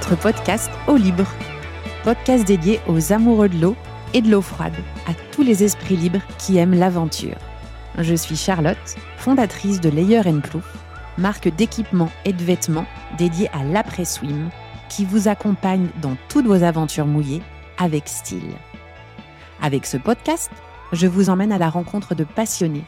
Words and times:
Notre 0.00 0.16
podcast 0.16 0.70
Eau 0.88 0.96
Libre, 0.96 1.26
podcast 2.04 2.46
dédié 2.46 2.80
aux 2.88 3.12
amoureux 3.12 3.50
de 3.50 3.60
l'eau 3.60 3.76
et 4.14 4.22
de 4.22 4.30
l'eau 4.30 4.40
froide, 4.40 4.72
à 5.06 5.12
tous 5.30 5.42
les 5.42 5.62
esprits 5.62 5.94
libres 5.94 6.22
qui 6.38 6.56
aiment 6.56 6.72
l'aventure. 6.72 7.36
Je 7.98 8.14
suis 8.14 8.34
Charlotte, 8.34 8.96
fondatrice 9.18 9.78
de 9.78 9.90
Layer 9.90 10.22
Plouf, 10.42 10.64
marque 11.18 11.54
d'équipements 11.54 12.08
et 12.24 12.32
de 12.32 12.42
vêtements 12.42 12.86
dédiée 13.18 13.50
à 13.52 13.62
l'après-swim, 13.62 14.48
qui 14.88 15.04
vous 15.04 15.28
accompagne 15.28 15.88
dans 16.00 16.16
toutes 16.30 16.46
vos 16.46 16.62
aventures 16.62 17.06
mouillées 17.06 17.42
avec 17.76 18.08
style. 18.08 18.54
Avec 19.60 19.84
ce 19.84 19.98
podcast, 19.98 20.50
je 20.92 21.08
vous 21.08 21.28
emmène 21.28 21.52
à 21.52 21.58
la 21.58 21.68
rencontre 21.68 22.14
de 22.14 22.24
passionnés 22.24 22.84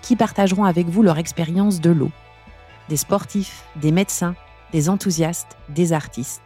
qui 0.00 0.14
partageront 0.14 0.64
avec 0.64 0.86
vous 0.86 1.02
leur 1.02 1.18
expérience 1.18 1.80
de 1.80 1.90
l'eau. 1.90 2.12
Des 2.88 2.96
sportifs, 2.96 3.64
des 3.74 3.90
médecins, 3.90 4.36
des 4.72 4.88
enthousiastes, 4.88 5.58
des 5.68 5.92
artistes. 5.92 6.42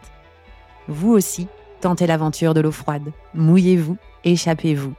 Vous 0.87 1.11
aussi, 1.11 1.47
tentez 1.81 2.07
l'aventure 2.07 2.53
de 2.53 2.61
l'eau 2.61 2.71
froide. 2.71 3.11
Mouillez-vous, 3.33 3.97
échappez-vous. 4.23 4.93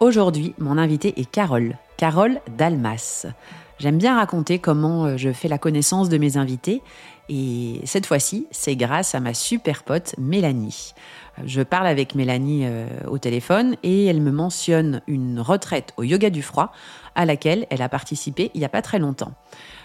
Aujourd'hui, 0.00 0.54
mon 0.58 0.78
invité 0.78 1.20
est 1.20 1.30
Carole, 1.30 1.78
Carole 1.96 2.40
Dalmas. 2.58 3.26
J'aime 3.78 3.98
bien 3.98 4.16
raconter 4.16 4.58
comment 4.58 5.04
euh, 5.04 5.16
je 5.16 5.32
fais 5.32 5.48
la 5.48 5.58
connaissance 5.58 6.08
de 6.08 6.18
mes 6.18 6.36
invités 6.36 6.82
et 7.28 7.80
cette 7.84 8.06
fois-ci, 8.06 8.46
c'est 8.50 8.76
grâce 8.76 9.14
à 9.14 9.20
ma 9.20 9.34
super 9.34 9.82
pote 9.82 10.14
Mélanie. 10.18 10.94
Je 11.44 11.62
parle 11.62 11.86
avec 11.86 12.14
Mélanie 12.14 12.62
euh, 12.64 12.86
au 13.08 13.18
téléphone 13.18 13.76
et 13.82 14.06
elle 14.06 14.20
me 14.20 14.30
mentionne 14.30 15.00
une 15.06 15.40
retraite 15.40 15.92
au 15.96 16.02
yoga 16.02 16.30
du 16.30 16.42
froid 16.42 16.72
à 17.14 17.24
laquelle 17.24 17.66
elle 17.70 17.82
a 17.82 17.88
participé 17.88 18.50
il 18.54 18.58
n'y 18.58 18.64
a 18.64 18.68
pas 18.68 18.82
très 18.82 18.98
longtemps. 18.98 19.32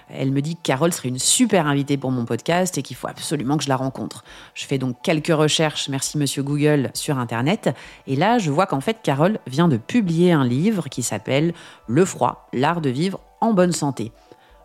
Elle 0.09 0.31
me 0.31 0.41
dit 0.41 0.55
que 0.55 0.61
Carole 0.63 0.91
serait 0.91 1.09
une 1.09 1.19
super 1.19 1.67
invitée 1.67 1.97
pour 1.97 2.11
mon 2.11 2.25
podcast 2.25 2.77
et 2.77 2.81
qu'il 2.81 2.95
faut 2.95 3.07
absolument 3.07 3.57
que 3.57 3.63
je 3.63 3.69
la 3.69 3.75
rencontre. 3.75 4.23
Je 4.55 4.65
fais 4.65 4.77
donc 4.77 4.97
quelques 5.03 5.27
recherches, 5.27 5.89
merci 5.89 6.17
monsieur 6.17 6.43
Google, 6.43 6.89
sur 6.93 7.17
Internet. 7.17 7.69
Et 8.07 8.15
là, 8.15 8.39
je 8.39 8.51
vois 8.51 8.65
qu'en 8.65 8.81
fait, 8.81 8.97
Carole 9.03 9.39
vient 9.47 9.67
de 9.67 9.77
publier 9.77 10.31
un 10.31 10.45
livre 10.45 10.89
qui 10.89 11.03
s'appelle 11.03 11.53
Le 11.87 12.05
froid, 12.05 12.47
l'art 12.53 12.81
de 12.81 12.89
vivre 12.89 13.19
en 13.41 13.53
bonne 13.53 13.71
santé. 13.71 14.11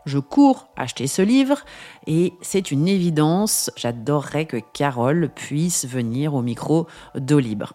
Je 0.07 0.19
cours 0.19 0.69
acheter 0.77 1.07
ce 1.07 1.23
livre 1.23 1.61
et 2.07 2.35
c'est 2.43 2.71
une 2.71 2.89
évidence, 2.89 3.71
j'adorerais 3.77 4.45
que 4.45 4.59
Carole 4.75 5.31
puisse 5.35 5.87
venir 5.87 6.35
au 6.35 6.43
micro 6.43 6.87
d'eau 7.15 7.39
libre. 7.39 7.73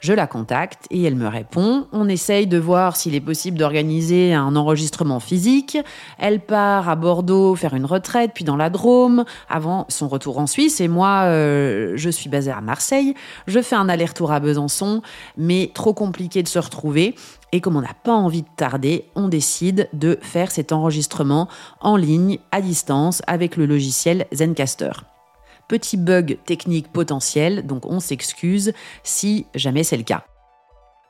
Je 0.00 0.12
la 0.12 0.26
contacte 0.26 0.86
et 0.90 1.02
elle 1.02 1.14
me 1.14 1.28
répond. 1.28 1.86
On 1.92 2.08
essaye 2.08 2.46
de 2.46 2.58
voir 2.58 2.96
s'il 2.96 3.14
est 3.14 3.20
possible 3.20 3.58
d'organiser 3.58 4.34
un 4.34 4.54
enregistrement 4.56 5.20
physique. 5.20 5.78
Elle 6.18 6.40
part 6.40 6.88
à 6.88 6.96
Bordeaux 6.96 7.54
faire 7.54 7.74
une 7.74 7.84
retraite, 7.84 8.32
puis 8.34 8.44
dans 8.44 8.56
la 8.56 8.70
Drôme, 8.70 9.24
avant 9.48 9.86
son 9.88 10.08
retour 10.08 10.38
en 10.38 10.46
Suisse. 10.46 10.80
Et 10.80 10.88
moi, 10.88 11.22
euh, 11.24 11.92
je 11.96 12.10
suis 12.10 12.28
basée 12.28 12.50
à 12.50 12.60
Marseille. 12.60 13.14
Je 13.46 13.60
fais 13.60 13.76
un 13.76 13.88
aller-retour 13.88 14.32
à 14.32 14.40
Besançon, 14.40 15.02
mais 15.36 15.70
trop 15.74 15.94
compliqué 15.94 16.42
de 16.42 16.48
se 16.48 16.58
retrouver. 16.58 17.14
Et 17.52 17.60
comme 17.60 17.76
on 17.76 17.80
n'a 17.80 17.94
pas 18.02 18.12
envie 18.12 18.42
de 18.42 18.48
tarder, 18.56 19.06
on 19.14 19.28
décide 19.28 19.88
de 19.92 20.18
faire 20.20 20.50
cet 20.50 20.72
enregistrement 20.72 21.48
en 21.80 21.96
ligne, 21.96 22.38
à 22.52 22.60
distance, 22.60 23.22
avec 23.26 23.56
le 23.56 23.66
logiciel 23.66 24.26
Zencaster. 24.32 24.92
Petit 25.68 25.96
bug 25.96 26.38
technique 26.44 26.92
potentiel, 26.92 27.66
donc 27.66 27.86
on 27.86 28.00
s'excuse 28.00 28.72
si 29.02 29.46
jamais 29.54 29.82
c'est 29.82 29.96
le 29.96 30.04
cas. 30.04 30.24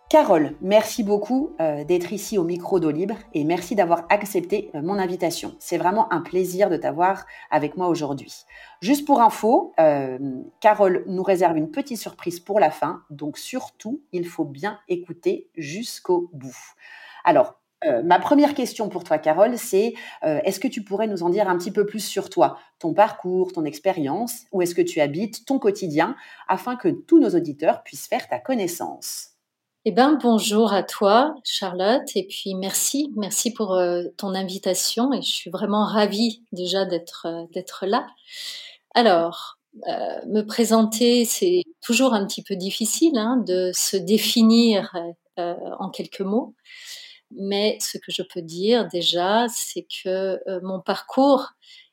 Carole, 0.08 0.54
merci 0.60 1.02
beaucoup 1.02 1.56
euh, 1.60 1.82
d'être 1.82 2.12
ici 2.12 2.38
au 2.38 2.44
micro 2.44 2.78
d'eau 2.78 2.92
libre 2.92 3.16
et 3.34 3.42
merci 3.42 3.74
d'avoir 3.74 4.04
accepté 4.08 4.70
euh, 4.76 4.80
mon 4.80 5.00
invitation. 5.00 5.56
C'est 5.58 5.78
vraiment 5.78 6.12
un 6.12 6.20
plaisir 6.20 6.70
de 6.70 6.76
t'avoir 6.76 7.26
avec 7.50 7.76
moi 7.76 7.88
aujourd'hui. 7.88 8.32
Juste 8.80 9.04
pour 9.04 9.20
info, 9.20 9.72
euh, 9.80 10.16
Carole 10.60 11.02
nous 11.08 11.24
réserve 11.24 11.56
une 11.56 11.72
petite 11.72 11.98
surprise 11.98 12.38
pour 12.38 12.60
la 12.60 12.70
fin, 12.70 13.02
donc 13.10 13.36
surtout, 13.36 14.00
il 14.12 14.28
faut 14.28 14.44
bien 14.44 14.78
écouter 14.88 15.48
jusqu'au 15.56 16.30
bout. 16.32 16.56
Alors, 17.24 17.58
euh, 17.86 18.02
ma 18.02 18.18
première 18.18 18.54
question 18.54 18.88
pour 18.88 19.04
toi, 19.04 19.18
Carole, 19.18 19.56
c'est 19.58 19.94
euh, 20.24 20.40
est-ce 20.44 20.60
que 20.60 20.68
tu 20.68 20.82
pourrais 20.82 21.06
nous 21.06 21.22
en 21.22 21.30
dire 21.30 21.48
un 21.48 21.56
petit 21.56 21.70
peu 21.70 21.86
plus 21.86 22.04
sur 22.04 22.30
toi, 22.30 22.58
ton 22.78 22.94
parcours, 22.94 23.52
ton 23.52 23.64
expérience, 23.64 24.44
où 24.52 24.62
est-ce 24.62 24.74
que 24.74 24.82
tu 24.82 25.00
habites, 25.00 25.44
ton 25.46 25.58
quotidien, 25.58 26.16
afin 26.48 26.76
que 26.76 26.88
tous 26.88 27.20
nos 27.20 27.30
auditeurs 27.30 27.82
puissent 27.82 28.08
faire 28.08 28.28
ta 28.28 28.38
connaissance? 28.38 29.30
Eh 29.84 29.92
bien, 29.92 30.18
bonjour 30.20 30.72
à 30.72 30.82
toi, 30.82 31.36
Charlotte, 31.44 32.08
et 32.16 32.26
puis 32.26 32.56
merci, 32.56 33.12
merci 33.16 33.52
pour 33.52 33.74
euh, 33.74 34.02
ton 34.16 34.34
invitation, 34.34 35.12
et 35.12 35.22
je 35.22 35.30
suis 35.30 35.50
vraiment 35.50 35.84
ravie 35.84 36.42
déjà 36.50 36.84
d'être 36.84 37.46
d'être 37.52 37.86
là. 37.86 38.06
Alors, 38.94 39.58
me 40.26 40.40
présenter, 40.40 41.26
c'est 41.26 41.62
toujours 41.82 42.14
un 42.14 42.26
petit 42.26 42.42
peu 42.42 42.56
difficile 42.56 43.18
hein, 43.18 43.36
de 43.46 43.70
se 43.74 43.98
définir 43.98 44.96
en 45.36 45.90
quelques 45.90 46.22
mots. 46.22 46.54
Mais 47.30 47.78
ce 47.80 47.98
que 47.98 48.12
je 48.12 48.22
peux 48.22 48.42
dire 48.42 48.86
déjà, 48.86 49.46
c'est 49.48 49.86
que 50.02 50.40
euh, 50.48 50.60
mon 50.62 50.80
parcours 50.80 51.52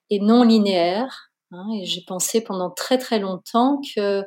est 0.09 0.19
non 0.19 0.43
linéaire. 0.43 1.31
Hein, 1.51 1.67
et 1.79 1.85
j'ai 1.85 2.01
pensé 2.01 2.41
pendant 2.41 2.71
très 2.71 2.97
très 2.97 3.19
longtemps 3.19 3.79
que 3.95 4.25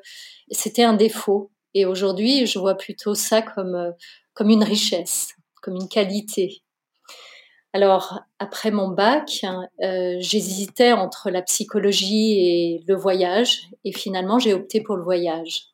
c'était 0.51 0.85
un 0.85 0.95
défaut. 0.95 1.51
Et 1.75 1.85
aujourd'hui, 1.85 2.47
je 2.47 2.59
vois 2.59 2.77
plutôt 2.77 3.15
ça 3.15 3.43
comme, 3.43 3.75
euh, 3.75 3.91
comme 4.35 4.51
une 4.51 4.65
richesse, 4.65 5.35
comme 5.63 5.77
une 5.77 5.89
qualité. 5.89 6.63
Alors, 7.73 8.21
après 8.39 8.71
mon 8.71 8.89
bac, 8.89 9.45
euh, 9.83 10.17
j'hésitais 10.19 10.93
entre 10.93 11.31
la 11.31 11.43
psychologie 11.43 12.39
et 12.39 12.85
le 12.89 12.95
voyage. 12.95 13.69
Et 13.85 13.93
finalement, 13.93 14.39
j'ai 14.39 14.55
opté 14.55 14.81
pour 14.81 14.97
le 14.97 15.03
voyage. 15.03 15.67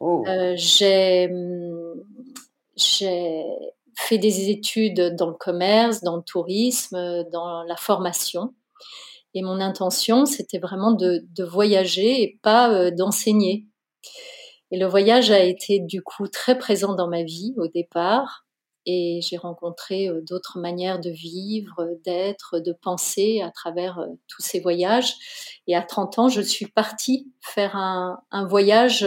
Oh. 0.00 0.24
j'ai 0.56 1.28
fait 4.00 4.18
des 4.18 4.50
études 4.50 5.14
dans 5.16 5.28
le 5.28 5.36
commerce, 5.36 6.02
dans 6.02 6.16
le 6.16 6.22
tourisme, 6.22 7.24
dans 7.32 7.62
la 7.64 7.76
formation. 7.76 8.54
Et 9.34 9.42
mon 9.42 9.60
intention, 9.60 10.26
c'était 10.26 10.58
vraiment 10.58 10.92
de, 10.92 11.24
voyager 11.44 12.22
et 12.22 12.38
pas 12.42 12.72
euh, 12.72 12.90
d'enseigner. 12.90 13.66
Et 14.72 14.78
le 14.78 14.86
voyage 14.86 15.30
a 15.30 15.40
été 15.40 15.80
du 15.80 16.02
coup 16.02 16.28
très 16.28 16.58
présent 16.58 16.94
dans 16.94 17.08
ma 17.08 17.22
vie 17.22 17.54
au 17.56 17.68
départ. 17.68 18.46
Et 18.86 19.20
j'ai 19.22 19.36
rencontré 19.36 20.08
euh, 20.08 20.20
d'autres 20.22 20.58
manières 20.58 21.00
de 21.00 21.10
vivre, 21.10 21.90
d'être, 22.04 22.58
de 22.58 22.72
penser 22.72 23.40
à 23.40 23.50
travers 23.50 24.00
euh, 24.00 24.06
tous 24.26 24.42
ces 24.42 24.58
voyages. 24.58 25.14
Et 25.68 25.76
à 25.76 25.82
30 25.82 26.18
ans, 26.18 26.28
je 26.28 26.40
suis 26.40 26.66
partie 26.66 27.32
faire 27.40 27.76
un, 27.76 28.20
un 28.32 28.46
voyage 28.46 29.06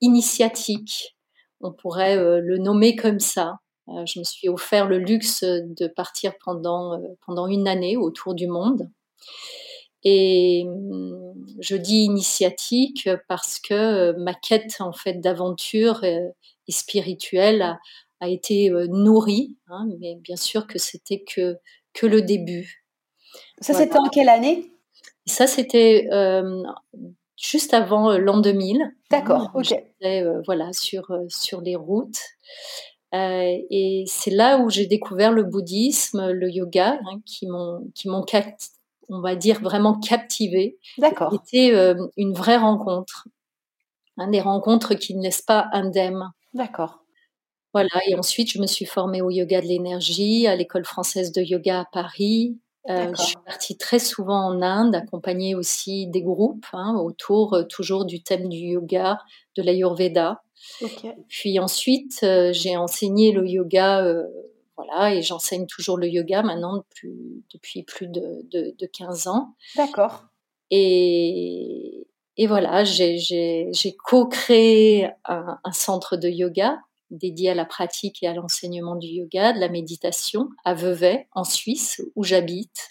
initiatique. 0.00 1.16
On 1.60 1.72
pourrait 1.72 2.16
le 2.16 2.58
nommer 2.58 2.96
comme 2.96 3.20
ça. 3.20 3.61
Euh, 3.88 4.06
je 4.06 4.18
me 4.18 4.24
suis 4.24 4.48
offert 4.48 4.86
le 4.86 4.98
luxe 4.98 5.42
de 5.42 5.86
partir 5.88 6.34
pendant, 6.44 6.94
euh, 6.94 7.08
pendant 7.26 7.46
une 7.46 7.66
année 7.66 7.96
autour 7.96 8.34
du 8.34 8.46
monde. 8.46 8.88
Et 10.04 10.64
hum, 10.66 11.34
je 11.60 11.76
dis 11.76 12.04
initiatique 12.04 13.08
parce 13.28 13.58
que 13.58 13.74
euh, 13.74 14.12
ma 14.18 14.34
quête 14.34 14.76
en 14.80 14.92
fait 14.92 15.14
d'aventure 15.14 16.04
et 16.04 16.32
spirituelle 16.68 17.62
a, 17.62 17.78
a 18.20 18.28
été 18.28 18.70
nourrie, 18.88 19.56
hein, 19.68 19.88
mais 20.00 20.14
bien 20.14 20.36
sûr 20.36 20.66
que 20.66 20.78
c'était 20.78 21.22
que, 21.22 21.56
que 21.92 22.06
le 22.06 22.22
début. 22.22 22.84
Ça, 23.60 23.74
c'était 23.74 23.98
en 23.98 24.08
quelle 24.08 24.28
année? 24.28 24.70
Ça, 25.26 25.46
c'était 25.46 26.08
juste 27.36 27.74
avant 27.74 28.16
l'an 28.16 28.38
2000. 28.38 28.94
D'accord, 29.10 29.50
ok. 29.54 29.64
J'étais 29.64 30.24
voilà, 30.46 30.72
sur, 30.72 31.06
sur 31.28 31.60
les 31.60 31.76
routes. 31.76 32.20
Euh, 33.14 33.58
et 33.70 34.04
c'est 34.06 34.30
là 34.30 34.58
où 34.58 34.70
j'ai 34.70 34.86
découvert 34.86 35.32
le 35.32 35.44
bouddhisme, 35.44 36.30
le 36.30 36.50
yoga, 36.50 36.98
hein, 37.04 37.20
qui 37.26 37.46
m'ont, 37.46 37.90
qui 37.94 38.08
m'ont, 38.08 38.24
on 39.08 39.20
va 39.20 39.36
dire, 39.36 39.60
vraiment 39.60 39.98
captivé. 39.98 40.78
D'accord. 40.98 41.30
C'était 41.32 41.74
euh, 41.74 42.06
une 42.16 42.32
vraie 42.32 42.56
rencontre. 42.56 43.28
Hein, 44.18 44.28
des 44.28 44.40
rencontres 44.40 44.94
qui 44.94 45.14
ne 45.14 45.22
laissent 45.22 45.42
pas 45.42 45.68
indemne. 45.72 46.30
D'accord. 46.54 47.02
Voilà, 47.72 47.88
et 48.06 48.14
ensuite 48.14 48.50
je 48.52 48.60
me 48.60 48.66
suis 48.66 48.84
formée 48.84 49.22
au 49.22 49.30
yoga 49.30 49.60
de 49.62 49.66
l'énergie, 49.66 50.46
à 50.46 50.54
l'école 50.54 50.84
française 50.84 51.32
de 51.32 51.40
yoga 51.40 51.80
à 51.80 51.84
Paris. 51.90 52.58
Euh, 52.90 53.12
je 53.16 53.22
suis 53.22 53.36
partie 53.46 53.76
très 53.76 53.98
souvent 53.98 54.46
en 54.46 54.60
Inde, 54.60 54.94
accompagnée 54.94 55.54
aussi 55.54 56.08
des 56.08 56.22
groupes 56.22 56.66
hein, 56.72 56.96
autour 56.96 57.54
euh, 57.54 57.62
toujours 57.62 58.04
du 58.04 58.22
thème 58.22 58.48
du 58.48 58.56
yoga, 58.56 59.18
de 59.56 59.62
l'ayurveda. 59.62 60.42
Puis 61.28 61.58
ensuite, 61.58 62.20
euh, 62.22 62.52
j'ai 62.52 62.76
enseigné 62.76 63.32
le 63.32 63.46
yoga, 63.46 64.04
voilà, 64.76 65.14
et 65.14 65.22
j'enseigne 65.22 65.66
toujours 65.66 65.96
le 65.96 66.08
yoga 66.08 66.42
maintenant 66.42 66.78
depuis, 66.78 67.44
depuis 67.52 67.82
plus 67.84 68.08
de, 68.08 68.44
de, 68.50 68.86
15 68.86 69.28
ans. 69.28 69.54
D'accord. 69.76 70.24
Et, 70.70 72.08
et 72.36 72.46
voilà, 72.46 72.82
j'ai 72.84 73.70
co-créé 74.04 75.08
un, 75.24 75.58
un, 75.62 75.72
centre 75.72 76.16
de 76.16 76.28
yoga 76.28 76.80
dédié 77.12 77.50
à 77.50 77.54
la 77.54 77.64
pratique 77.64 78.22
et 78.22 78.26
à 78.26 78.34
l'enseignement 78.34 78.96
du 78.96 79.06
yoga, 79.06 79.52
de 79.52 79.60
la 79.60 79.68
méditation 79.68 80.48
à 80.64 80.74
Vevey, 80.74 81.28
en 81.32 81.44
Suisse, 81.44 82.02
où 82.16 82.24
j'habite. 82.24 82.90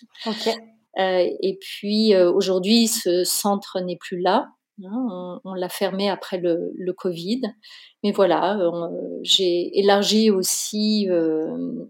et 0.97 1.57
puis 1.59 2.15
aujourd'hui, 2.15 2.87
ce 2.87 3.23
centre 3.23 3.79
n'est 3.79 3.97
plus 3.97 4.19
là. 4.19 4.49
Hein, 4.83 5.39
on, 5.43 5.53
l'a 5.53 5.69
fermé 5.69 6.09
après 6.09 6.37
le, 6.37 6.93
Covid. 6.93 7.41
Mais 8.03 8.11
voilà, 8.11 8.57
j'ai 9.21 9.77
élargi 9.79 10.31
aussi 10.31 11.07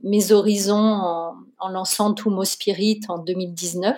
mes 0.03 0.31
horizons 0.31 0.75
en, 0.75 1.33
en 1.59 1.69
lançant 1.69 2.13
Tumo 2.13 2.43
Spirit 2.43 3.01
en 3.07 3.19
2019 3.19 3.97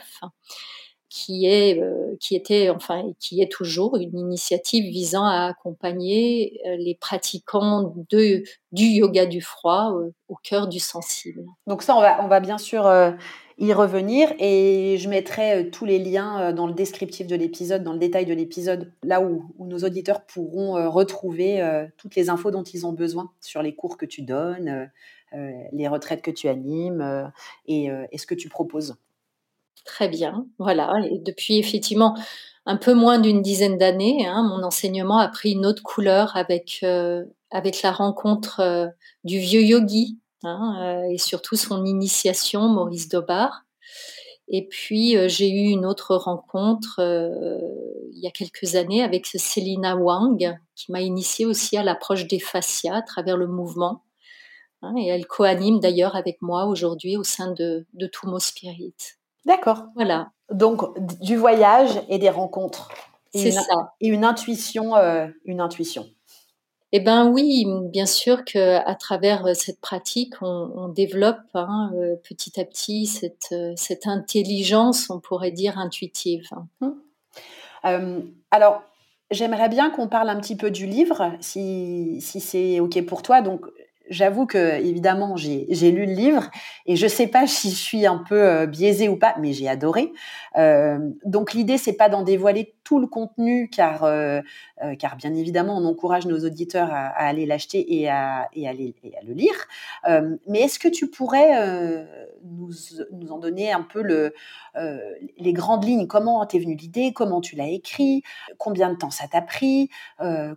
qui 1.13 1.45
est 1.45 1.79
euh, 1.79 2.17
qui 2.19 2.35
était 2.35 2.71
enfin 2.71 3.13
qui 3.19 3.39
est 3.39 3.51
toujours 3.51 3.97
une 3.97 4.17
initiative 4.17 4.83
visant 4.85 5.25
à 5.25 5.45
accompagner 5.45 6.59
euh, 6.65 6.75
les 6.75 6.95
pratiquants 6.95 7.93
du 8.09 8.43
yoga 8.71 9.27
du 9.27 9.39
froid 9.39 9.93
euh, 9.93 10.11
au 10.27 10.35
cœur 10.41 10.67
du 10.67 10.79
sensible. 10.79 11.45
Donc 11.67 11.83
ça 11.83 11.95
on 11.95 12.01
va 12.01 12.25
on 12.25 12.27
va 12.27 12.39
bien 12.39 12.57
sûr 12.57 12.91
y 13.59 13.73
revenir 13.73 14.33
et 14.39 14.97
je 14.97 15.07
mettrai 15.07 15.69
tous 15.69 15.85
les 15.85 15.99
liens 15.99 16.51
dans 16.51 16.65
le 16.65 16.73
descriptif 16.73 17.27
de 17.27 17.35
l'épisode, 17.35 17.83
dans 17.83 17.93
le 17.93 17.99
détail 17.99 18.25
de 18.25 18.33
l'épisode, 18.33 18.91
là 19.03 19.21
où, 19.21 19.53
où, 19.59 19.67
nos 19.67 19.77
auditeurs 19.83 20.25
pourront 20.25 20.89
retrouver 20.89 21.61
toutes 21.97 22.15
les 22.15 22.31
infos 22.31 22.49
dont 22.49 22.63
ils 22.63 22.87
ont 22.87 22.93
besoin 22.93 23.29
sur 23.39 23.61
les 23.61 23.75
cours 23.75 23.97
que 23.97 24.07
tu 24.07 24.23
donnes, 24.23 24.89
les 25.31 25.87
retraites 25.87 26.23
que 26.23 26.31
tu 26.31 26.47
animes 26.47 27.31
et 27.67 28.17
ce 28.17 28.25
que 28.25 28.33
tu 28.33 28.49
proposes. 28.49 28.95
Très 29.85 30.07
bien, 30.07 30.47
voilà. 30.59 30.93
Et 31.11 31.19
depuis 31.19 31.57
effectivement 31.57 32.15
un 32.65 32.77
peu 32.77 32.93
moins 32.93 33.19
d'une 33.19 33.41
dizaine 33.41 33.77
d'années, 33.77 34.25
hein, 34.25 34.43
mon 34.43 34.63
enseignement 34.63 35.17
a 35.17 35.27
pris 35.27 35.51
une 35.51 35.65
autre 35.65 35.83
couleur 35.83 36.35
avec 36.37 36.79
euh, 36.83 37.25
la 37.51 37.91
rencontre 37.91 38.61
euh, 38.61 38.87
du 39.25 39.39
vieux 39.39 39.63
yogi 39.63 40.17
hein, 40.43 40.77
euh, 40.81 41.11
et 41.11 41.17
surtout 41.17 41.57
son 41.57 41.85
initiation, 41.85 42.69
Maurice 42.69 43.09
Dobar. 43.09 43.65
Et 44.49 44.67
puis 44.67 45.15
j'ai 45.29 45.49
eu 45.49 45.69
une 45.69 45.85
autre 45.85 46.15
rencontre 46.15 46.99
il 46.99 48.19
y 48.19 48.27
a 48.27 48.31
quelques 48.31 48.75
années 48.75 49.01
avec 49.01 49.25
Célina 49.25 49.95
Wang, 49.95 50.59
qui 50.75 50.91
m'a 50.91 51.01
initiée 51.01 51.45
aussi 51.45 51.77
à 51.77 51.83
l'approche 51.83 52.27
des 52.27 52.39
fascias 52.39 52.95
à 52.95 53.01
travers 53.01 53.37
le 53.37 53.47
mouvement. 53.47 54.03
Hein, 54.81 54.95
et 54.97 55.07
elle 55.07 55.25
co-anime 55.25 55.79
d'ailleurs 55.79 56.17
avec 56.17 56.41
moi 56.41 56.65
aujourd'hui 56.65 57.15
au 57.15 57.23
sein 57.23 57.51
de, 57.51 57.85
de 57.93 58.09
Spirit. 58.39 58.93
D'accord. 59.45 59.85
Voilà. 59.95 60.31
Donc 60.51 60.97
du 61.21 61.35
voyage 61.35 62.01
et 62.09 62.19
des 62.19 62.29
rencontres. 62.29 62.89
C'est 63.33 63.51
ça. 63.51 63.93
Et 63.99 64.07
une 64.07 64.25
intuition, 64.25 64.95
euh, 64.95 65.27
une 65.45 65.59
intuition. 65.59 66.05
Eh 66.91 66.99
ben 66.99 67.27
oui, 67.31 67.65
bien 67.85 68.05
sûr 68.05 68.45
que 68.45 68.77
à 68.87 68.93
travers 68.93 69.47
euh, 69.47 69.53
cette 69.55 69.81
pratique, 69.81 70.35
on, 70.41 70.89
développe 70.89 71.39
hein, 71.55 71.91
euh, 71.95 72.15
petit 72.17 72.59
à 72.59 72.65
petit 72.65 73.07
cette, 73.07 73.55
cette 73.75 74.05
intelligence, 74.05 75.09
on 75.09 75.19
pourrait 75.19 75.51
dire 75.51 75.79
intuitive. 75.79 76.47
Hum. 76.81 78.31
alors, 78.51 78.83
j'aimerais 79.31 79.69
bien 79.69 79.89
qu'on 79.89 80.07
parle 80.07 80.29
un 80.29 80.39
petit 80.39 80.55
peu 80.55 80.69
du 80.69 80.85
livre, 80.85 81.33
si, 81.39 82.21
si 82.21 82.39
c'est 82.39 82.79
ok 82.79 83.03
pour 83.07 83.23
toi. 83.23 83.41
Donc, 83.41 83.65
j'avoue 84.09 84.45
que 84.45 84.79
évidemment 84.81 85.35
j'ai 85.37 85.91
lu 85.91 86.05
le 86.05 86.13
livre 86.13 86.49
et 86.85 86.95
je 86.95 87.07
sais 87.07 87.27
pas 87.27 87.47
si 87.47 87.69
je 87.69 87.75
suis 87.75 88.05
un 88.05 88.17
peu 88.17 88.41
euh, 88.41 88.65
biaisée 88.65 89.09
ou 89.09 89.17
pas, 89.17 89.35
mais 89.39 89.53
j'ai 89.53 89.67
adoré. 89.67 90.11
Euh, 90.57 90.99
donc 91.25 91.53
l'idée 91.53 91.77
c'est 91.77 91.93
pas 91.93 92.09
d'en 92.09 92.23
dévoiler 92.23 92.75
tout 92.83 92.99
le 92.99 93.07
contenu 93.07 93.69
car 93.69 94.03
euh, 94.03 94.41
car 94.99 95.15
bien 95.15 95.33
évidemment 95.33 95.77
on 95.77 95.85
encourage 95.85 96.25
nos 96.25 96.39
auditeurs 96.39 96.89
à, 96.91 97.07
aller 97.09 97.45
l'acheter 97.45 97.99
et 97.99 98.09
à 98.09 98.49
et 98.53 98.67
à, 98.67 98.73
et 98.73 99.17
à 99.17 99.23
le 99.25 99.33
lire. 99.33 99.55
Mais 100.47 100.61
est-ce 100.61 100.79
que 100.79 100.89
tu 100.89 101.09
pourrais 101.09 102.05
nous, 102.43 102.71
nous 103.11 103.31
en 103.31 103.39
donner 103.39 103.71
un 103.71 103.81
peu 103.81 104.01
le 104.01 104.33
les 105.37 105.53
grandes 105.53 105.85
lignes? 105.85 106.07
Comment 106.07 106.45
t'es 106.45 106.59
venue 106.59 106.75
l'idée? 106.75 107.13
Comment 107.13 107.39
tu 107.39 107.55
l'as 107.55 107.69
écrit? 107.69 108.23
Combien 108.57 108.91
de 108.91 108.97
temps 108.97 109.11
ça 109.11 109.27
t'a 109.27 109.41
pris? 109.41 109.89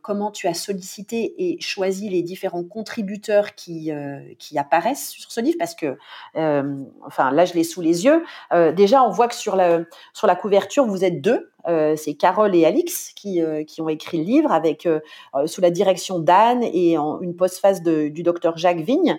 Comment 0.03 0.33
tu 0.33 0.49
as 0.49 0.55
sollicité 0.55 1.35
et 1.39 1.61
choisi 1.61 2.09
les 2.09 2.23
différents 2.23 2.65
contributeurs 2.65 3.36
qui 3.55 3.91
qui 4.39 4.59
apparaissent 4.59 5.11
sur 5.11 5.31
ce 5.31 5.41
livre 5.41 5.57
Parce 5.59 5.75
que 5.75 5.97
enfin 6.35 7.31
là 7.31 7.45
je 7.45 7.55
l'ai 7.55 7.65
sous 7.65 7.81
les 7.81 8.05
yeux. 8.05 8.25
déjà 8.75 9.03
on 9.03 9.11
voit 9.11 9.29
que 9.29 9.35
sur 9.35 9.57
la 9.57 9.81
sur 10.13 10.27
la 10.27 10.37
couverture, 10.37 10.87
vous 10.87 11.05
êtes 11.05 11.21
deux. 11.21 11.51
Euh, 11.69 11.97
c'est 11.97 12.15
Carole 12.15 12.55
et 12.55 12.65
Alix 12.65 13.13
qui, 13.15 13.43
euh, 13.43 13.65
qui, 13.65 13.81
ont 13.81 13.89
écrit 13.89 14.19
le 14.19 14.25
livre 14.25 14.53
avec 14.53 14.87
euh, 14.87 15.01
sous 15.47 15.61
la 15.61 15.71
direction 15.71 16.21
d'Anne 16.21 16.63
et 16.63 16.97
en 16.97 17.21
une 17.21 17.35
postface 17.35 17.83
du 17.83 18.23
docteur 18.23 18.57
Jacques 18.57 18.81
Vigne. 18.81 19.19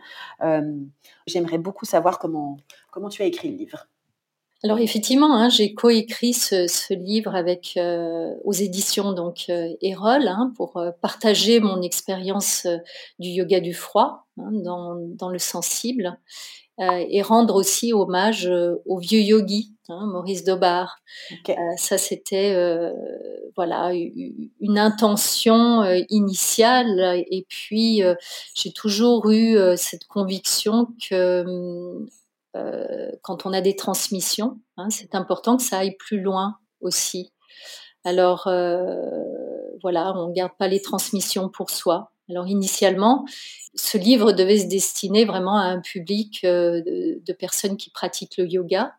J'aimerais 1.26 1.58
beaucoup 1.58 1.86
savoir 1.86 2.20
comment, 2.20 2.58
comment 2.92 3.10
tu 3.10 3.22
as 3.22 3.26
écrit 3.26 3.50
le 3.50 3.58
livre. 3.58 3.88
Alors 4.64 4.80
effectivement, 4.80 5.36
hein, 5.36 5.50
j'ai 5.50 5.74
coécrit 5.74 6.34
ce, 6.34 6.68
ce, 6.68 6.94
livre 6.94 7.36
avec 7.36 7.80
aux 8.44 8.54
éditions 8.54 9.14
donc 9.14 9.50
Erol 9.82 10.28
hein, 10.28 10.52
pour 10.56 10.84
partager 11.02 11.60
mon 11.60 11.82
expérience 11.82 12.66
du 13.20 13.30
yoga 13.30 13.60
du 13.60 13.74
froid 13.74 14.26
hein, 14.40 14.50
dans, 14.52 14.96
dans, 14.96 15.30
le 15.30 15.38
sensible 15.38 16.18
euh, 16.80 17.04
et 17.10 17.24
rendre 17.24 17.56
aussi 17.56 17.92
hommage 17.92 18.46
euh, 18.46 18.76
au 18.86 19.00
vieux 19.00 19.22
yogi, 19.22 19.74
hein, 19.90 20.06
Maurice 20.06 20.44
Dobar. 20.44 21.00
Euh, 21.50 21.54
ça, 21.76 21.98
c'était 21.98 22.56
voilà 23.56 23.94
une 23.94 24.78
intention 24.78 25.84
initiale. 26.10 27.24
Et 27.32 27.48
puis, 27.50 28.04
j'ai 28.54 28.72
toujours 28.72 29.32
eu 29.32 29.58
cette 29.76 30.06
conviction 30.06 30.90
que 31.10 32.06
quand 33.22 33.46
on 33.46 33.54
a 33.54 33.62
des 33.62 33.76
transmissions, 33.76 34.60
hein, 34.78 34.90
c'est 34.90 35.14
important 35.14 35.58
que 35.58 35.64
ça 35.64 35.80
aille 35.80 35.96
plus 35.98 36.22
loin 36.22 36.58
aussi. 36.82 37.32
Alors, 38.04 38.50
voilà, 39.82 40.14
on 40.16 40.30
ne 40.30 40.34
garde 40.34 40.54
pas 40.58 40.68
les 40.68 40.82
transmissions 40.82 41.50
pour 41.50 41.70
soi. 41.70 42.12
Alors 42.30 42.48
initialement, 42.48 43.26
ce 43.76 43.98
livre 43.98 44.34
devait 44.34 44.60
se 44.60 44.68
destiner 44.68 45.26
vraiment 45.26 45.58
à 45.58 45.64
un 45.64 45.80
public 45.80 46.42
euh, 46.44 46.82
de, 46.82 47.34
personnes 47.34 47.78
qui 47.78 47.90
pratiquent 47.90 48.38
le 48.38 48.48
yoga. 48.48 48.94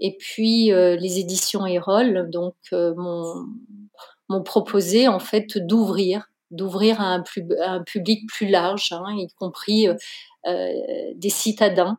Et 0.00 0.16
puis 0.16 0.72
euh, 0.72 0.96
les 0.96 1.18
éditions 1.18 1.66
Erol 1.66 2.28
donc 2.30 2.54
euh, 2.72 2.94
m'ont 2.94 4.42
proposé 4.42 5.08
en 5.08 5.18
fait 5.18 5.56
d'ouvrir, 5.56 6.30
d'ouvrir 6.50 7.00
à, 7.00 7.14
un, 7.14 7.82
public 7.82 8.28
plus 8.28 8.48
large, 8.48 8.92
hein, 8.92 9.16
y 9.16 9.28
compris 9.34 9.88
des 10.44 11.30
citadins. 11.30 11.98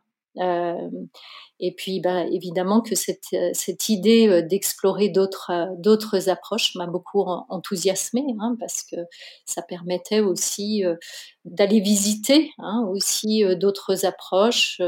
Et 1.62 1.74
puis, 1.74 2.00
ben, 2.00 2.26
évidemment 2.32 2.80
que 2.80 2.94
cette, 2.94 3.34
euh, 3.34 3.52
idée 3.88 4.28
euh, 4.28 4.40
d'explorer 4.40 5.10
d'autres 5.10 5.50
euh, 5.50 5.66
d'autres 5.76 6.30
approches 6.30 6.74
m'a 6.74 6.86
beaucoup 6.86 7.20
enthousiasmée, 7.20 8.24
hein, 8.40 8.56
parce 8.58 8.82
que 8.82 8.96
ça 9.44 9.60
permettait 9.60 10.20
aussi 10.20 10.82
d'aller 11.44 11.80
visiter 11.80 12.50
hein, 12.58 12.86
aussi 12.90 13.44
d'autres 13.56 14.06
approches, 14.06 14.80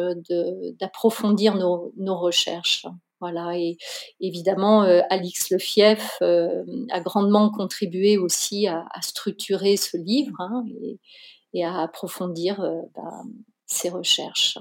d'approfondir 0.81 1.57
nos, 1.57 2.17
recherches. 2.17 2.87
Voilà, 3.21 3.57
et 3.57 3.77
évidemment, 4.21 4.83
Alix 5.11 5.51
Lefief 5.51 6.21
a 6.23 7.01
grandement 7.01 7.51
contribué 7.51 8.17
aussi 8.17 8.67
à, 8.67 8.85
structurer 9.01 9.77
ce 9.77 9.97
livre 9.97 10.37
hein, 10.41 10.65
et, 10.81 10.99
et, 11.55 11.65
à 11.65 11.81
approfondir 11.81 12.61
ben, 12.95 13.25
ses 13.67 13.91
recherches. 13.91 14.59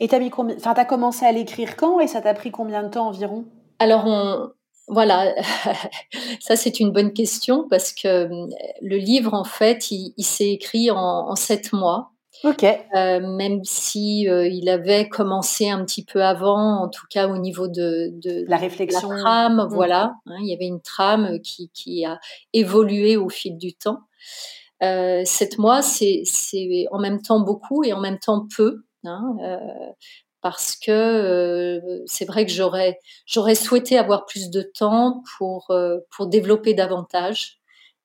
Et 0.00 0.08
tu 0.08 0.14
as 0.14 0.84
commencé 0.84 1.24
à 1.24 1.32
l'écrire 1.32 1.76
quand 1.76 2.00
et 2.00 2.06
ça 2.06 2.20
t'a 2.20 2.34
pris 2.34 2.50
combien 2.50 2.82
de 2.82 2.88
temps 2.88 3.08
environ? 3.08 3.44
Alors, 3.78 4.04
on, 4.06 4.50
voilà, 4.88 5.34
ça 6.40 6.56
c'est 6.56 6.80
une 6.80 6.90
bonne 6.90 7.12
question 7.12 7.66
parce 7.68 7.92
que 7.92 8.08
euh, 8.08 8.46
le 8.80 8.96
livre, 8.96 9.34
en 9.34 9.44
fait, 9.44 9.90
il, 9.90 10.12
s'est 10.22 10.50
écrit 10.50 10.90
en, 10.90 11.34
sept 11.36 11.72
mois. 11.72 12.10
Ok. 12.44 12.64
Euh, 12.64 13.20
même 13.20 13.62
si 13.62 14.28
euh, 14.28 14.48
il 14.48 14.68
avait 14.68 15.08
commencé 15.08 15.70
un 15.70 15.84
petit 15.84 16.04
peu 16.04 16.24
avant, 16.24 16.82
en 16.82 16.88
tout 16.88 17.06
cas 17.08 17.28
au 17.28 17.38
niveau 17.38 17.68
de, 17.68 18.10
de 18.14 18.44
la 18.48 18.56
réflexion, 18.56 19.10
la 19.10 19.20
trame, 19.20 19.56
mmh. 19.64 19.68
voilà, 19.74 20.14
hein, 20.26 20.36
il 20.40 20.48
y 20.48 20.54
avait 20.54 20.66
une 20.66 20.80
trame 20.80 21.38
qui, 21.40 21.70
qui, 21.72 22.04
a 22.04 22.18
évolué 22.52 23.16
au 23.16 23.28
fil 23.28 23.58
du 23.58 23.74
temps. 23.74 24.00
sept 24.80 25.58
mois, 25.58 25.82
c'est 25.82 26.24
en 26.90 26.98
même 26.98 27.22
temps 27.22 27.40
beaucoup 27.40 27.84
et 27.84 27.92
en 27.92 28.00
même 28.00 28.18
temps 28.18 28.46
peu. 28.56 28.82
Hein, 29.04 29.36
euh, 29.42 29.58
parce 30.42 30.76
que 30.76 30.90
euh, 30.90 32.02
c'est 32.06 32.24
vrai 32.24 32.46
que 32.46 32.52
j'aurais 32.52 32.98
j'aurais 33.26 33.54
souhaité 33.56 33.98
avoir 33.98 34.26
plus 34.26 34.50
de 34.50 34.62
temps 34.62 35.22
pour 35.38 35.70
euh, 35.70 35.98
pour 36.10 36.26
développer 36.28 36.74
davantage 36.74 37.58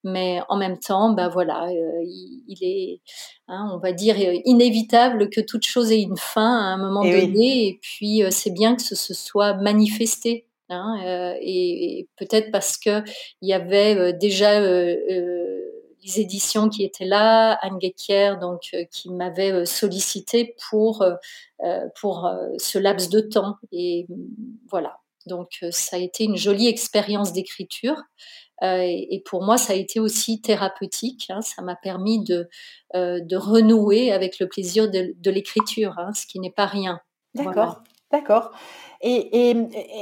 mais 0.03 0.39
en 0.47 0.55
même 0.57 0.77
temps, 0.79 1.11
ben 1.11 1.27
voilà, 1.27 1.67
il, 1.69 2.57
est, 2.61 3.01
hein, 3.49 3.69
on 3.73 3.77
va 3.77 3.91
dire, 3.91 4.15
inévitable 4.45 5.29
que 5.29 5.41
toute 5.41 5.65
chose 5.65 5.91
ait 5.91 6.01
une 6.01 6.15
fin 6.15 6.59
à 6.59 6.73
un 6.73 6.77
moment 6.77 7.03
eh 7.03 7.19
donné, 7.19 7.67
et 7.67 7.79
puis 7.81 8.21
c'est 8.29 8.51
bien 8.51 8.75
que 8.75 8.83
ce 8.83 8.95
se 8.95 9.13
soit 9.13 9.55
manifesté. 9.55 10.45
Hein, 10.69 10.95
et, 11.41 12.07
peut-être 12.15 12.51
parce 12.51 12.77
que 12.77 13.03
il 13.41 13.49
y 13.49 13.53
avait 13.53 14.13
déjà 14.13 14.61
éditions 16.15 16.69
qui 16.69 16.83
étaient 16.83 17.05
là, 17.05 17.53
Anne 17.61 17.77
Guéquier, 17.77 18.35
donc 18.39 18.69
euh, 18.73 18.83
qui 18.91 19.11
m'avait 19.11 19.51
euh, 19.51 19.65
sollicité 19.65 20.55
pour 20.69 21.01
euh, 21.01 21.15
pour 21.99 22.29
ce 22.57 22.77
laps 22.77 23.09
de 23.09 23.19
temps 23.19 23.55
et 23.71 24.05
mm, 24.09 24.15
voilà. 24.69 24.99
Donc 25.25 25.59
ça 25.71 25.97
a 25.97 25.99
été 25.99 26.23
une 26.23 26.37
jolie 26.37 26.67
expérience 26.67 27.33
d'écriture. 27.33 28.01
et 28.61 29.21
pour 29.25 29.43
moi, 29.43 29.57
ça 29.57 29.73
a 29.73 29.75
été 29.75 29.99
aussi 29.99 30.39
thérapeutique. 30.41 31.25
Hein. 31.29 31.41
ça 31.41 31.61
m'a 31.61 31.75
permis 31.75 32.23
de, 32.23 32.47
de 32.93 33.35
renouer 33.35 34.13
avec 34.13 34.39
le 34.39 34.47
plaisir 34.47 34.89
de, 34.89 35.29
l'écriture, 35.29 35.95
hein, 35.97 36.13
ce 36.13 36.25
qui 36.27 36.39
n'est 36.39 36.51
pas 36.51 36.65
rien. 36.65 37.01
D'accord, 37.33 37.83
d'accord. 38.11 38.51
Et, 39.01 39.55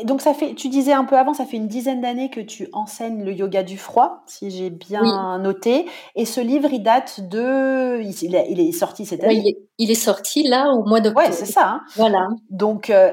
donc, 0.05 0.21
ça 0.21 0.33
fait, 0.33 0.53
tu 0.53 0.69
disais 0.69 0.93
un 0.93 1.03
peu 1.03 1.17
avant, 1.17 1.33
ça 1.33 1.45
fait 1.45 1.57
une 1.57 1.67
dizaine 1.67 2.01
d'années 2.01 2.29
que 2.29 2.39
tu 2.39 2.69
enseignes 2.71 3.23
le 3.23 3.33
yoga 3.33 3.63
du 3.63 3.77
froid, 3.77 4.23
si 4.25 4.51
j'ai 4.51 4.69
bien 4.69 5.37
noté. 5.39 5.85
Et 6.15 6.25
ce 6.25 6.39
livre, 6.39 6.69
il 6.71 6.81
date 6.81 7.27
de. 7.27 8.01
Il, 8.01 8.35
est 8.35 8.71
sorti 8.71 9.05
cette 9.05 9.23
année? 9.23 9.55
il, 9.77 9.91
est, 9.91 9.95
sorti 9.95 10.47
là 10.47 10.71
au 10.71 10.85
mois 10.85 11.01
d'octobre. 11.01 11.27
Ouais, 11.27 11.33
c'est 11.33 11.45
ça. 11.45 11.67
Hein. 11.67 11.81
Voilà. 11.95 12.27
Donc, 12.49 12.89
euh, 12.89 13.11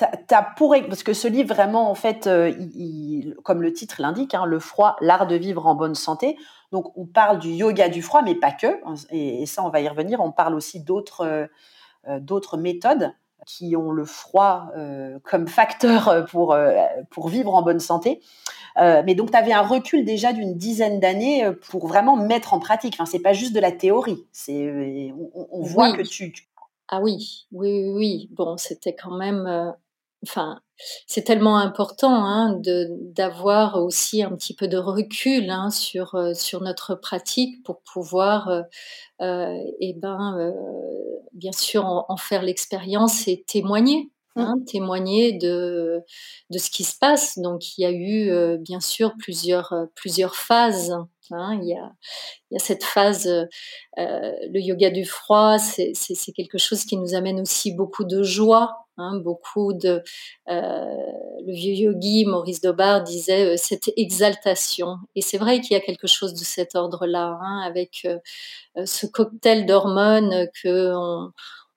as 0.00 0.42
pour, 0.56 0.74
parce 0.88 1.02
que 1.02 1.12
ce 1.12 1.28
livre, 1.28 1.54
vraiment, 1.54 1.90
en 1.90 1.94
fait, 1.94 2.26
euh, 2.26 2.52
comme 3.44 3.60
le 3.60 3.72
titre 3.72 3.96
l'indique, 4.00 4.34
hein, 4.34 4.46
le 4.46 4.58
froid, 4.58 4.96
l'art 5.00 5.26
de 5.26 5.34
vivre 5.34 5.66
en 5.66 5.74
bonne 5.74 5.94
santé. 5.94 6.36
Donc, 6.72 6.96
on 6.96 7.06
parle 7.06 7.38
du 7.38 7.50
yoga 7.50 7.90
du 7.90 8.00
froid, 8.00 8.22
mais 8.22 8.34
pas 8.34 8.52
que. 8.52 8.66
Et, 9.10 9.44
ça, 9.44 9.62
on 9.62 9.68
va 9.68 9.80
y 9.80 9.88
revenir. 9.88 10.20
On 10.20 10.32
parle 10.32 10.54
aussi 10.54 10.82
d'autres 10.82 11.48
euh, 12.08 12.20
d'autres 12.20 12.56
méthodes 12.56 13.12
qui 13.48 13.74
ont 13.76 13.90
le 13.92 14.04
froid 14.04 14.68
euh, 14.76 15.18
comme 15.24 15.48
facteur 15.48 16.08
euh, 16.08 16.22
pour, 16.22 16.52
euh, 16.52 16.70
pour 17.10 17.28
vivre 17.28 17.54
en 17.54 17.62
bonne 17.62 17.80
santé. 17.80 18.20
mais 18.76 19.14
donc, 19.14 19.30
tu 19.32 19.36
avais 19.36 19.52
un 19.52 19.62
recul 19.62 20.04
déjà 20.04 20.32
d'une 20.32 20.56
dizaine 20.56 21.00
d'années 21.00 21.50
pour 21.68 21.88
vraiment 21.88 22.16
mettre 22.16 22.54
en 22.54 22.60
pratique. 22.60 22.94
Enfin, 22.94 23.06
c'est 23.06 23.18
pas 23.18 23.32
juste 23.32 23.54
de 23.54 23.60
la 23.60 23.72
théorie. 23.72 24.26
C'est, 24.30 25.12
on, 25.34 25.62
voit 25.62 25.92
que 25.96 26.02
tu, 26.02 26.32
Ah 26.88 27.00
oui, 27.00 27.46
oui, 27.50 27.88
oui. 27.88 28.28
Bon, 28.32 28.56
c'était 28.56 28.94
quand 28.94 29.16
même 29.16 29.74
enfin, 30.24 30.60
c'est 31.06 31.22
tellement 31.22 31.58
important 31.58 32.24
hein, 32.24 32.52
de 32.52 32.88
d'avoir 33.12 33.82
aussi 33.82 34.22
un 34.22 34.34
petit 34.34 34.54
peu 34.54 34.68
de 34.68 34.76
recul 34.76 35.50
hein, 35.50 35.70
sur 35.70 36.14
euh, 36.14 36.34
sur 36.34 36.60
notre 36.60 36.94
pratique 36.94 37.62
pour 37.64 37.82
pouvoir, 37.82 38.48
euh, 38.48 38.62
euh 39.22 39.54
eh 39.80 39.94
ben, 39.94 40.36
euh, 40.38 40.52
bien 41.32 41.52
sûr, 41.52 41.84
en, 41.84 42.16
faire 42.16 42.42
l'expérience 42.42 43.28
et 43.28 43.44
témoigner. 43.46 44.10
Mmh. 44.36 44.40
Hein, 44.40 44.54
témoigner 44.66 45.32
de, 45.32 46.00
de 46.50 46.58
ce 46.58 46.70
qui 46.70 46.84
se 46.84 46.96
passe. 46.96 47.38
Donc, 47.38 47.76
il 47.76 47.82
y 47.82 47.86
a 47.86 47.90
eu 47.90 48.58
bien 48.58 48.78
sûr 48.78 49.14
plusieurs, 49.18 49.74
plusieurs 49.96 50.36
phases. 50.36 50.92
Hein. 51.32 51.58
Il, 51.60 51.68
y 51.68 51.74
a, 51.74 51.92
il 52.50 52.54
y 52.54 52.56
a 52.56 52.60
cette 52.60 52.84
phase, 52.84 53.26
le 53.96 54.60
yoga 54.60 54.90
du 54.90 55.04
froid, 55.04 55.58
c'est 55.58 56.32
quelque 56.36 56.58
chose 56.58 56.84
qui 56.84 56.96
nous 56.96 57.14
amène 57.14 57.40
aussi 57.40 57.72
beaucoup 57.72 58.04
de 58.04 58.22
joie, 58.22 58.87
Hein, 59.00 59.20
beaucoup 59.22 59.74
de 59.74 60.02
euh, 60.48 60.84
le 61.46 61.52
vieux 61.52 61.72
yogi 61.72 62.24
Maurice 62.26 62.60
Dobar 62.60 63.04
disait 63.04 63.54
euh, 63.54 63.56
cette 63.56 63.92
exaltation. 63.96 64.96
Et 65.14 65.20
c'est 65.20 65.38
vrai 65.38 65.60
qu'il 65.60 65.74
y 65.74 65.76
a 65.76 65.80
quelque 65.80 66.08
chose 66.08 66.34
de 66.34 66.42
cet 66.42 66.74
ordre-là 66.74 67.38
hein, 67.40 67.60
avec 67.64 68.04
euh, 68.06 68.84
ce 68.84 69.06
cocktail 69.06 69.66
d'hormones 69.66 70.48
que 70.60 70.92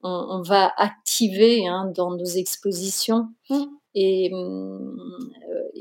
on, 0.03 0.41
va 0.41 0.73
activer 0.77 1.67
hein, 1.67 1.91
dans 1.95 2.09
nos 2.09 2.25
expositions. 2.25 3.29
Mmh. 3.51 3.63
et, 3.93 4.31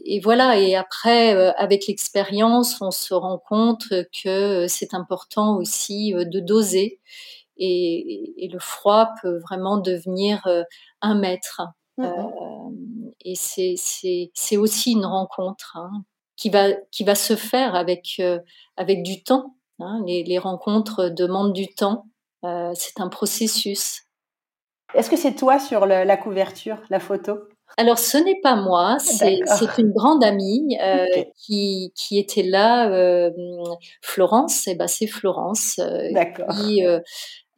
et 0.05 0.21
voilà. 0.21 0.59
Et 0.59 0.77
après 0.77 1.31
avec 1.57 1.87
l'expérience 1.87 2.83
on 2.83 2.91
se 2.91 3.15
rend 3.15 3.39
compte 3.39 3.89
que 4.23 4.67
c'est 4.69 4.93
important 4.93 5.57
aussi 5.57 6.13
de 6.13 6.41
doser 6.41 7.01
et, 7.61 8.49
le 8.53 8.59
froid 8.59 9.11
peut 9.23 9.39
vraiment 9.39 9.79
devenir 9.79 10.47
euh, 10.47 10.63
un 11.01 11.15
maître. 11.15 11.63
Mmh 11.99 12.05
euh, 12.05 12.71
et 13.23 13.35
c'est 13.35 14.57
aussi 14.57 14.93
une 14.93 15.05
rencontre 15.05 15.77
hein, 15.77 15.91
qui, 16.37 16.49
va, 16.49 16.73
qui 16.91 17.05
va 17.05 17.15
se 17.15 17.37
faire 17.37 17.75
avec, 17.75 18.15
euh, 18.19 18.39
avec 18.79 19.03
du 19.03 19.23
temps. 19.23 19.57
Hein. 19.79 20.03
Les, 20.07 20.39
rencontres 20.39 21.11
demandent 21.11 21.53
du 21.53 21.69
temps. 21.69 22.07
c'est 22.43 22.99
un 22.99 23.09
processus. 23.09 24.05
Est-ce 24.95 25.11
que 25.11 25.17
c'est 25.17 25.35
toi 25.35 25.59
sur 25.59 25.85
la 25.85 26.17
couverture, 26.17 26.79
la 26.89 26.99
photo? 26.99 27.41
Alors, 27.77 27.99
ce 27.99 28.17
n'est 28.17 28.41
pas 28.41 28.57
moi, 28.57 28.97
c'est 28.99 29.43
une 29.79 29.93
grande 29.93 30.25
amie 30.25 30.79
qui, 31.37 31.93
qui, 31.95 32.19
était 32.19 32.43
là, 32.43 33.31
Florence, 34.01 34.67
et 34.67 34.73
eh 34.73 34.75
ben 34.77 34.89
c'est 34.89 35.07
Florence, 35.07 35.79
qui, 36.57 36.83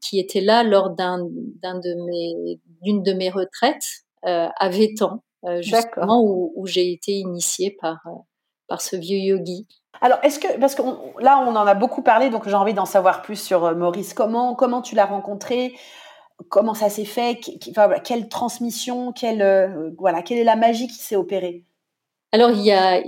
qui 0.03 0.19
était 0.19 0.41
là 0.41 0.65
lors 0.65 0.91
d'un, 0.91 1.19
de 1.19 2.05
mes, 2.05 2.61
d'une 2.83 3.03
de 3.03 3.13
mes 3.15 3.31
retraites 3.31 4.03
euh, 4.27 4.49
à 4.55 4.69
Vétan, 4.69 5.23
euh, 5.47 5.63
justement 5.63 6.23
où, 6.23 6.53
où 6.57 6.67
j'ai 6.67 6.93
été 6.93 7.13
initiée 7.13 7.77
par, 7.81 8.01
euh, 8.07 8.19
par 8.69 8.83
ce 8.83 8.97
vieux 8.97 9.19
yogi. 9.19 9.67
Alors, 10.01 10.19
est-ce 10.23 10.41
que, 10.41 10.59
parce 10.59 10.75
que 10.75 10.83
là, 11.23 11.39
on 11.47 11.55
en 11.55 11.67
a 11.67 11.75
beaucoup 11.75 12.03
parlé, 12.03 12.29
donc 12.29 12.49
j'ai 12.49 12.55
envie 12.55 12.75
d'en 12.75 12.85
savoir 12.85 13.23
plus 13.23 13.37
sur 13.37 13.75
Maurice. 13.77 14.13
Comment, 14.13 14.55
comment 14.55 14.83
tu 14.83 14.95
l'as 14.97 15.07
rencontré? 15.07 15.75
Comment 16.49 16.75
ça 16.75 16.91
s'est 16.91 17.05
fait? 17.05 17.39
Quelle 18.03 18.29
transmission 18.29 19.13
quelle, 19.13 19.95
voilà, 19.97 20.23
Quelle 20.23 20.39
est 20.39 20.45
la 20.45 20.57
magie 20.57 20.89
qui 20.89 20.99
s'est 20.99 21.15
opérée? 21.15 21.65
Alors 22.35 22.51
il 22.51 22.63
y 22.63 22.73
a, 22.73 23.03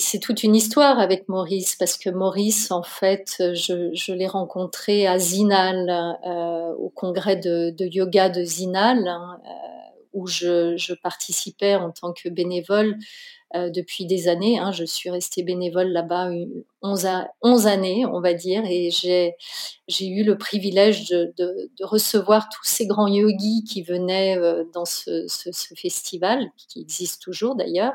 c'est 0.00 0.18
toute 0.18 0.42
une 0.42 0.56
histoire 0.56 0.98
avec 0.98 1.28
Maurice 1.28 1.76
parce 1.76 1.96
que 1.96 2.10
Maurice, 2.10 2.72
en 2.72 2.82
fait, 2.82 3.36
je, 3.38 4.12
l'ai 4.12 4.26
rencontré 4.26 5.06
à 5.06 5.16
Zinal, 5.16 6.18
euh, 6.26 6.74
au 6.74 6.88
congrès 6.88 7.36
de, 7.36 7.72
yoga 7.78 8.28
de 8.28 8.42
Zinal, 8.42 9.06
hein, 9.06 9.40
euh, 9.46 10.00
où 10.12 10.26
je, 10.26 10.92
participais 10.94 11.76
en 11.76 11.92
tant 11.92 12.12
que 12.12 12.28
bénévole 12.28 12.96
euh, 13.54 13.70
depuis 13.70 14.06
des 14.06 14.26
années. 14.26 14.58
Hein. 14.58 14.72
Je 14.72 14.84
suis 14.84 15.08
restée 15.08 15.44
bénévole 15.44 15.92
là-bas 15.92 16.30
11, 16.82 17.08
11, 17.42 17.66
années, 17.68 18.04
on 18.06 18.20
va 18.20 18.34
dire, 18.34 18.64
et 18.66 18.90
j'ai, 18.90 19.36
eu 20.00 20.24
le 20.24 20.36
privilège 20.36 21.10
de, 21.10 21.70
recevoir 21.80 22.48
tous 22.48 22.64
ces 22.64 22.88
grands 22.88 23.06
yogis 23.06 23.62
qui 23.62 23.82
venaient 23.82 24.36
dans 24.72 24.84
ce, 24.84 25.28
festival, 25.76 26.50
qui 26.56 26.80
existe 26.80 27.22
toujours 27.22 27.54
d'ailleurs. 27.54 27.94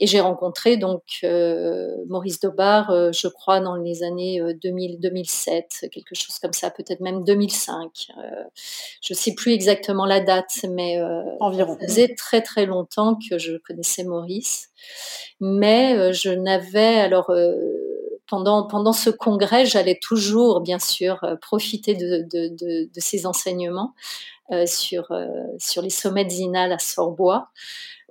Et 0.00 0.06
j'ai 0.06 0.20
rencontré 0.20 0.76
donc 0.76 1.02
euh, 1.24 1.96
Maurice 2.08 2.38
Dobar, 2.38 2.90
euh, 2.90 3.10
je 3.12 3.26
crois, 3.26 3.58
dans 3.58 3.74
les 3.74 4.04
années 4.04 4.40
2000-2007, 4.40 5.50
euh, 5.50 5.88
quelque 5.88 6.14
chose 6.14 6.38
comme 6.38 6.52
ça, 6.52 6.70
peut-être 6.70 7.00
même 7.00 7.24
2005. 7.24 8.08
je 9.02 9.12
ne 9.12 9.16
sais 9.16 9.34
plus 9.34 9.52
exactement 9.52 10.06
la 10.06 10.20
date, 10.20 10.64
mais 10.70 11.00
environ. 11.40 11.76
Ça 11.80 11.86
faisait 11.86 12.14
très 12.14 12.42
très 12.42 12.66
longtemps 12.66 13.18
que 13.28 13.38
je 13.38 13.56
connaissais 13.56 14.04
Maurice, 14.04 14.70
mais 15.40 16.12
je 16.12 16.30
n'avais 16.30 17.00
alors 17.00 17.32
pendant, 18.28 18.66
pendant 18.66 18.92
ce 18.92 19.10
congrès, 19.10 19.66
j'allais 19.66 19.98
toujours, 20.00 20.60
bien 20.60 20.78
sûr, 20.78 21.20
profiter 21.40 21.94
de, 21.94 22.26
de, 22.30 22.48
de, 22.48 22.84
de 22.84 23.00
ces 23.00 23.26
enseignements 23.26 23.94
euh, 24.50 24.64
sur, 24.64 25.08
sur 25.58 25.82
les 25.82 25.90
sommets 25.90 26.24
de 26.24 26.30
Zinal 26.30 26.72
à 26.72 26.78
Sorbois 26.78 27.50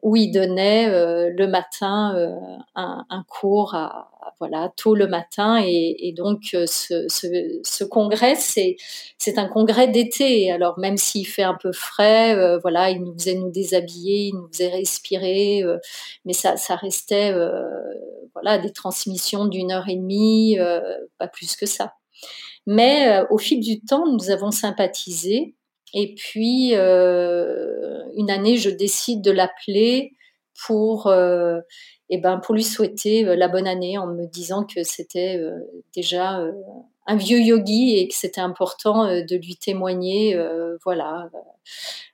où 0.04 0.16
il 0.16 0.32
donnait 0.32 0.88
euh, 0.90 1.32
le 1.36 1.48
matin 1.48 2.16
euh, 2.16 2.30
un, 2.76 3.06
un, 3.10 3.24
cours 3.24 3.74
à, 3.74 4.12
voilà 4.40 4.72
tôt 4.78 4.94
le 4.94 5.08
matin. 5.08 5.62
Et, 5.66 6.08
et 6.08 6.14
donc 6.14 6.52
euh, 6.54 6.66
ce, 6.68 7.08
ce, 7.08 7.28
ce, 7.64 7.84
congrès 7.84 8.36
c'est 8.36 8.76
c'est 9.18 9.40
un 9.40 9.48
congrès 9.48 9.88
d'été. 9.88 10.52
Alors 10.52 10.78
même 10.78 10.98
s'il 10.98 11.28
fait 11.28 11.44
un 11.44 11.56
peu 11.56 11.72
frais 11.72 12.58
voilà 12.60 12.92
il 12.92 13.04
nous 13.04 13.14
faisait 13.14 13.36
nous 13.36 13.50
déshabiller 13.50 14.28
il 14.28 14.36
nous 14.36 14.48
faisait 14.52 14.70
respirer 14.70 15.64
mais 16.26 16.34
ça 16.34 16.58
ça 16.58 16.76
restait 16.76 17.34
voilà 18.34 18.60
des 18.60 18.72
transmissions 18.72 19.46
d'une 19.46 19.72
heure 19.72 19.90
et 19.90 19.96
demie 19.96 20.58
pas 21.18 21.28
plus 21.28 21.56
que 21.56 21.66
ça. 21.66 21.94
Mais 22.68 23.22
au 23.32 23.38
fil 23.38 23.62
du 23.62 23.82
temps 23.82 24.06
nous 24.06 24.30
avons 24.30 24.52
sympathisé 24.52 25.57
et 25.94 26.16
puis, 26.16 26.72
euh, 26.76 28.04
une 28.16 28.30
année, 28.30 28.58
je 28.58 28.70
décide 28.70 29.22
de 29.22 29.32
l'appeler 29.32 30.14
pour, 30.66 31.08
euh, 31.08 31.60
eh 32.10 32.18
ben, 32.18 32.38
pour 32.38 32.56
lui 32.56 32.64
souhaiter 32.64 33.26
euh, 33.26 33.36
la 33.36 33.48
bonne 33.48 33.68
année 33.68 33.98
en 33.98 34.08
me 34.08 34.26
disant 34.26 34.64
que 34.64 34.84
c'était 34.84 35.38
euh, 35.38 35.60
déjà 35.96 36.42
un 37.06 37.16
vieux 37.16 37.40
yogi 37.40 37.98
et 37.98 38.08
que 38.08 38.16
c'était 38.16 38.42
important 38.42 39.06
de 39.06 39.36
lui 39.36 39.56
témoigner 39.56 40.38
voilà, 40.84 41.30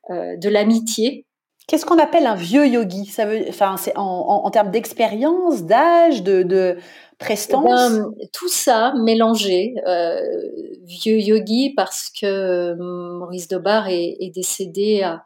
de 0.10 0.50
l'amitié. 0.50 1.26
Qu'est-ce 1.68 1.86
qu'on 1.86 1.98
appelle 1.98 2.28
un 2.28 2.36
vieux 2.36 2.68
yogi? 2.68 3.06
Ça 3.06 3.26
veut, 3.26 3.44
enfin, 3.48 3.78
c'est 3.78 3.94
en, 3.96 4.50
termes 4.52 4.70
d'expérience, 4.70 5.64
d'âge, 5.64 6.22
de, 6.22 6.78
prestance 7.24 7.92
ben, 7.92 8.12
Tout 8.32 8.50
ça 8.50 8.94
mélangé. 9.04 9.76
Euh, 9.88 10.20
vieux 10.84 11.20
yogi 11.20 11.74
parce 11.76 12.10
que 12.10 12.26
euh, 12.26 12.76
Maurice 12.76 13.48
Dobar 13.48 13.88
est, 13.88 14.18
est 14.20 14.30
décédé 14.30 15.02
à, 15.02 15.24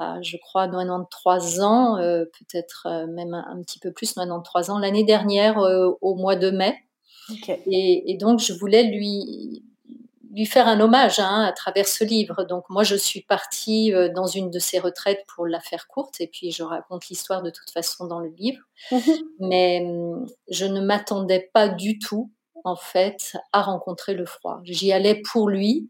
à, 0.00 0.20
je 0.22 0.36
crois, 0.38 0.66
93 0.66 1.60
ans, 1.60 1.98
euh, 1.98 2.24
peut-être 2.24 2.86
euh, 2.86 3.06
même 3.06 3.34
un, 3.34 3.44
un, 3.50 3.62
petit 3.62 3.78
peu 3.78 3.92
plus, 3.92 4.14
93 4.14 4.70
ans, 4.70 4.78
l'année 4.78 5.04
dernière, 5.04 5.58
euh, 5.58 5.90
au 6.00 6.14
mois 6.14 6.36
de 6.36 6.50
mai. 6.50 6.74
Okay. 7.30 7.62
Et, 7.66 8.10
et, 8.10 8.16
donc, 8.16 8.40
je 8.40 8.52
voulais 8.54 8.84
lui, 8.84 9.62
lui 10.32 10.46
faire 10.46 10.68
un 10.68 10.80
hommage 10.80 11.18
hein, 11.18 11.44
à 11.44 11.52
travers 11.52 11.88
ce 11.88 12.04
livre. 12.04 12.44
Donc 12.44 12.64
moi, 12.68 12.82
je 12.84 12.94
suis 12.94 13.22
partie 13.22 13.92
euh, 13.92 14.08
dans 14.08 14.26
une 14.26 14.50
de 14.50 14.58
ses 14.58 14.78
retraites 14.78 15.24
pour 15.34 15.46
la 15.46 15.60
faire 15.60 15.88
courte, 15.88 16.20
et 16.20 16.26
puis 16.26 16.52
je 16.52 16.62
raconte 16.62 17.08
l'histoire 17.08 17.42
de 17.42 17.50
toute 17.50 17.70
façon 17.70 18.06
dans 18.06 18.20
le 18.20 18.30
livre. 18.30 18.62
Mhm. 18.92 19.18
Mais 19.40 19.82
hum, 19.84 20.26
je 20.48 20.66
ne 20.66 20.80
m'attendais 20.80 21.50
pas 21.52 21.68
du 21.68 21.98
tout, 21.98 22.30
en 22.64 22.76
fait, 22.76 23.36
à 23.52 23.62
rencontrer 23.62 24.14
le 24.14 24.26
froid. 24.26 24.60
J'y 24.64 24.92
allais 24.92 25.20
pour 25.32 25.48
lui. 25.48 25.88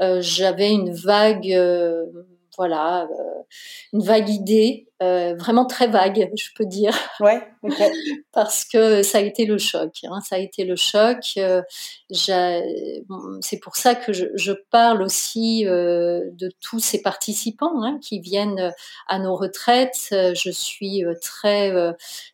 Euh, 0.00 0.20
j'avais 0.20 0.70
une 0.70 0.92
vague, 0.92 1.52
euh, 1.52 2.06
voilà, 2.56 3.08
une 3.92 4.02
vague 4.02 4.28
idée 4.28 4.88
euh, 5.02 5.34
vraiment 5.34 5.64
très 5.64 5.88
vague, 5.88 6.30
je 6.36 6.48
peux 6.56 6.64
dire. 6.64 6.94
Ouais. 7.20 7.42
Parce 8.32 8.64
que 8.64 9.02
ça 9.02 9.18
a 9.18 9.20
été 9.20 9.46
le 9.46 9.58
choc. 9.58 9.98
Hein, 10.04 10.20
ça 10.20 10.36
a 10.36 10.38
été 10.38 10.64
le 10.64 10.76
choc. 10.76 11.18
Euh, 11.38 11.62
c'est 13.40 13.58
pour 13.60 13.76
ça 13.76 13.94
que 13.94 14.12
je, 14.12 14.26
je 14.34 14.52
parle 14.70 15.02
aussi 15.02 15.66
euh, 15.66 16.22
de 16.32 16.50
tous 16.60 16.78
ces 16.78 17.02
participants 17.02 17.82
hein, 17.82 17.98
qui 18.00 18.20
viennent 18.20 18.72
à 19.08 19.18
nos 19.18 19.34
retraites. 19.34 20.08
Je 20.10 20.50
suis 20.50 21.04
très 21.20 21.72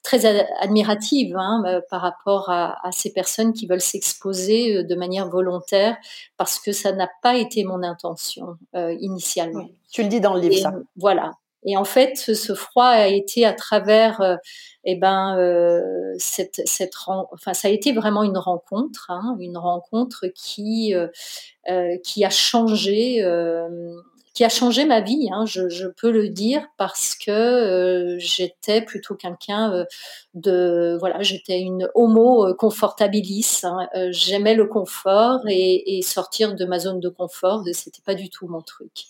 très 0.03 0.27
admirative 0.61 1.37
hein, 1.37 1.81
par 1.91 2.03
rapport 2.03 2.51
à, 2.51 2.87
à, 2.87 2.93
ces 2.93 3.13
personnes 3.13 3.53
qui 3.53 3.67
veulent 3.67 3.81
s'exposer 3.81 4.85
de 4.85 4.95
manière 4.95 5.29
volontaire 5.29 5.97
parce 6.37 6.59
que 6.59 6.73
ça 6.73 6.93
n'a 6.93 7.09
pas 7.23 7.37
été 7.37 7.65
mon 7.65 7.83
intention 7.83 8.59
initialement. 8.75 9.69
Tu 9.91 10.03
le 10.03 10.09
dis 10.09 10.21
dans 10.21 10.35
le 10.35 10.41
livre, 10.41 10.57
ça. 10.61 10.75
Voilà. 10.97 11.33
Et 11.65 11.77
en 11.77 11.85
fait, 11.85 12.17
ce, 12.17 12.55
froid 12.55 12.87
a 12.87 13.09
été 13.09 13.45
à 13.45 13.53
travers, 13.53 14.21
euh, 14.21 14.37
eh 14.85 14.95
ben, 14.97 15.37
euh, 15.39 16.15
cette, 16.19 16.63
cette, 16.67 16.95
enfin, 17.07 17.53
ça 17.53 17.69
a 17.69 17.71
été 17.71 17.93
vraiment 17.93 18.23
une 18.23 18.39
rencontre, 18.39 19.07
hein, 19.11 19.37
une 19.41 19.59
rencontre 19.59 20.27
qui, 20.29 20.95
euh, 20.95 21.97
qui 22.05 22.25
a 22.25 22.31
changé, 22.31 23.25
qui 24.35 24.45
a 24.45 24.49
changé 24.49 24.85
ma 24.85 25.01
vie. 25.01 25.29
Hein, 25.33 25.47
je, 25.47 25.89
peux 25.89 26.13
le 26.13 26.29
dire 26.29 26.65
parce 26.77 27.17
que 27.17 28.17
j'étais 28.21 28.81
plutôt 28.83 29.17
quelqu'un 29.17 29.85
de, 30.35 30.97
voilà, 31.01 31.23
j'étais 31.23 31.61
une 31.61 31.91
homo 31.95 32.55
confortabilis. 32.55 33.63
Hein, 33.65 33.89
J'aimais 34.11 34.55
le 34.55 34.67
confort 34.67 35.41
et, 35.49 35.99
et 35.99 36.03
sortir 36.03 36.55
de 36.55 36.65
ma 36.65 36.79
zone 36.79 37.01
de 37.01 37.09
confort, 37.09 37.65
c'était 37.73 38.03
pas 38.05 38.15
du 38.15 38.31
tout 38.31 38.47
mon 38.47 38.63
truc. 38.63 39.07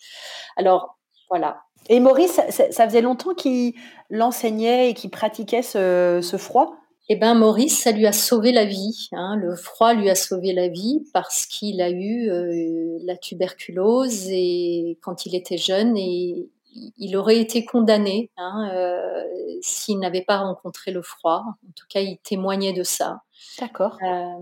Alors 0.56 0.98
voilà, 1.30 1.60
et 1.88 2.00
Maurice, 2.00 2.40
ça, 2.50 2.87
faisait 2.87 3.00
longtemps 3.00 3.35
qu'il 3.35 3.75
l'enseignait 4.11 4.90
et 4.90 4.95
qu'il 4.95 5.11
pratiquait 5.11 5.62
ce, 5.62 6.37
froid? 6.38 6.76
Eh 7.09 7.16
bien, 7.16 7.35
Maurice, 7.35 7.78
ça 7.78 7.90
lui 7.90 8.07
a 8.07 8.12
sauvé 8.12 8.52
la 8.52 8.66
vie. 8.66 9.09
Hein. 9.12 9.37
Le 9.37 9.57
froid 9.57 9.95
lui 9.95 10.11
a 10.11 10.14
sauvé 10.14 10.52
la 10.52 10.68
vie 10.68 11.07
parce 11.14 11.47
qu'il 11.47 11.80
a 11.80 11.88
eu 11.88 12.28
euh, 12.28 12.99
la 13.04 13.16
tuberculose 13.16 14.26
et 14.28 14.99
quand 15.00 15.25
il 15.25 15.35
était 15.35 15.57
jeune 15.57 15.97
et 15.97 16.50
il 16.99 17.16
aurait 17.16 17.38
été 17.38 17.64
condamné 17.64 18.30
hein, 18.37 18.71
euh, 18.75 19.25
s'il 19.62 19.99
n'avait 19.99 20.23
pas 20.23 20.38
rencontré 20.38 20.90
le 20.90 21.00
froid. 21.00 21.45
En 21.66 21.73
tout 21.75 21.87
cas, 21.88 22.00
il 22.00 22.18
témoignait 22.18 22.75
de 22.75 22.83
ça. 22.83 23.22
D'accord. 23.59 23.96
Euh, 24.07 24.35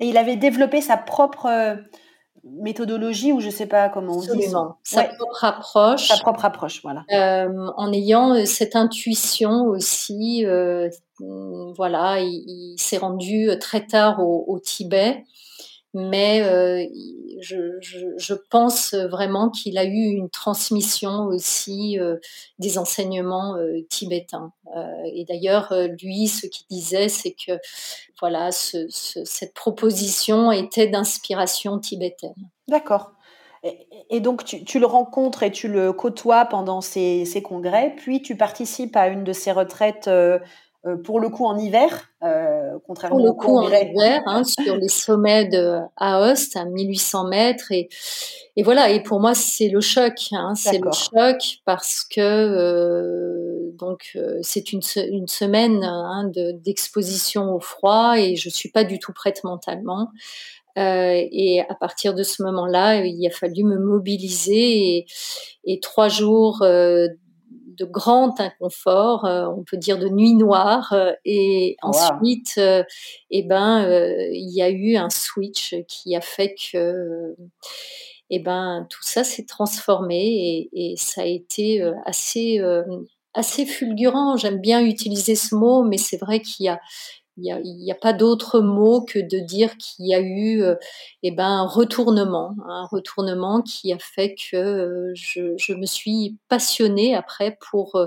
et 0.00 0.08
il 0.08 0.18
avait 0.18 0.36
développé 0.36 0.80
sa 0.80 0.96
propre 0.96 1.78
méthodologie 2.60 3.32
ou 3.32 3.40
je 3.40 3.50
sais 3.50 3.66
pas 3.66 3.88
comment 3.88 4.18
on 4.18 4.34
dit. 4.34 4.46
Sa 4.82 5.04
propre 5.04 5.44
approche. 5.44 6.08
Sa 6.08 6.18
propre 6.18 6.44
approche, 6.44 6.82
voilà. 6.82 7.04
Euh, 7.12 7.68
en 7.76 7.92
ayant 7.92 8.34
euh, 8.34 8.44
cette 8.44 8.76
intuition 8.76 9.64
aussi, 9.64 10.44
euh, 10.44 10.88
voilà, 11.76 12.20
il, 12.20 12.76
s'est 12.78 12.98
rendu 12.98 13.50
très 13.60 13.86
tard 13.86 14.20
au 14.20 14.58
Tibet 14.62 15.24
mais 15.96 16.42
euh, 16.42 16.84
je, 17.40 18.34
pense 18.50 18.94
vraiment 18.94 19.50
qu'il 19.50 19.78
a 19.78 19.84
eu 19.84 20.04
une 20.14 20.30
transmission 20.30 21.26
aussi 21.26 21.98
euh, 21.98 22.16
des 22.58 22.78
enseignements 22.78 23.56
euh, 23.56 23.80
tibétains. 23.88 24.52
et 25.12 25.24
d'ailleurs, 25.24 25.72
lui, 26.02 26.28
ce 26.28 26.46
qu'il 26.46 26.66
disait, 26.70 27.08
c'est 27.08 27.32
que 27.32 27.58
voilà, 28.20 28.52
ce, 28.52 28.86
cette 28.88 29.54
proposition 29.54 30.52
était 30.52 30.86
d'inspiration 30.86 31.78
tibétaine. 31.78 32.34
D'accord. 32.68 33.12
Et, 34.10 34.20
donc, 34.20 34.44
tu, 34.44 34.78
le 34.78 34.86
rencontres 34.86 35.42
et 35.42 35.50
tu 35.50 35.68
le 35.68 35.92
côtoies 35.92 36.44
pendant 36.44 36.80
ces, 36.80 37.42
congrès, 37.42 37.94
puis 37.96 38.22
tu 38.22 38.36
participes 38.36 38.96
à 38.96 39.08
une 39.08 39.24
de 39.24 39.32
ces 39.32 39.52
retraites 39.52 40.08
euh, 40.08 40.38
pour 41.04 41.20
le 41.20 41.28
coup 41.28 41.46
en 41.46 41.58
hiver, 41.58 42.08
euh, 42.22 42.78
contrairement 42.86 43.16
pour 43.16 43.26
le 43.26 43.32
coup 43.32 43.58
en 43.58 43.68
hiver, 43.68 44.22
hein, 44.26 44.42
sur 44.44 44.76
les 44.76 44.88
sommets 44.88 45.46
de 45.46 45.78
Aoste 45.96 46.56
à 46.56 46.64
1800 46.64 47.28
mètres 47.28 47.72
et, 47.72 47.88
et 48.56 48.62
voilà. 48.62 48.90
Et 48.90 49.02
pour 49.02 49.20
moi, 49.20 49.34
c'est 49.34 49.68
le 49.68 49.80
choc. 49.80 50.14
Hein, 50.32 50.54
c'est 50.54 50.78
le 50.78 50.90
choc 50.92 51.58
parce 51.64 52.04
que 52.04 52.20
euh, 52.20 53.72
donc 53.78 54.12
euh, 54.16 54.38
c'est 54.42 54.72
une, 54.72 54.80
une 55.10 55.28
semaine 55.28 55.82
hein, 55.84 56.30
d'exposition 56.64 57.54
au 57.54 57.60
froid 57.60 58.14
et 58.16 58.36
je 58.36 58.48
suis 58.48 58.70
pas 58.70 58.84
du 58.84 58.98
tout 58.98 59.12
prête 59.12 59.44
mentalement. 59.44 60.08
Euh, 60.78 61.22
et 61.32 61.62
à 61.68 61.74
partir 61.74 62.14
de 62.14 62.22
ce 62.22 62.42
moment-là, 62.42 63.04
il 63.04 63.26
a 63.26 63.30
fallu 63.30 63.64
me 63.64 63.78
mobiliser 63.78 64.98
et, 64.98 65.06
et 65.64 65.80
trois 65.80 66.08
jours 66.08 66.60
euh, 66.62 67.08
de 67.76 67.84
grand 67.84 68.40
inconfort, 68.40 69.24
euh, 69.24 69.46
on 69.46 69.62
peut 69.64 69.76
dire 69.76 69.98
de 69.98 70.08
nuit 70.08 70.34
noire. 70.34 70.92
Euh, 70.92 71.12
et 71.24 71.76
ensuite, 71.82 72.54
euh, 72.58 72.82
eh 73.30 73.42
ben, 73.42 73.86
il 74.32 74.50
y 74.54 74.62
a 74.62 74.70
eu 74.70 74.96
un 74.96 75.10
switch 75.10 75.74
qui 75.88 76.16
a 76.16 76.20
fait 76.20 76.54
que, 76.54 77.36
eh 78.30 78.38
ben, 78.38 78.86
tout 78.90 79.02
ça 79.02 79.24
s'est 79.24 79.46
transformé 79.46 80.68
et, 80.72 80.92
et, 80.92 80.96
ça 80.96 81.22
a 81.22 81.26
été 81.26 81.82
assez 82.04 82.60
assez 83.34 83.66
fulgurant. 83.66 84.36
J'aime 84.36 84.60
bien 84.60 84.80
utiliser 84.84 85.36
ce 85.36 85.54
mot, 85.54 85.82
mais 85.82 85.98
c'est 85.98 86.16
vrai 86.16 86.40
qu'il 86.40 86.66
y 86.66 86.68
a 86.68 86.80
il 87.36 87.42
n'y 87.42 87.90
a, 87.90 87.94
a, 87.94 87.98
pas 87.98 88.12
d'autre 88.12 88.60
mot 88.60 89.02
que 89.02 89.18
de 89.18 89.38
dire 89.38 89.76
qu'il 89.76 90.06
y 90.06 90.14
a 90.14 90.20
eu 90.20 90.62
euh, 90.62 90.74
eh 91.22 91.30
ben, 91.30 91.46
un 91.46 91.66
retournement, 91.66 92.54
un 92.66 92.86
retournement 92.86 93.62
qui 93.62 93.92
a 93.92 93.98
fait 93.98 94.34
que 94.34 94.56
euh, 94.56 95.12
je, 95.14 95.54
je, 95.58 95.74
me 95.74 95.86
suis 95.86 96.38
passionnée 96.48 97.14
après 97.14 97.58
pour, 97.70 97.96
euh, 97.96 98.06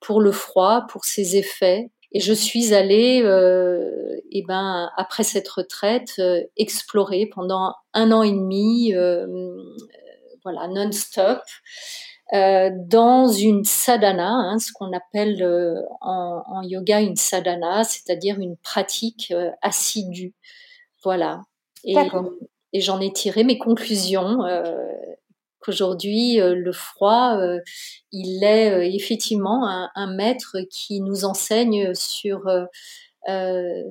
pour 0.00 0.20
le 0.20 0.32
froid, 0.32 0.86
pour 0.88 1.04
ses 1.04 1.36
effets. 1.36 1.90
Et 2.12 2.20
je 2.20 2.32
suis 2.32 2.74
allée, 2.74 3.22
euh, 3.22 4.16
eh 4.30 4.42
ben, 4.46 4.90
après 4.96 5.22
cette 5.22 5.48
retraite, 5.48 6.20
explorer 6.56 7.26
pendant 7.26 7.74
un 7.94 8.12
an 8.12 8.22
et 8.22 8.32
demi, 8.32 8.92
voilà, 10.42 10.68
non-stop. 10.68 11.40
Euh, 12.34 12.70
dans 12.74 13.28
une 13.28 13.64
sadhana, 13.64 14.30
hein, 14.30 14.58
ce 14.58 14.72
qu'on 14.72 14.92
appelle 14.92 15.42
euh, 15.42 15.82
en, 16.00 16.42
en, 16.46 16.62
yoga 16.62 17.02
une 17.02 17.16
sadhana, 17.16 17.84
c'est-à-dire 17.84 18.40
une 18.40 18.56
pratique 18.56 19.30
euh, 19.32 19.50
assidue. 19.60 20.34
Voilà. 21.04 21.42
Et, 21.84 21.94
et 22.72 22.80
j'en 22.80 23.00
ai 23.00 23.12
tiré 23.12 23.44
mes 23.44 23.58
conclusions. 23.58 24.38
qu'aujourd'hui, 25.60 26.36
le 26.36 26.72
froid, 26.72 27.36
il 28.12 28.44
est 28.44 28.94
effectivement 28.94 29.68
un, 29.68 29.90
un, 29.96 30.14
maître 30.14 30.58
qui 30.70 31.00
nous 31.00 31.24
enseigne 31.24 31.92
sur 31.92 32.42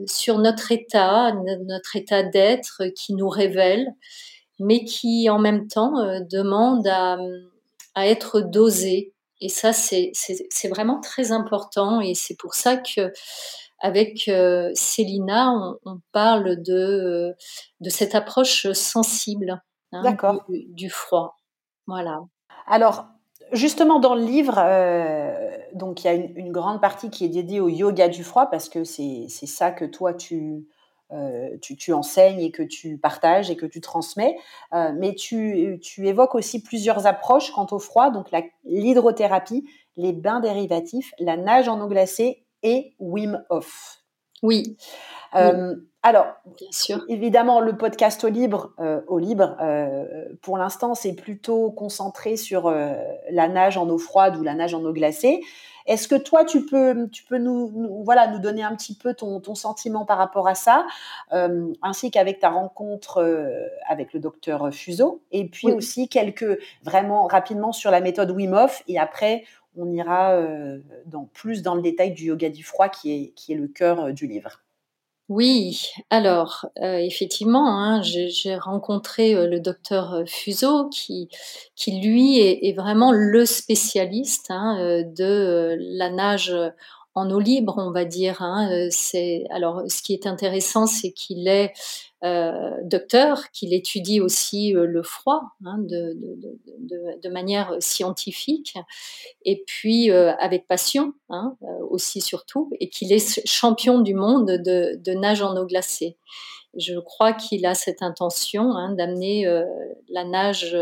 sur 0.08 0.38
notre 0.40 0.72
état, 0.72 1.34
notre 1.68 1.98
état 1.98 2.24
d'être, 2.24 2.84
qui 2.96 3.14
nous 3.14 3.28
révèle, 3.28 3.88
mais 4.58 4.86
qui 4.86 5.30
en 5.30 5.38
même 5.38 5.68
temps 5.68 6.22
demande 6.30 6.88
à 6.88 7.18
à 7.96 8.08
être 8.08 8.42
dosé. 8.42 9.14
Et 9.40 9.50
ça, 9.50 9.74
c'est 9.74 10.12
vraiment 10.70 11.00
très 11.00 11.32
important. 11.32 12.00
Et 12.00 12.14
c'est 12.14 12.38
pour 12.38 12.54
ça 12.54 12.78
que 12.78 13.12
avec 13.80 14.28
euh, 14.28 14.70
Célina, 14.76 15.52
on, 15.86 16.00
parle 16.12 16.62
de, 16.62 17.36
de 17.80 17.90
cette 17.90 18.14
approche 18.14 18.72
sensible 18.74 19.60
hein, 19.92 20.16
du, 20.48 20.66
du, 20.68 20.90
froid. 20.90 21.38
Voilà. 21.88 22.20
Alors, 22.68 23.06
justement, 23.52 24.00
dans 24.00 24.14
le 24.14 24.24
livre, 24.24 24.60
euh, 24.60 25.58
donc 25.74 26.04
il 26.04 26.06
y 26.06 26.10
a 26.10 26.14
une, 26.14 26.38
une, 26.38 26.52
grande 26.52 26.80
partie 26.80 27.10
qui 27.10 27.26
est 27.26 27.30
dédiée 27.30 27.60
au 27.60 27.70
yoga 27.70 28.08
du 28.08 28.24
froid 28.24 28.46
parce 28.52 28.70
que 28.70 28.84
c'est 28.84 29.28
ça 29.28 29.72
que 29.72 29.86
toi 29.86 30.14
tu, 30.14 30.68
euh, 31.14 31.58
tu, 31.62 31.92
enseignes 31.94 32.40
et 32.40 32.52
que 32.52 32.64
tu 32.64 32.98
partages 32.98 33.52
et 33.52 33.58
que 33.58 33.66
tu 33.66 33.82
transmets. 33.82 34.38
Euh, 34.74 34.92
mais 34.96 35.14
tu, 35.14 35.80
évoques 35.98 36.36
aussi 36.36 36.64
plusieurs 36.64 37.06
approches 37.06 37.52
quant 37.52 37.68
au 37.72 37.80
froid, 37.80 38.12
donc 38.12 38.28
l'hydrothérapie, 38.64 39.66
les 39.98 40.14
bains 40.14 40.40
dérivatifs, 40.40 41.14
la 41.20 41.36
nage 41.36 41.68
en 41.68 41.82
eau 41.82 41.88
glacée 41.88 42.46
et 42.64 42.94
Wim 43.00 43.44
Hof. 43.50 44.04
Oui. 44.42 44.78
Euh, 45.36 45.76
alors, 46.02 46.28
Bien 46.58 46.72
sûr. 46.72 47.04
évidemment, 47.10 47.60
le 47.60 47.78
podcast 47.78 48.24
au 48.24 48.30
libre, 48.30 48.74
au 49.08 49.20
libre 49.20 49.58
pour 50.42 50.58
l'instant, 50.58 50.96
c'est 50.96 51.14
plutôt 51.14 51.72
concentré 51.72 52.38
sur 52.38 52.72
la 52.72 53.48
nage 53.48 53.78
en 53.78 53.88
eau 53.90 53.98
froide 53.98 54.38
ou 54.38 54.44
la 54.44 54.56
nage 54.56 54.74
en 54.74 54.84
eau 54.84 54.94
glacée. 54.94 55.42
Est-ce 55.86 56.08
que 56.08 56.16
toi, 56.16 56.46
tu 56.46 56.66
peux, 56.66 57.08
tu 57.10 57.24
peux 57.24 57.38
nous, 57.38 58.04
voilà, 58.04 58.28
nous 58.28 58.40
donner 58.40 58.64
un 58.64 58.76
petit 58.76 58.96
peu 58.96 59.14
ton, 59.14 59.40
ton 59.40 59.56
sentiment 59.56 60.06
par 60.06 60.18
rapport 60.18 60.48
à 60.48 60.56
ça, 60.56 60.86
ainsi 61.82 62.12
qu'avec 62.12 62.40
ta 62.40 62.50
rencontre 62.50 63.24
avec 63.88 64.14
le 64.14 64.20
docteur 64.20 64.74
Fuseau, 64.74 65.22
et 65.32 65.48
puis 65.48 65.72
aussi 65.72 66.08
quelques, 66.08 66.60
vraiment 66.84 67.28
rapidement 67.28 67.72
sur 67.72 67.92
la 67.92 68.02
méthode 68.02 68.32
Wim 68.32 68.54
Hof, 68.54 68.84
et 68.88 69.00
après, 69.00 69.44
on 69.78 69.90
ira 69.90 70.38
dans, 71.06 71.26
plus 71.26 71.62
dans 71.62 71.76
le 71.76 71.82
détail 71.82 72.12
du 72.12 72.26
yoga 72.26 72.50
du 72.50 72.64
froid 72.64 72.90
qui 72.90 73.12
est, 73.14 73.28
qui 73.36 73.54
est 73.54 73.58
le 73.58 73.68
cœur 73.68 74.14
du 74.14 74.28
livre. 74.28 74.62
Oui, 75.32 75.94
alors 76.10 76.66
euh, 76.82 76.98
effectivement, 76.98 77.80
hein, 77.82 78.02
j'ai 78.02 78.58
rencontré 78.58 79.34
euh, 79.34 79.48
le 79.48 79.62
docteur 79.62 80.14
euh, 80.14 80.26
Fuseau 80.26 80.90
qui, 80.90 81.30
lui 81.88 82.38
est, 82.38 82.74
vraiment 82.76 83.14
le 83.14 83.46
spécialiste 83.46 84.48
hein, 84.50 85.04
de 85.06 85.78
la 85.80 86.10
nage 86.10 86.54
en 87.16 87.30
eau 87.30 87.40
libre, 87.40 87.76
on 87.78 87.92
va 87.92 88.06
dire. 88.06 88.42
Hein, 88.42 88.88
c'est 88.90 89.46
alors 89.50 89.84
ce 89.88 90.02
qui 90.02 90.14
est 90.14 90.28
intéressant, 90.28 90.86
c'est 90.86 91.12
qu'il 91.12 91.48
est 91.48 91.74
euh, 92.24 92.78
docteur, 92.84 93.50
qu'il 93.50 93.74
étudie 93.74 94.22
aussi 94.22 94.76
euh, 94.76 94.86
le 94.86 95.02
froid 95.02 95.42
hein, 95.66 95.78
de, 95.80 96.16
de, 96.16 97.20
de, 97.20 97.30
manière 97.30 97.76
scientifique, 97.80 98.76
et 99.44 99.64
puis 99.66 100.12
euh, 100.12 100.32
avec 100.36 100.68
passion 100.68 101.14
hein, 101.30 101.58
aussi 101.90 102.22
surtout, 102.22 102.70
et 102.80 102.90
qu'il 102.90 103.12
est 103.12 103.44
champion 103.48 104.02
du 104.02 104.14
monde 104.14 104.52
de, 104.52 105.14
nage 105.16 105.42
en 105.42 105.58
eau 105.58 105.66
glacée. 105.66 106.16
Je 106.78 107.00
crois 107.00 107.34
qu'il 107.34 107.66
a 107.66 107.74
cette 107.74 108.04
intention 108.04 108.76
hein, 108.76 108.94
d'amener 108.94 109.46
la 110.08 110.24
nage 110.24 110.78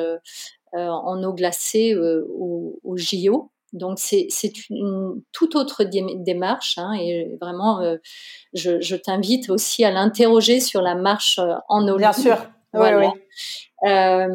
en 0.74 1.24
eau 1.24 1.34
glacée 1.34 1.96
au, 1.96 2.82
au 2.84 2.98
JO. 2.98 3.50
Donc 3.74 4.00
c'est 4.00 4.30
une 4.70 5.22
toute 5.32 5.56
autre 5.56 5.84
démarche 5.84 6.78
hein, 6.78 6.94
et 6.94 7.38
vraiment 7.40 7.82
euh, 7.82 7.98
je, 8.54 8.96
t'invite 8.96 9.50
aussi 9.50 9.84
à 9.84 9.92
l'interroger 9.92 10.60
sur 10.60 10.82
la 10.82 10.96
marche 10.96 11.40
euh, 11.40 11.56
en 11.68 11.88
eau. 11.88 11.98
Bien 11.98 12.14
sûr. 12.14 12.38
Oui, 12.74 12.90
oui. 12.96 13.08
Euh, 13.88 14.28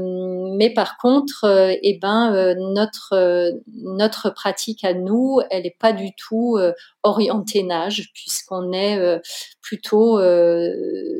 mais 0.56 0.70
par 0.70 0.96
contre, 0.96 1.44
euh, 1.44 1.74
eh 1.82 1.98
ben, 2.00 2.32
euh, 2.34 2.54
notre 2.56 3.52
notre 3.74 4.30
pratique 4.30 4.84
à 4.84 4.94
nous, 4.94 5.40
elle 5.50 5.64
n'est 5.64 5.76
pas 5.78 5.92
du 5.92 6.14
tout 6.14 6.58
orientée 7.02 7.62
nage, 7.62 8.10
puisqu'on 8.14 8.72
est 8.72 9.20
plutôt 9.60 10.18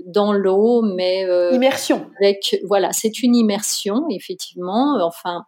dans 0.07 0.33
l'eau, 0.33 0.83
mais 0.83 1.27
immersion. 1.53 2.07
Avec 2.20 2.59
voilà, 2.64 2.92
c'est 2.92 3.22
une 3.22 3.35
immersion 3.35 4.07
effectivement. 4.11 4.98
Enfin, 5.03 5.44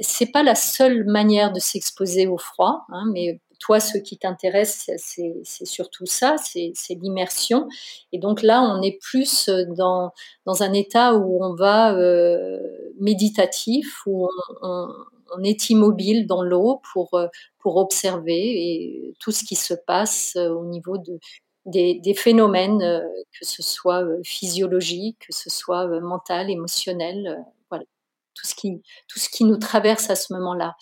c'est 0.00 0.32
pas 0.32 0.42
la 0.42 0.54
seule 0.54 1.04
manière 1.04 1.52
de 1.52 1.60
s'exposer 1.60 2.26
au 2.26 2.38
froid, 2.38 2.84
hein, 2.90 3.04
mais 3.12 3.40
toi, 3.60 3.78
ce 3.78 3.98
qui 3.98 4.16
t'intéresse, 4.18 4.90
c'est 4.96 5.66
surtout 5.66 6.06
ça, 6.06 6.36
c'est 6.38 6.72
l'immersion. 6.94 7.68
Et 8.10 8.18
donc 8.18 8.42
là, 8.42 8.62
on 8.62 8.82
est 8.82 8.98
plus 9.00 9.48
dans, 9.76 10.12
dans 10.46 10.62
un 10.62 10.72
état 10.72 11.14
où 11.14 11.44
on 11.44 11.54
va 11.54 11.94
euh, 11.94 12.58
méditatif, 12.98 14.02
où 14.06 14.28
on, 14.62 14.88
est 15.44 15.70
immobile 15.70 16.26
dans 16.26 16.42
l'eau 16.42 16.80
pour, 16.92 17.14
euh, 17.14 17.28
pour 17.60 17.76
observer 17.76 18.34
et 18.34 19.14
tout 19.20 19.30
ce 19.30 19.44
qui 19.44 19.54
se 19.54 19.74
passe 19.74 20.34
euh, 20.36 20.48
au 20.48 20.64
niveau 20.64 20.98
de, 20.98 21.20
des, 21.66 22.00
des, 22.02 22.14
phénomènes, 22.14 22.80
que 23.38 23.46
ce 23.46 23.62
soit 23.62 24.04
physiologique, 24.24 25.18
que 25.28 25.34
ce 25.34 25.50
soit 25.50 25.86
mental, 26.00 26.50
émotionnel, 26.50 27.44
tout 28.34 28.46
ce 28.46 28.54
qui, 28.54 28.82
tout 29.08 29.18
ce 29.18 29.28
qui 29.28 29.44
nous 29.44 29.58
traverse 29.58 30.10
à 30.10 30.16
ce 30.16 30.32
moment-là. 30.34 30.76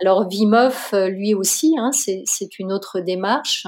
Alors 0.00 0.28
Vimov, 0.28 0.90
euh, 0.92 1.08
lui 1.08 1.34
aussi, 1.34 1.74
hein, 1.78 1.90
c'est 1.92 2.58
une 2.58 2.72
autre 2.72 3.00
démarche. 3.00 3.66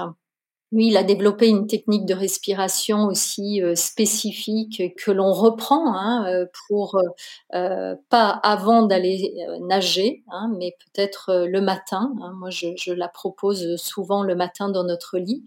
Lui, 0.73 0.87
il 0.87 0.95
a 0.95 1.03
développé 1.03 1.49
une 1.49 1.67
technique 1.67 2.05
de 2.05 2.13
respiration 2.13 3.03
aussi 3.03 3.61
euh, 3.61 3.75
spécifique 3.75 4.95
que 4.95 5.11
l'on 5.11 5.33
reprend 5.33 5.93
hein, 5.93 6.25
euh, 6.29 6.45
pour 6.69 6.97
pas 8.09 8.29
avant 8.29 8.83
d'aller 8.83 9.33
nager, 9.67 10.23
hein, 10.29 10.49
mais 10.57 10.77
peut-être 10.79 11.45
le 11.45 11.59
matin. 11.59 12.13
Moi, 12.37 12.49
je, 12.49 12.67
je, 12.77 12.93
la 12.93 13.09
propose 13.09 13.75
souvent 13.75 14.23
le 14.23 14.35
matin 14.35 14.69
dans 14.69 14.85
notre 14.85 15.17
lit. 15.17 15.45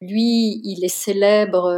Lui, 0.00 0.62
il 0.64 0.82
est 0.82 0.88
célèbre 0.88 1.70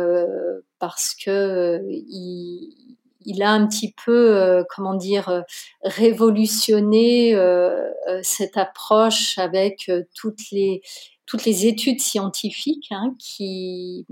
parce 0.78 1.14
que 1.16 1.82
il, 1.90 2.96
il 3.26 3.42
a 3.42 3.50
un 3.50 3.66
petit 3.66 3.92
peu, 4.04 4.36
euh, 4.36 4.62
comment 4.74 4.94
dire, 4.94 5.28
euh, 5.28 5.42
révolutionné 5.82 7.34
euh, 7.34 7.90
cette 8.22 8.56
approche 8.56 9.36
avec 9.38 9.90
toutes 10.14 10.50
les 10.52 10.80
toutes 11.26 11.44
les 11.44 11.66
études 11.66 12.00
scientifiques 12.00 12.86
hein, 12.92 13.12
qui, 13.18 14.06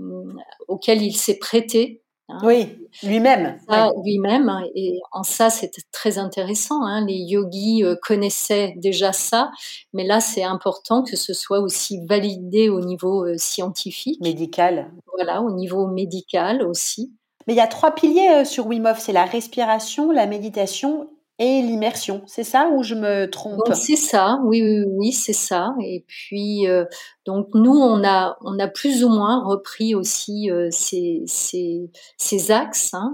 auxquelles 0.67 1.01
il 1.01 1.15
s'est 1.15 1.37
prêté. 1.37 2.01
Hein. 2.27 2.39
Oui, 2.43 2.75
lui-même. 3.03 3.57
Lui-même, 4.03 4.49
hein, 4.49 4.65
et 4.75 4.99
en 5.13 5.23
ça 5.23 5.49
c'était 5.49 5.83
très 5.93 6.17
intéressant. 6.17 6.81
Les 7.05 7.15
yogis 7.15 7.83
connaissaient 8.01 8.73
déjà 8.75 9.13
ça, 9.13 9.51
mais 9.93 10.05
là 10.05 10.19
c'est 10.19 10.43
important 10.43 11.03
que 11.03 11.15
ce 11.15 11.33
soit 11.33 11.61
aussi 11.61 12.05
validé 12.05 12.67
au 12.67 12.81
niveau 12.81 13.25
scientifique. 13.37 14.19
Médical. 14.21 14.91
Voilà, 15.13 15.41
au 15.41 15.51
niveau 15.51 15.87
médical 15.87 16.63
aussi. 16.63 17.13
Mais 17.47 17.53
il 17.53 17.57
y 17.57 17.61
a 17.61 17.67
trois 17.67 17.93
piliers 17.93 18.29
euh, 18.29 18.45
sur 18.45 18.67
Wim 18.67 18.85
Hof, 18.85 18.99
c'est 18.99 19.13
la 19.13 19.25
respiration, 19.25 20.11
la 20.11 20.25
méditation 20.25 21.09
et 21.37 21.61
l'immersion. 21.61 22.23
C'est 22.27 22.45
ça 22.45 22.69
ou 22.69 22.81
je 22.81 22.95
me 22.95 23.29
trompe? 23.29 23.61
C'est 23.73 23.97
ça, 23.97 24.39
oui, 24.45 24.61
oui, 24.61 24.85
oui, 24.87 25.11
c'est 25.11 25.33
ça. 25.33 25.75
Et 25.83 26.05
puis, 26.07 26.65
euh, 26.67 26.85
donc 27.25 27.49
nous, 27.53 27.75
on 27.75 28.05
a, 28.05 28.37
on 28.41 28.57
a 28.57 28.67
plus 28.69 29.03
ou 29.03 29.09
moins 29.09 29.43
repris 29.43 29.95
aussi 29.95 30.49
euh, 30.49 30.69
ces, 30.71 31.23
ces, 31.27 31.91
ces, 32.17 32.51
axes 32.51 32.93
hein, 32.93 33.11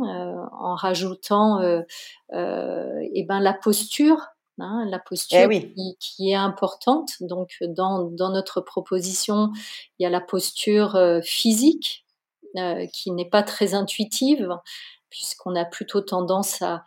en 0.60 0.76
rajoutant 0.76 1.62
eh 2.32 3.24
ben, 3.28 3.40
la 3.40 3.54
posture. 3.54 4.28
Hein, 4.64 4.86
la 4.92 5.00
posture 5.00 5.50
eh 5.50 5.74
qui, 5.74 5.98
qui, 6.00 6.30
est 6.30 6.36
importante. 6.36 7.14
Donc, 7.22 7.58
dans, 7.62 8.04
dans 8.12 8.30
notre 8.30 8.62
proposition, 8.62 9.50
il 9.98 10.04
y 10.04 10.06
a 10.06 10.10
la 10.12 10.22
posture 10.22 10.96
physique, 11.24 12.06
euh, 12.58 12.86
qui 12.92 13.12
n'est 13.12 13.30
pas 13.30 13.44
très 13.44 13.74
intuitive, 13.74 14.50
puisqu'on 15.10 15.56
a 15.56 15.66
plutôt 15.66 16.02
tendance 16.02 16.62
à, 16.62 16.84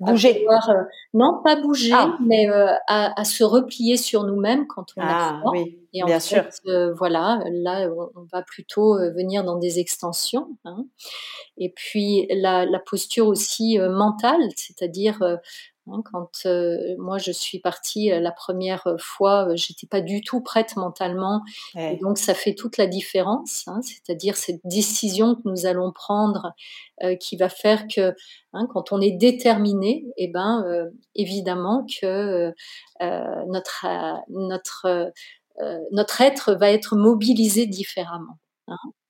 bouger. 0.00 0.46
Euh, 0.48 0.74
non, 1.14 1.40
pas 1.44 1.56
bouger, 1.56 1.92
ah. 1.94 2.16
mais 2.20 2.48
euh, 2.48 2.72
à, 2.88 3.24
se 3.24 3.44
replier 3.44 3.96
sur 3.96 4.24
nous-mêmes 4.24 4.66
quand 4.66 4.86
on 4.96 5.02
a 5.02 5.06
ah, 5.06 5.38
froid. 5.40 5.54
Et 5.92 6.02
en 6.02 6.06
bien 6.06 6.20
fait, 6.20 6.52
sûr. 6.52 6.94
voilà, 6.96 7.42
là, 7.50 7.88
on, 8.16 8.26
va 8.32 8.42
plutôt 8.42 8.96
venir 8.96 9.44
dans 9.44 9.56
des 9.56 9.78
extensions. 9.78 10.48
Hein. 10.64 10.84
Et 11.56 11.72
puis 11.74 12.26
la, 12.30 12.66
la 12.66 12.78
posture 12.80 13.28
aussi 13.28 13.78
mentale, 13.78 14.42
c'est-à-dire 14.56 15.20
quand 16.12 16.46
euh, 16.46 16.94
moi 16.98 17.18
je 17.18 17.32
suis 17.32 17.58
partie 17.58 18.12
euh, 18.12 18.20
la 18.20 18.32
première 18.32 18.86
fois, 18.98 19.48
euh, 19.48 19.56
j'étais 19.56 19.86
pas 19.86 20.00
du 20.00 20.20
tout 20.22 20.40
prête 20.40 20.76
mentalement, 20.76 21.42
et 21.76 21.96
donc 21.96 22.18
ça 22.18 22.34
fait 22.34 22.54
toute 22.54 22.76
la 22.76 22.86
différence. 22.86 23.64
Hein, 23.66 23.80
c'est-à-dire 23.82 24.36
cette 24.36 24.60
décision 24.64 25.34
que 25.34 25.42
nous 25.44 25.66
allons 25.66 25.92
prendre, 25.92 26.52
qui 27.18 27.36
va 27.38 27.48
faire 27.48 27.86
que 27.88 28.14
hein, 28.52 28.66
quand 28.72 28.92
on 28.92 29.00
est 29.00 29.12
déterminé, 29.12 30.04
et 30.18 30.24
eh 30.24 30.28
ben 30.28 30.90
évidemment 31.14 31.86
que 32.00 32.52
notre 33.00 33.86
notre 34.28 35.12
notre 35.92 36.20
être 36.20 36.54
va 36.54 36.70
être 36.70 36.96
mobilisé 36.96 37.66
différemment. 37.66 38.38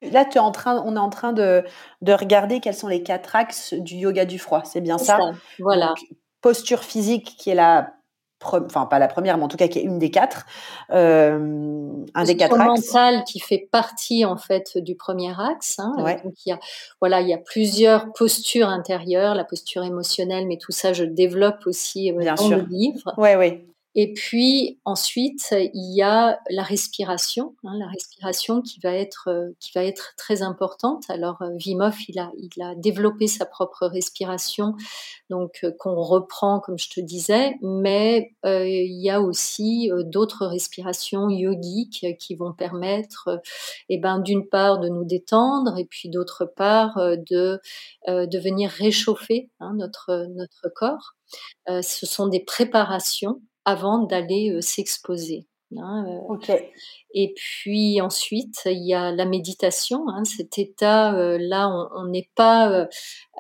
Là, 0.00 0.24
tu 0.24 0.38
es 0.38 0.40
en 0.40 0.52
train, 0.52 0.82
on 0.86 0.96
est 0.96 1.00
en 1.00 1.10
train 1.10 1.34
de, 1.34 1.62
de, 2.00 2.12
regarder 2.14 2.60
quels 2.60 2.74
sont 2.74 2.88
les 2.88 3.02
quatre 3.02 3.36
axes 3.36 3.74
du 3.74 3.96
yoga 3.96 4.24
du 4.24 4.38
froid. 4.38 4.62
C'est 4.64 4.80
bien 4.80 4.96
ça, 4.96 5.18
Voilà 5.58 5.92
posture 6.40 6.84
physique 6.84 7.36
qui 7.38 7.50
est 7.50 7.54
la 7.54 7.94
enfin 8.42 8.86
pas 8.86 8.98
la 8.98 9.08
première, 9.08 9.36
mais 9.36 9.44
en 9.44 9.48
tout 9.48 9.56
cas 9.56 9.68
qui 9.68 9.78
est 9.78 9.82
une 9.82 9.98
des 9.98 10.10
quatre, 10.10 10.46
euh, 10.92 11.92
un 12.14 12.24
des 12.24 12.36
quatre 12.36 12.58
axes. 12.58 12.92
mental 12.92 13.24
qui 13.24 13.38
fait 13.38 13.68
partie 13.70 14.24
en 14.24 14.36
fait 14.36 14.78
du 14.78 14.94
premier 14.94 15.32
axe. 15.38 15.78
Hein. 15.78 15.94
Donc 16.24 16.34
il 16.46 16.50
y 16.50 16.52
a 16.52 16.58
voilà, 17.00 17.20
il 17.20 17.28
y 17.28 17.34
a 17.34 17.38
plusieurs 17.38 18.12
postures 18.12 18.68
intérieures, 18.68 19.34
la 19.34 19.44
posture 19.44 19.84
émotionnelle, 19.84 20.46
mais 20.46 20.56
tout 20.56 20.72
ça 20.72 20.92
je 20.92 21.04
développe 21.04 21.66
aussi 21.66 22.12
euh, 22.12 22.34
dans 22.36 22.48
le 22.48 22.62
livre. 22.62 23.12
Ouais, 23.18 23.36
ouais. 23.36 23.66
Et 23.96 24.12
puis 24.12 24.78
ensuite, 24.84 25.48
il 25.50 25.96
y 25.96 26.02
a 26.02 26.38
la 26.48 26.62
respiration, 26.62 27.56
hein, 27.64 27.76
la 27.76 27.88
respiration 27.88 28.62
qui 28.62 28.78
va 28.78 28.92
être 28.92 29.28
euh, 29.28 29.48
qui 29.58 29.72
va 29.74 29.82
être 29.84 30.14
très 30.16 30.42
importante. 30.42 31.04
Alors 31.08 31.42
euh, 31.42 31.56
Wim 31.66 31.80
Hof, 31.80 32.08
il 32.08 32.20
a 32.20 32.30
il 32.36 32.62
a 32.62 32.76
développé 32.76 33.26
sa 33.26 33.46
propre 33.46 33.88
respiration, 33.88 34.76
donc 35.28 35.58
euh, 35.64 35.72
qu'on 35.76 36.00
reprend 36.00 36.60
comme 36.60 36.78
je 36.78 36.88
te 36.88 37.00
disais, 37.00 37.56
mais 37.62 38.32
il 38.44 39.02
y 39.02 39.10
a 39.10 39.20
aussi 39.20 39.90
d'autres 40.04 40.46
respirations 40.46 41.28
yogiques 41.28 42.06
qui 42.18 42.34
vont 42.36 42.52
permettre, 42.52 43.40
eh 43.88 43.98
ben 43.98 44.20
d'une 44.20 44.48
part 44.48 44.78
de 44.78 44.88
nous 44.88 45.04
détendre 45.04 45.76
et 45.78 45.84
puis 45.84 46.08
d'autre 46.08 46.44
part 46.44 46.96
de 46.96 47.60
de 48.06 48.38
venir 48.38 48.70
réchauffer 48.70 49.50
hein, 49.60 49.72
notre 49.76 50.26
notre 50.36 50.68
corps. 50.74 51.14
ce 51.68 52.06
sont 52.06 52.28
des 52.28 52.40
préparations 52.40 53.40
avant 53.64 53.98
d'aller 53.98 54.60
s'exposer. 54.60 55.46
Hein, 55.76 56.04
et 57.14 57.32
puis 57.36 58.00
ensuite, 58.00 58.62
il 58.66 58.84
y 58.84 58.92
a 58.92 59.12
la 59.12 59.24
méditation. 59.24 60.08
Hein, 60.08 60.24
cet 60.24 60.58
état-là, 60.58 61.88
on 61.94 62.04
n'est 62.06 62.28
pas, 62.34 62.88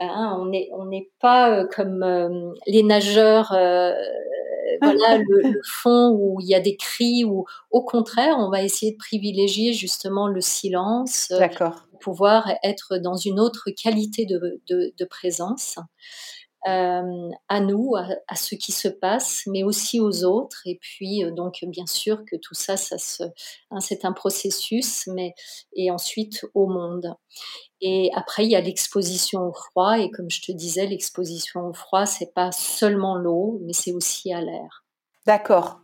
hein, 0.00 0.38
on 0.38 0.46
n'est 0.46 0.68
on 0.72 0.84
n'est 0.86 1.10
pas 1.20 1.64
comme 1.66 2.54
les 2.66 2.82
nageurs. 2.82 3.52
voilà 4.82 5.18
le, 5.18 5.50
le, 5.50 5.60
fond 5.64 6.10
où 6.10 6.40
il 6.40 6.48
y 6.48 6.54
a 6.54 6.60
des 6.60 6.76
cris 6.76 7.24
ou 7.24 7.44
au 7.70 7.82
contraire 7.82 8.36
on 8.38 8.50
va 8.50 8.62
essayer 8.62 8.92
de 8.92 8.96
privilégier 8.96 9.72
justement 9.72 10.28
le 10.28 10.40
silence 10.40 11.32
pour 11.58 11.98
pouvoir 12.00 12.48
être 12.62 12.96
dans 12.98 13.16
une 13.16 13.40
autre 13.40 13.70
qualité 13.70 14.26
de, 14.26 14.60
de, 14.68 14.92
de 14.96 15.04
présence 15.04 15.76
euh, 16.68 17.30
à 17.48 17.60
nous, 17.60 17.94
à, 17.96 18.36
ce 18.36 18.54
qui 18.54 18.72
se 18.72 18.88
passe, 18.88 19.44
mais 19.46 19.62
aussi 19.62 19.98
aux 19.98 20.24
autres. 20.24 20.60
Et 20.66 20.78
puis, 20.80 21.24
euh, 21.24 21.30
donc, 21.30 21.64
bien 21.66 21.86
sûr 21.86 22.24
que 22.24 22.36
tout 22.36 22.54
ça, 22.54 22.76
ça 22.76 22.98
se, 22.98 23.22
hein, 23.70 23.80
c'est 23.80 24.04
un 24.04 24.12
processus, 24.12 25.06
mais 25.06 25.34
et 25.74 25.90
ensuite 25.90 26.44
au 26.54 26.66
monde. 26.66 27.14
Et 27.80 28.10
après, 28.14 28.44
il 28.44 28.50
y 28.50 28.56
a 28.56 28.60
l'exposition 28.60 29.40
au 29.40 29.52
froid. 29.52 29.98
Et 29.98 30.10
comme 30.10 30.30
je 30.30 30.42
te 30.42 30.52
disais, 30.52 30.86
l'exposition 30.86 31.66
au 31.66 31.72
froid, 31.72 32.04
c'est 32.04 32.34
pas 32.34 32.52
seulement 32.52 33.16
l'eau, 33.16 33.58
mais 33.62 33.72
c'est 33.72 33.92
aussi 33.92 34.32
à 34.32 34.42
l'air. 34.42 34.84
D'accord. 35.26 35.80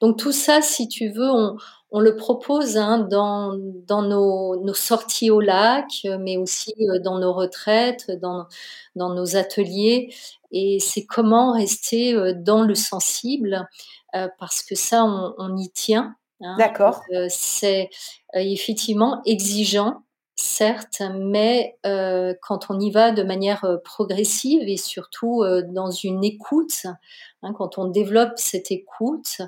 Donc 0.00 0.18
tout 0.18 0.32
ça, 0.32 0.62
si 0.62 0.88
tu 0.88 1.08
veux, 1.08 1.30
on, 1.30 1.56
on 1.92 2.00
le 2.00 2.16
propose 2.16 2.76
hein, 2.76 2.98
dans, 2.98 3.56
dans 3.86 4.02
nos, 4.02 4.62
nos, 4.62 4.74
sorties 4.74 5.30
au 5.30 5.40
lac, 5.40 6.06
mais 6.20 6.36
aussi 6.36 6.74
euh, 6.80 7.00
dans 7.00 7.18
nos 7.18 7.32
retraites, 7.32 8.10
dans, 8.20 8.46
dans 8.94 9.12
nos 9.12 9.36
ateliers. 9.36 10.14
Et 10.52 10.78
c'est 10.80 11.04
comment 11.04 11.52
rester 11.52 12.14
euh, 12.14 12.32
dans 12.34 12.62
le 12.62 12.74
sensible, 12.74 13.68
euh, 14.14 14.28
parce 14.38 14.62
que 14.62 14.74
ça, 14.74 15.04
on, 15.04 15.34
on 15.38 15.56
y 15.56 15.70
tient. 15.70 16.14
Hein. 16.42 16.56
D'accord. 16.58 17.02
c'est 17.28 17.90
effectivement 18.32 19.20
exigeant, 19.26 20.04
certes, 20.36 21.02
mais 21.14 21.76
quand 21.84 22.70
on 22.70 22.80
y 22.80 22.90
va 22.90 23.10
de 23.10 23.22
manière 23.22 23.66
progressive 23.84 24.62
et 24.66 24.78
surtout 24.78 25.44
dans 25.68 25.90
une 25.90 26.24
écoute, 26.24 26.86
hein, 27.42 27.52
quand 27.52 27.76
on 27.76 27.88
développe 27.88 28.32
cette 28.36 28.70
écoute, 28.70 29.42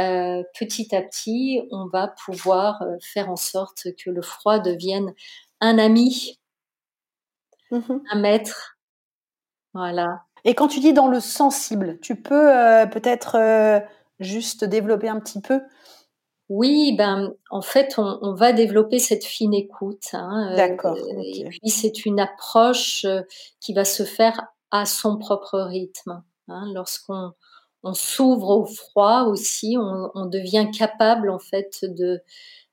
euh, 0.00 0.42
petit 0.58 0.94
à 0.94 1.02
petit, 1.02 1.62
on 1.70 1.86
va 1.86 2.08
pouvoir 2.24 2.82
euh, 2.82 2.96
faire 3.00 3.30
en 3.30 3.36
sorte 3.36 3.84
que 4.02 4.10
le 4.10 4.22
froid 4.22 4.58
devienne 4.58 5.14
un 5.60 5.78
ami, 5.78 6.38
mmh 7.70 7.98
un 8.10 8.18
maître. 8.18 8.78
Voilà. 9.74 10.22
Et 10.44 10.54
quand 10.54 10.68
tu 10.68 10.80
dis 10.80 10.92
dans 10.92 11.08
le 11.08 11.20
sensible, 11.20 11.98
tu 12.00 12.16
peux 12.16 12.52
euh, 12.52 12.86
peut-être 12.86 13.82
juste 14.18 14.64
développer 14.64 15.08
un 15.08 15.20
petit 15.20 15.40
peu? 15.40 15.60
Oui, 16.48 16.94
ben 16.96 17.32
en 17.50 17.62
fait, 17.62 17.94
on, 17.98 18.34
va 18.34 18.52
développer 18.52 18.98
cette 18.98 19.24
fine 19.24 19.54
écoute. 19.54 20.08
Hein, 20.14 20.56
D'accord. 20.56 20.96
Et 21.22 21.44
puis 21.48 21.70
c'est 21.70 22.04
une 22.06 22.18
approche 22.18 23.06
qui 23.60 23.72
va 23.72 23.84
se 23.84 24.02
faire 24.02 24.48
à 24.72 24.84
son 24.84 25.16
propre 25.16 25.60
rythme. 25.60 26.22
Hein, 26.48 26.64
Lorsqu'on 26.74 27.32
on 27.82 27.94
s'ouvre 27.94 28.50
au 28.50 28.66
froid 28.66 29.24
aussi, 29.24 29.76
on, 29.78 30.26
devient 30.26 30.68
capable 30.76 31.30
en 31.30 31.38
fait 31.38 31.78
de 31.82 32.22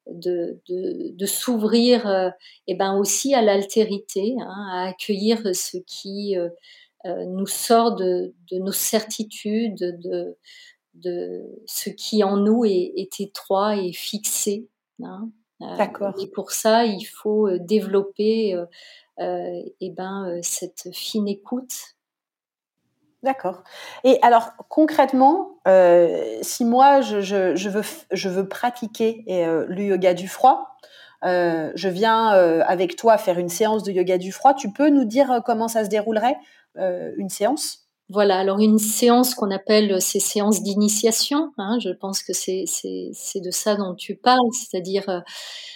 de, 0.09 0.61
de, 0.69 1.25
s'ouvrir 1.25 2.07
euh, 2.07 2.29
et 2.65 2.75
ben 2.75 2.97
aussi 2.97 3.33
à 3.33 3.41
l'altérité, 3.41 4.35
hein, 4.39 4.67
à 4.71 4.87
accueillir 4.87 5.53
ce 5.53 5.77
qui 5.85 6.37
euh, 6.37 6.47
euh, 7.05 7.25
nous 7.25 7.45
sort 7.45 7.95
de, 7.95 8.33
de, 8.49 8.57
nos 8.57 8.71
certitudes, 8.71 9.75
de, 9.75 10.37
de 10.93 11.41
ce 11.65 11.89
qui 11.89 12.23
en 12.23 12.37
nous 12.37 12.63
est, 12.63 12.93
est 12.95 13.19
étroit 13.19 13.75
et 13.75 13.91
fixé. 13.91 14.69
Hein. 15.03 15.29
D'accord. 15.59 16.13
Et 16.21 16.27
pour 16.27 16.51
ça, 16.51 16.85
il 16.85 17.03
faut 17.03 17.49
développer 17.57 18.55
et 19.19 19.89
ben 19.89 20.39
cette 20.43 20.89
fine 20.93 21.27
écoute 21.27 21.96
D'accord. 23.27 23.61
Et 24.05 24.19
alors 24.21 24.51
concrètement, 24.69 25.57
euh, 25.67 26.39
si 26.43 26.63
moi 26.63 27.01
je, 27.01 28.29
veux, 28.29 28.47
pratiquer 28.47 29.25
euh, 29.27 29.65
le 29.67 29.83
yoga 29.83 30.13
du 30.13 30.29
froid, 30.29 30.77
euh, 31.25 31.69
je 31.75 31.89
viens 31.89 32.27
avec 32.61 32.95
toi 32.95 33.17
faire 33.17 33.37
une 33.37 33.49
séance 33.49 33.83
de 33.83 33.91
yoga 33.91 34.17
du 34.17 34.31
froid, 34.31 34.53
tu 34.53 34.71
peux 34.71 34.87
nous 34.87 35.03
dire 35.03 35.41
comment 35.45 35.67
ça 35.67 35.83
se 35.83 35.89
déroulerait, 35.89 36.37
une 36.77 37.27
séance? 37.27 37.89
Voilà, 38.09 38.39
alors 38.39 38.59
une 38.59 38.77
séance 38.79 39.35
qu'on 39.35 39.51
appelle 39.51 40.01
ces 40.01 40.21
séances 40.21 40.63
d'initiation, 40.63 41.51
hein, 41.57 41.79
je 41.83 41.89
pense 41.89 42.23
que 42.23 42.31
c'est 42.31 42.63
de 42.63 43.51
ça 43.51 43.75
dont 43.75 43.93
tu 43.93 44.15
parles, 44.15 44.39
c'est-à-dire 44.53 45.23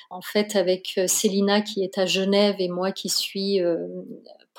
en 0.10 0.22
fait 0.22 0.56
avec 0.56 1.02
Célina 1.08 1.60
qui 1.60 1.84
est 1.84 1.98
à 1.98 2.06
Genève 2.06 2.56
et 2.60 2.70
moi 2.70 2.94
qui 2.94 3.10
suis 3.10 3.60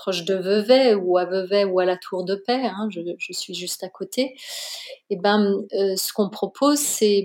proche 0.02 0.24
de 0.24 0.34
Vevey 0.34 0.94
ou 0.96 1.16
à 1.16 1.26
Vevey 1.26 1.64
ou 1.64 1.78
à 1.78 1.84
la 1.84 1.96
Tour 1.96 2.24
de 2.24 2.34
Paix, 2.34 2.64
hein, 2.64 2.88
je, 2.90 3.32
suis 3.32 3.54
juste 3.54 3.84
à 3.84 3.88
côté, 3.88 4.22
et 4.22 4.36
eh 5.10 5.16
ben, 5.16 5.62
euh, 5.74 5.94
ce 5.94 6.12
qu'on 6.12 6.28
propose, 6.28 6.80
c'est, 6.80 7.24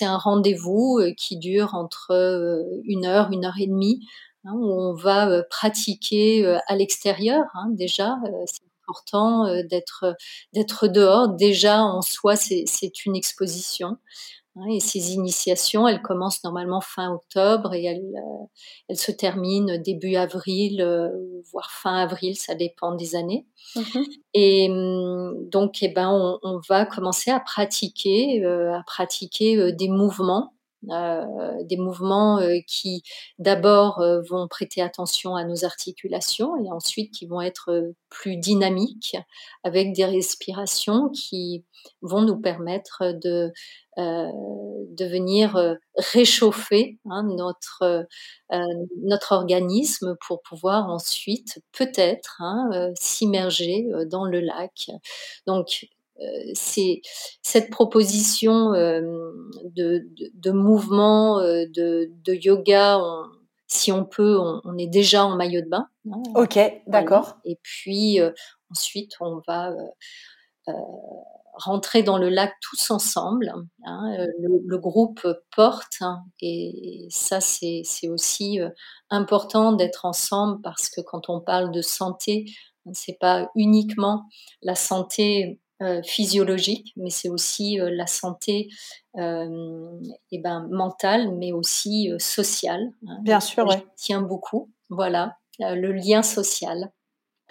un 0.00 0.16
rendez-vous 0.16 1.00
euh, 1.00 1.12
qui 1.14 1.36
dure 1.36 1.74
entre 1.74 2.12
euh, 2.12 2.62
une 2.84 3.04
heure, 3.04 3.30
une 3.30 3.44
heure 3.44 3.58
et 3.60 3.66
demie, 3.66 4.00
hein, 4.46 4.52
où 4.54 4.72
on 4.72 4.94
va 4.94 5.42
pratiquer 5.50 6.46
à 6.66 6.76
l'extérieur 6.76 7.44
hein, 7.52 7.66
déjà. 7.72 8.16
c'est 8.46 8.62
important 8.88 9.62
d'être, 9.64 10.16
d'être 10.54 10.88
dehors. 10.88 11.28
Déjà, 11.28 11.82
en 11.82 12.00
soi, 12.00 12.36
c'est, 12.36 12.64
c'est 12.66 13.04
une 13.04 13.16
exposition. 13.16 13.98
Et 14.70 14.78
ces 14.78 15.14
initiations, 15.14 15.88
elles 15.88 16.00
commencent 16.00 16.44
normalement 16.44 16.80
fin 16.80 17.12
octobre 17.12 17.74
et 17.74 17.84
elles, 17.84 18.12
euh, 18.16 18.44
elles 18.88 18.96
se 18.96 19.10
terminent 19.10 19.78
début 19.78 20.14
avril, 20.14 20.80
euh, 20.80 21.08
voire 21.50 21.72
fin 21.72 21.96
avril, 21.96 22.36
ça 22.36 22.54
dépend 22.54 22.94
des 22.94 23.16
années. 23.16 23.46
Mmh 23.74 24.00
et 24.36 24.68
hum, 24.70 25.48
donc, 25.48 25.82
eh 25.82 25.88
ben, 25.88 26.08
on, 26.10 26.38
on, 26.42 26.60
va 26.68 26.86
commencer 26.86 27.30
à 27.30 27.40
pratiquer, 27.40 28.44
euh, 28.44 28.74
à 28.74 28.82
pratiquer 28.84 29.72
des 29.72 29.88
mouvements 29.88 30.54
des 30.88 31.76
mouvements 31.76 32.38
euh, 32.38 32.58
qui 32.66 33.02
d'abord 33.38 34.00
euh, 34.00 34.20
vont 34.28 34.48
prêter 34.48 34.82
attention 34.82 35.36
à 35.36 35.44
nos 35.44 35.64
articulations 35.64 36.56
et 36.56 36.70
ensuite 36.70 37.12
qui 37.12 37.26
vont 37.26 37.40
être 37.40 37.92
plus 38.10 38.36
dynamiques 38.36 39.16
avec 39.64 39.92
des 39.92 40.04
respirations 40.04 41.08
qui 41.10 41.64
vont 42.02 42.22
nous 42.22 42.40
permettre 42.40 43.12
de 43.12 43.52
venir 45.00 45.76
réchauffer 45.96 46.98
hein, 47.10 47.24
notre 47.24 48.06
organisme 49.32 50.16
pour 50.26 50.42
pouvoir 50.42 50.90
ensuite 50.90 51.60
peut-être 51.72 52.40
hein, 52.40 52.90
s'immerger 52.94 53.86
dans 54.06 54.24
le 54.24 54.40
lac. 54.40 54.90
Donc 55.46 55.80
euh, 55.82 55.86
c'est 56.54 57.02
cette 57.42 57.70
proposition 57.70 58.72
euh, 58.74 59.00
de, 59.64 60.08
de, 60.34 60.50
mouvement, 60.50 61.40
euh, 61.40 61.64
de, 61.68 62.10
de 62.24 62.34
yoga, 62.34 63.00
si 63.66 63.90
on 63.92 64.04
peut, 64.04 64.38
on, 64.38 64.78
est 64.78 64.86
déjà 64.86 65.24
en 65.24 65.36
maillot 65.36 65.62
de 65.62 65.68
bain. 65.68 65.88
Hein. 66.10 66.22
ok, 66.34 66.58
d'accord. 66.86 67.36
Et 67.44 67.58
puis 67.62 68.18
ensuite, 68.70 69.12
on 69.20 69.40
va 69.46 69.74
rentrer 71.54 72.02
dans 72.02 72.18
le 72.18 72.28
lac 72.28 72.52
tous 72.60 72.90
ensemble. 72.90 73.52
Hein. 73.84 74.26
Le, 74.40 74.78
groupe 74.78 75.26
porte 75.54 75.96
hein, 76.00 76.24
et 76.40 77.06
ça, 77.10 77.40
c'est 77.40 77.84
aussi 78.08 78.58
important 79.10 79.72
d'être 79.72 80.04
ensemble 80.04 80.60
parce 80.62 80.88
que 80.88 81.00
quand 81.00 81.28
on 81.28 81.40
parle 81.40 81.72
de 81.72 81.82
santé, 81.82 82.46
c'est 82.92 83.18
pas 83.18 83.50
uniquement 83.54 84.28
la 84.62 84.74
santé 84.74 85.44
euh, 85.46 85.63
physiologique, 86.04 86.92
mais 86.96 87.10
c'est 87.10 87.28
aussi 87.28 87.80
euh, 87.80 87.90
la 87.92 88.06
santé 88.06 88.68
euh, 89.16 89.90
et 90.30 90.38
ben, 90.38 90.66
mentale, 90.70 91.32
mais 91.32 91.52
aussi 91.52 92.10
sociale. 92.18 92.90
Hein. 93.06 93.18
Bien 93.22 93.40
sûr, 93.40 93.66
oui. 93.68 93.76
Tient 93.96 94.22
beaucoup, 94.22 94.70
voilà, 94.88 95.36
le 95.58 95.92
lien 95.92 96.22
social. 96.22 96.90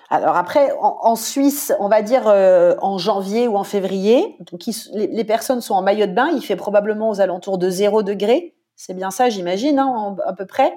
Alors 0.10 0.36
après, 0.36 0.72
en, 0.80 1.16
Suisse, 1.16 1.74
on 1.80 1.88
va 1.88 2.02
dire 2.04 2.28
en 2.28 2.98
janvier 2.98 3.48
ou 3.48 3.56
en 3.56 3.64
février, 3.64 4.36
donc 4.52 4.62
les, 4.94 5.24
personnes 5.24 5.62
sont 5.62 5.74
en 5.74 5.82
maillot 5.82 6.06
de 6.06 6.12
bain, 6.12 6.30
il 6.36 6.44
fait 6.44 6.58
probablement 6.58 7.10
aux 7.10 7.22
alentours 7.22 7.58
de 7.58 7.70
0 7.70 8.04
degré. 8.04 8.54
C'est 8.76 8.94
bien 8.94 9.10
ça, 9.10 9.30
j'imagine, 9.30 9.80
hein, 9.80 10.16
à 10.26 10.34
peu 10.34 10.46
près. 10.46 10.76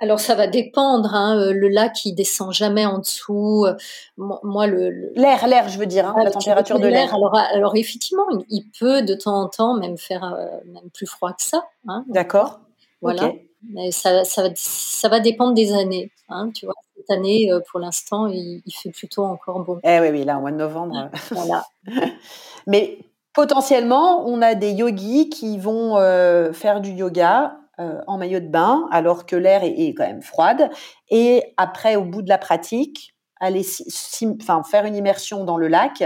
Alors 0.00 0.18
ça 0.18 0.34
va 0.34 0.46
dépendre. 0.46 1.14
Hein, 1.14 1.38
euh, 1.38 1.52
le 1.52 1.68
lac 1.68 2.06
il 2.06 2.14
descend 2.14 2.52
jamais 2.52 2.86
en 2.86 2.98
dessous. 2.98 3.66
Euh, 3.66 3.74
moi 4.16 4.66
le 4.66 5.12
l'air, 5.14 5.46
l'air, 5.46 5.68
je 5.68 5.78
veux 5.78 5.86
dire, 5.86 6.08
hein, 6.08 6.14
la 6.24 6.30
température 6.30 6.78
de 6.78 6.88
l'air. 6.88 7.14
Alors, 7.14 7.36
alors 7.36 7.76
effectivement, 7.76 8.24
il 8.48 8.64
peut 8.78 9.02
de 9.02 9.14
temps 9.14 9.42
en 9.42 9.48
temps 9.48 9.74
même 9.74 9.98
faire 9.98 10.24
euh, 10.24 10.46
même 10.72 10.90
plus 10.92 11.06
froid 11.06 11.32
que 11.34 11.42
ça. 11.42 11.64
Hein, 11.86 12.04
D'accord. 12.08 12.60
Voilà. 13.02 13.32
Mais 13.74 13.90
ça, 13.90 14.24
ça, 14.24 14.42
va, 14.42 14.48
ça 14.54 15.08
va 15.10 15.20
dépendre 15.20 15.52
des 15.52 15.74
années. 15.74 16.10
Tu 16.54 16.64
vois, 16.64 16.74
cette 16.96 17.10
année, 17.10 17.50
pour 17.70 17.78
l'instant, 17.78 18.26
il, 18.26 18.62
il, 18.64 18.72
fait 18.72 18.90
plutôt 18.90 19.24
encore 19.24 19.60
bon. 19.60 19.80
Eh 19.84 20.00
oui, 20.00 20.08
oui, 20.10 20.24
là, 20.24 20.38
au 20.38 20.40
mois 20.40 20.52
de 20.52 20.56
novembre. 20.56 21.10
Voilà. 21.30 21.66
Mais 22.66 22.98
potentiellement, 23.34 24.24
on 24.26 24.40
a 24.40 24.54
des 24.54 24.70
yogis 24.70 25.28
qui 25.28 25.58
vont 25.58 25.96
faire 26.52 26.80
du 26.80 26.92
yoga 26.92 27.59
en 28.06 28.18
maillot 28.18 28.40
de 28.40 28.48
bain 28.48 28.88
alors 28.90 29.26
que 29.26 29.36
l'air 29.36 29.64
est, 29.64 29.74
est, 29.78 29.94
quand 29.94 30.06
même 30.06 30.22
froide. 30.22 30.70
Et 31.10 31.54
après, 31.56 31.96
au 31.96 32.04
bout 32.04 32.22
de 32.22 32.28
la 32.28 32.38
pratique, 32.38 33.14
aller 33.40 33.64
enfin, 34.40 34.62
faire 34.62 34.84
une 34.84 34.96
immersion 34.96 35.44
dans 35.44 35.56
le 35.56 35.68
lac 35.68 36.04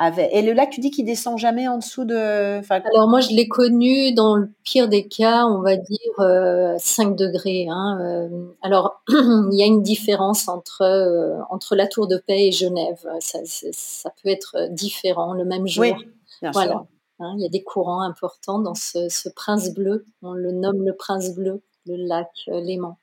et 0.00 0.42
le 0.42 0.52
lac, 0.52 0.70
tu 0.70 0.80
dis 0.80 0.90
qu'il 0.90 1.04
descend 1.04 1.38
jamais 1.38 1.68
en 1.68 1.78
dessous 1.78 2.04
de. 2.04 2.60
Alors 2.70 3.08
moi, 3.08 3.20
je 3.20 3.30
l'ai 3.30 3.46
connu 3.46 4.12
dans 4.14 4.36
le 4.36 4.50
pire 4.64 4.88
des 4.88 5.06
cas, 5.06 5.44
on 5.44 5.60
va 5.60 5.76
dire 5.76 6.78
5 6.78 7.08
euh, 7.10 7.14
degrés. 7.14 7.66
Hein, 7.68 7.98
euh. 8.00 8.28
alors 8.62 9.02
il 9.08 9.54
y 9.58 9.62
a 9.62 9.66
une 9.66 9.82
différence 9.82 10.48
entre 10.48 10.82
euh, 10.82 11.38
entre 11.50 11.76
la 11.76 11.86
Tour 11.86 12.08
de 12.08 12.16
Paix 12.16 12.48
et 12.48 12.52
Genève. 12.52 13.06
Ça, 13.20 13.40
ça 13.44 14.10
peut 14.22 14.30
être 14.30 14.68
différent 14.70 15.34
le 15.34 15.44
même 15.44 15.68
jour. 15.68 15.82
Oui, 15.82 15.94
bien 16.40 16.50
voilà. 16.52 16.84
Hein, 17.22 17.34
il 17.38 17.42
y 17.42 17.46
a 17.46 17.50
des 17.50 17.62
courants 17.62 18.02
importants 18.02 18.58
dans 18.58 18.74
ce, 18.74 19.08
ce, 19.08 19.28
prince 19.28 19.72
bleu. 19.72 20.04
On 20.22 20.32
le 20.32 20.52
nomme 20.52 20.84
le 20.84 20.94
prince 20.94 21.34
bleu, 21.34 21.62
le 21.86 21.96
lac 21.96 22.30
Léman. 22.46 22.98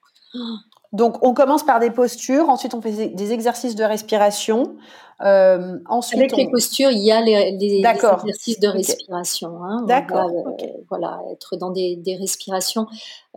Donc, 0.91 1.23
on 1.23 1.33
commence 1.33 1.63
par 1.63 1.79
des 1.79 1.91
postures, 1.91 2.49
ensuite 2.49 2.73
on 2.73 2.81
fait 2.81 3.09
des 3.09 3.31
exercices 3.31 3.75
de 3.75 3.83
respiration. 3.83 4.75
Euh, 5.21 5.77
ensuite, 5.87 6.19
Avec 6.19 6.35
les 6.35 6.49
postures, 6.49 6.89
il 6.91 7.03
y 7.03 7.11
a 7.11 7.21
les, 7.21 7.57
les, 7.57 7.85
exercices 7.85 8.59
de 8.59 8.69
respiration. 8.69 9.63
Hein. 9.63 9.83
D'accord. 9.85 10.29
Euh, 10.29 10.65
voilà, 10.89 11.19
être 11.31 11.57
dans 11.57 11.69
des, 11.69 11.95
des 11.97 12.15
respirations 12.15 12.87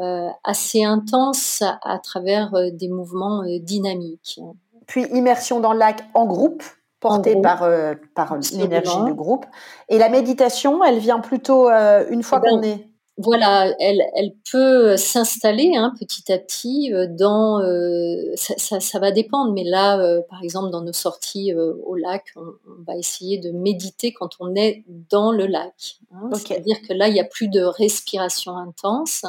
euh, 0.01 0.29
assez 0.45 0.85
intenses 0.85 1.62
à, 1.83 1.99
travers 1.99 2.55
euh, 2.55 2.71
des 2.73 2.88
mouvements 2.88 3.42
euh, 3.42 3.59
dynamiques. 3.59 4.40
Puis 4.87 5.05
immersion 5.12 5.61
dans 5.61 5.73
le 5.73 5.79
lac 5.79 6.05
en 6.14 6.25
groupe, 6.25 6.62
portée 7.03 7.37
par, 7.43 7.69
par 8.15 8.38
l'énergie 8.55 9.05
du 9.05 9.12
groupe. 9.12 9.45
Et 9.91 9.99
la 9.99 10.09
méditation, 10.09 10.83
elle 10.83 10.99
vient 10.99 11.21
plutôt 11.21 11.69
une 11.69 12.23
fois 12.23 12.41
eh 12.43 12.49
ben, 12.49 12.57
qu'on 12.57 12.62
est? 12.62 12.93
voilà, 13.19 13.75
elle, 13.79 14.03
elle 14.17 14.33
peut 14.51 14.97
s'installer 14.97 15.73
hein, 15.77 15.93
petit 15.99 16.33
à 16.33 16.38
petit 16.38 16.93
euh, 16.93 17.07
dans. 17.09 17.61
Euh, 17.61 18.33
ça, 18.37 18.55
ça, 18.57 18.81
ça, 18.81 18.99
va 18.99 19.11
dépendre, 19.11 19.53
mais 19.53 19.65
là, 19.65 20.01
euh, 20.01 20.23
par 20.31 20.43
exemple, 20.43 20.71
dans 20.71 20.83
nos 20.83 20.93
sorties 20.93 21.53
au 21.55 21.95
lac, 21.95 22.25
on, 22.37 22.41
on, 22.41 22.83
va 22.87 22.97
essayer 22.97 23.38
de 23.38 23.51
méditer 23.51 24.12
quand 24.12 24.37
on 24.41 24.55
est 24.55 24.85
dans 25.11 25.31
le 25.31 25.47
lac. 25.47 25.99
Hein, 26.12 26.31
C'est-à-dire 26.33 26.77
que 26.88 26.95
là, 26.95 27.09
il 27.09 27.15
n'y 27.15 27.21
a 27.21 27.25
plus 27.25 27.49
de 27.49 27.62
respiration 27.62 28.57
intense, 28.57 29.25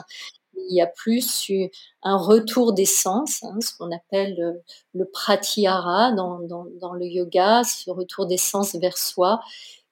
il 0.55 0.75
y 0.75 0.81
a 0.81 0.87
plus 0.87 1.51
un 2.03 2.17
retour 2.17 2.73
d'essence, 2.73 3.43
hein, 3.43 3.57
ce 3.59 3.75
qu'on 3.77 3.91
appelle 3.91 4.61
le, 4.93 5.05
pratyahara 5.05 6.11
dans, 6.13 6.39
dans, 6.39 6.65
dans, 6.79 6.93
le 6.93 7.05
yoga, 7.05 7.63
ce 7.63 7.89
retour 7.89 8.25
d'essence 8.25 8.75
vers 8.75 8.97
soi 8.97 9.39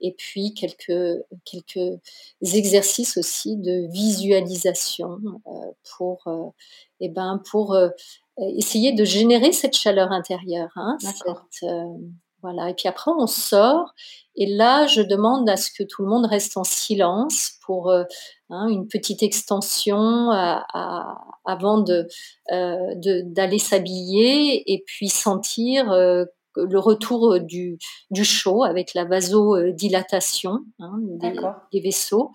et 0.01 0.13
puis 0.17 0.53
quelques, 0.53 1.23
quelques 1.45 1.99
exercices 2.41 3.17
aussi 3.17 3.55
de 3.55 3.87
visualisation 3.91 5.19
euh, 5.47 5.51
pour, 5.95 6.27
euh, 6.27 6.47
eh 6.99 7.09
ben, 7.09 7.41
pour 7.49 7.73
euh, 7.73 7.89
essayer 8.37 8.93
de 8.93 9.05
générer 9.05 9.51
cette 9.51 9.75
chaleur 9.75 10.11
intérieure. 10.11 10.71
Hein, 10.75 10.97
voilà. 12.41 12.71
Et 12.71 12.73
puis 12.73 12.87
après, 12.87 13.11
on 13.15 13.27
sort. 13.27 13.93
Et 14.35 14.47
là, 14.47 14.87
je 14.87 15.01
demande 15.01 15.47
à 15.47 15.57
ce 15.57 15.69
que 15.71 15.83
tout 15.83 16.01
le 16.01 16.09
monde 16.09 16.25
reste 16.25 16.57
en 16.57 16.63
silence 16.63 17.51
pour 17.63 17.93
hein, 18.51 18.67
une 18.67 18.87
petite 18.87 19.23
extension 19.23 20.29
avant 21.45 21.79
de 21.79 22.07
d'aller 22.49 23.59
s'habiller 23.59 24.71
et 24.71 24.83
puis 24.85 25.09
sentir 25.09 25.91
le 26.55 26.79
retour 26.79 27.33
euh, 27.33 27.39
du, 27.39 27.77
du 28.09 28.23
chaud 28.23 28.63
avec 28.63 28.93
la 28.93 29.05
vasodilatation 29.05 30.59
hein, 30.79 30.93
des, 31.71 31.79
vaisseaux. 31.79 32.31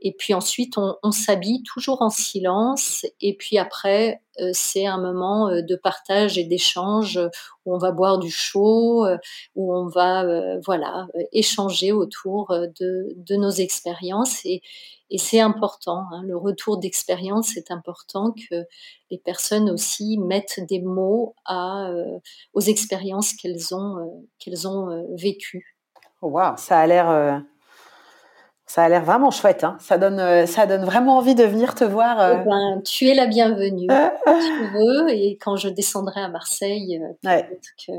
Et 0.00 0.12
puis 0.12 0.34
ensuite, 0.34 0.78
on, 0.78 0.96
on 1.02 1.10
s'habille 1.10 1.62
toujours 1.62 2.02
en 2.02 2.10
silence. 2.10 3.04
Et 3.20 3.36
puis 3.36 3.58
après, 3.58 4.22
euh, 4.40 4.50
c'est 4.52 4.86
un 4.86 5.00
moment 5.00 5.48
euh, 5.48 5.62
de 5.62 5.76
partage 5.76 6.38
et 6.38 6.44
d'échange 6.44 7.20
où 7.66 7.74
on 7.74 7.78
va 7.78 7.92
boire 7.92 8.18
du 8.18 8.30
chaud, 8.30 9.06
où 9.54 9.74
on 9.74 9.88
va 9.88 10.24
voilà 10.64 11.06
échanger 11.32 11.92
autour 11.92 12.48
de, 12.80 13.14
de 13.14 13.36
nos 13.36 13.50
expériences. 13.50 14.40
Et, 14.46 14.62
et 15.10 15.18
c'est 15.18 15.40
important, 15.40 16.04
hein, 16.12 16.22
le 16.26 16.36
retour 16.36 16.78
d'expérience, 16.78 17.52
c'est 17.54 17.70
important 17.70 18.32
que 18.32 18.66
les 19.10 19.18
personnes 19.18 19.70
aussi 19.70 20.18
mettent 20.18 20.60
des 20.68 20.80
mots 20.80 21.34
à, 21.46 21.88
euh, 21.88 22.18
aux 22.52 22.60
expériences 22.60 23.32
qu'elles 23.32 23.74
ont, 23.74 23.98
euh, 23.98 24.06
qu'elles 24.38 24.68
ont 24.68 24.90
euh, 24.90 25.02
vécues. 25.16 25.76
Waouh, 26.20 26.56
ça 26.58 26.80
a 26.80 26.86
l'air 26.86 27.42
ça 28.66 28.82
a 28.82 28.88
l'air 28.90 29.02
vraiment 29.02 29.30
chouette. 29.30 29.64
Hein. 29.64 29.78
Ça, 29.80 29.96
donne, 29.96 30.46
ça 30.46 30.66
donne 30.66 30.84
vraiment 30.84 31.16
envie 31.16 31.34
de 31.34 31.44
venir 31.44 31.74
te 31.74 31.84
voir. 31.84 32.18
Eh 32.20 32.44
ben, 32.44 32.82
tu 32.84 33.08
es 33.08 33.14
la 33.14 33.26
bienvenue. 33.26 33.86
quand 34.24 34.38
tu 34.38 34.66
veux. 34.74 35.10
Et 35.10 35.38
quand 35.40 35.56
je 35.56 35.70
descendrai 35.70 36.20
à 36.20 36.28
Marseille, 36.28 37.00
peut-être 37.22 37.70
que 37.86 37.92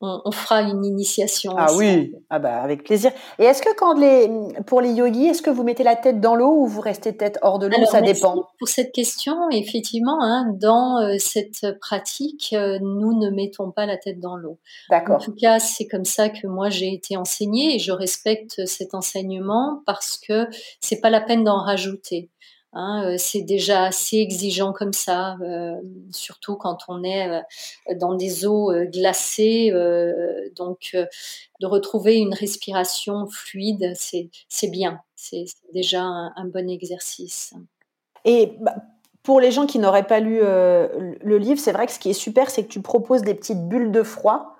on, 0.00 0.30
fera 0.30 0.62
une 0.62 0.84
initiation. 0.84 1.54
Ah 1.56 1.72
oui, 1.76 2.14
ah 2.28 2.38
bah 2.38 2.60
avec 2.60 2.84
plaisir. 2.84 3.10
Et 3.38 3.44
est-ce 3.44 3.62
que 3.62 3.74
quand 3.74 3.98
les, 3.98 4.28
pour 4.66 4.80
les 4.80 4.90
yogis, 4.90 5.26
est-ce 5.26 5.42
que 5.42 5.50
vous 5.50 5.62
mettez 5.62 5.82
la 5.82 5.96
tête 5.96 6.20
dans 6.20 6.34
l'eau 6.34 6.50
ou 6.50 6.66
vous 6.66 6.80
restez 6.80 7.16
tête 7.16 7.38
hors 7.42 7.58
de 7.58 7.66
l'eau? 7.66 7.84
Ça 7.86 8.00
dépend. 8.00 8.48
Pour 8.58 8.68
cette 8.68 8.92
question, 8.92 9.48
effectivement, 9.50 10.22
hein, 10.22 10.52
dans 10.54 10.98
euh, 10.98 11.14
cette 11.18 11.78
pratique, 11.80 12.50
euh, 12.52 12.78
nous 12.82 13.18
ne 13.18 13.30
mettons 13.30 13.70
pas 13.70 13.86
la 13.86 13.96
tête 13.96 14.20
dans 14.20 14.36
l'eau. 14.36 14.58
D'accord. 14.90 15.16
En 15.16 15.18
tout 15.18 15.34
cas, 15.34 15.58
c'est 15.58 15.86
comme 15.86 16.04
ça 16.04 16.28
que 16.28 16.46
moi 16.46 16.70
j'ai 16.70 16.92
été 16.92 17.16
enseignée 17.16 17.76
et 17.76 17.78
je 17.78 17.92
respecte 17.92 18.66
cet 18.66 18.94
enseignement 18.94 19.82
parce 19.86 20.18
que 20.18 20.48
c'est 20.80 21.00
pas 21.00 21.10
la 21.10 21.20
peine 21.20 21.44
d'en 21.44 21.58
rajouter. 21.58 22.30
Hein, 22.76 23.04
euh, 23.04 23.14
c'est 23.18 23.42
déjà 23.42 23.84
assez 23.84 24.16
exigeant 24.16 24.72
comme 24.72 24.92
ça, 24.92 25.36
euh, 25.40 25.76
surtout 26.10 26.56
quand 26.56 26.78
on 26.88 27.04
est 27.04 27.30
euh, 27.30 27.94
dans 27.94 28.14
des 28.14 28.46
eaux 28.46 28.72
glacées. 28.86 29.72
donc, 30.56 30.96
de 31.60 31.66
retrouver 31.66 32.16
une 32.16 32.34
respiration 32.34 33.26
fluide, 33.26 33.92
c'est 33.96 34.70
bien. 34.70 35.00
C'est 35.14 35.44
déjà 35.72 36.02
un, 36.02 36.46
bon 36.46 36.68
exercice. 36.68 37.54
Et 38.24 38.52
bah, 38.60 38.74
pour 39.22 39.40
les 39.40 39.52
gens 39.52 39.66
qui 39.66 39.78
n'auraient 39.78 40.06
pas 40.06 40.20
lu 40.20 40.40
le 40.40 41.38
livre, 41.38 41.60
c'est 41.60 41.72
vrai 41.72 41.86
que 41.86 41.92
ce 41.92 41.98
qui 41.98 42.10
est 42.10 42.14
super, 42.14 42.50
c'est 42.50 42.64
que 42.64 42.68
tu 42.68 42.82
proposes 42.82 43.22
des 43.22 43.34
petites 43.34 43.68
bulles 43.68 43.92
de 43.92 44.02
froid. 44.02 44.56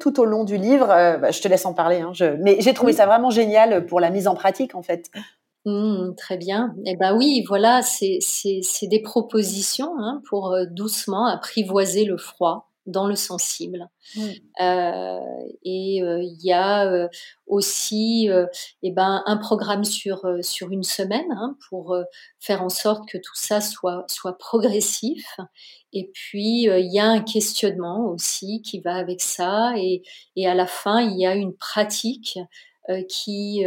tout 0.00 0.20
au 0.20 0.24
long 0.24 0.44
du 0.44 0.56
livre. 0.56 0.86
Bah, 0.86 1.30
je 1.30 1.40
te 1.40 1.48
laisse 1.48 1.66
en 1.66 1.74
parler. 1.74 2.00
Hein, 2.00 2.12
mais 2.40 2.56
j'ai 2.60 2.72
trouvé 2.72 2.94
ça 2.94 3.06
vraiment 3.06 3.30
génial 3.30 3.84
pour 3.86 4.00
la 4.00 4.10
mise 4.10 4.26
en 4.26 4.34
pratique, 4.34 4.74
en 4.74 4.82
fait. 4.82 5.10
Mmh, 5.66 6.14
très 6.16 6.36
bien. 6.36 6.76
Eh 6.84 6.94
ben 6.94 7.16
oui, 7.16 7.42
voilà, 7.48 7.82
c'est 7.82 8.20
des 8.82 9.02
propositions 9.02 9.98
hein, 9.98 10.22
pour 10.28 10.52
euh, 10.52 10.64
doucement 10.70 11.26
apprivoiser 11.26 12.04
le 12.04 12.16
froid 12.16 12.70
dans 12.86 13.08
le 13.08 13.16
sensible. 13.16 13.88
Mmh. 14.14 14.20
Euh, 14.60 15.18
et 15.64 16.04
euh, 16.04 16.22
il 16.22 16.38
y 16.40 16.52
a 16.52 17.08
aussi 17.48 18.28
eh 18.84 18.92
ben, 18.92 19.24
un 19.26 19.36
programme 19.38 19.82
sur, 19.82 20.24
sur 20.40 20.70
une 20.70 20.84
semaine 20.84 21.32
hein, 21.32 21.56
pour 21.68 21.96
faire 22.38 22.62
en 22.62 22.68
sorte 22.68 23.08
que 23.08 23.18
tout 23.18 23.34
ça 23.34 23.60
soit, 23.60 24.04
soit 24.06 24.38
progressif. 24.38 25.36
Et 25.92 26.12
puis, 26.14 26.66
il 26.66 26.92
y 26.92 27.00
a 27.00 27.06
un 27.06 27.22
questionnement 27.22 28.06
aussi 28.06 28.62
qui 28.62 28.78
va 28.78 28.94
avec 28.94 29.20
ça. 29.20 29.72
Et, 29.76 30.02
et 30.36 30.46
à 30.46 30.54
la 30.54 30.68
fin, 30.68 31.00
il 31.00 31.18
y 31.18 31.26
a 31.26 31.34
une 31.34 31.56
pratique 31.56 32.38
qui 33.08 33.64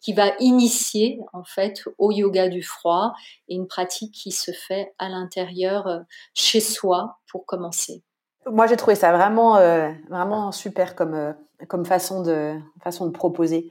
qui 0.00 0.12
va 0.12 0.32
initier 0.38 1.20
en 1.32 1.44
fait 1.44 1.82
au 1.98 2.10
yoga 2.12 2.48
du 2.48 2.62
froid 2.62 3.12
et 3.48 3.54
une 3.54 3.66
pratique 3.66 4.14
qui 4.14 4.30
se 4.30 4.52
fait 4.52 4.94
à 4.98 5.08
l'intérieur 5.08 5.86
euh, 5.86 6.00
chez 6.34 6.60
soi 6.60 7.18
pour 7.30 7.46
commencer. 7.46 8.02
Moi, 8.46 8.66
j'ai 8.66 8.76
trouvé 8.76 8.94
ça 8.94 9.12
vraiment, 9.12 9.56
euh, 9.56 9.90
vraiment 10.08 10.52
super 10.52 10.94
comme, 10.94 11.14
euh, 11.14 11.32
comme 11.68 11.84
façon, 11.84 12.22
de, 12.22 12.58
façon 12.82 13.06
de 13.06 13.12
proposer. 13.12 13.70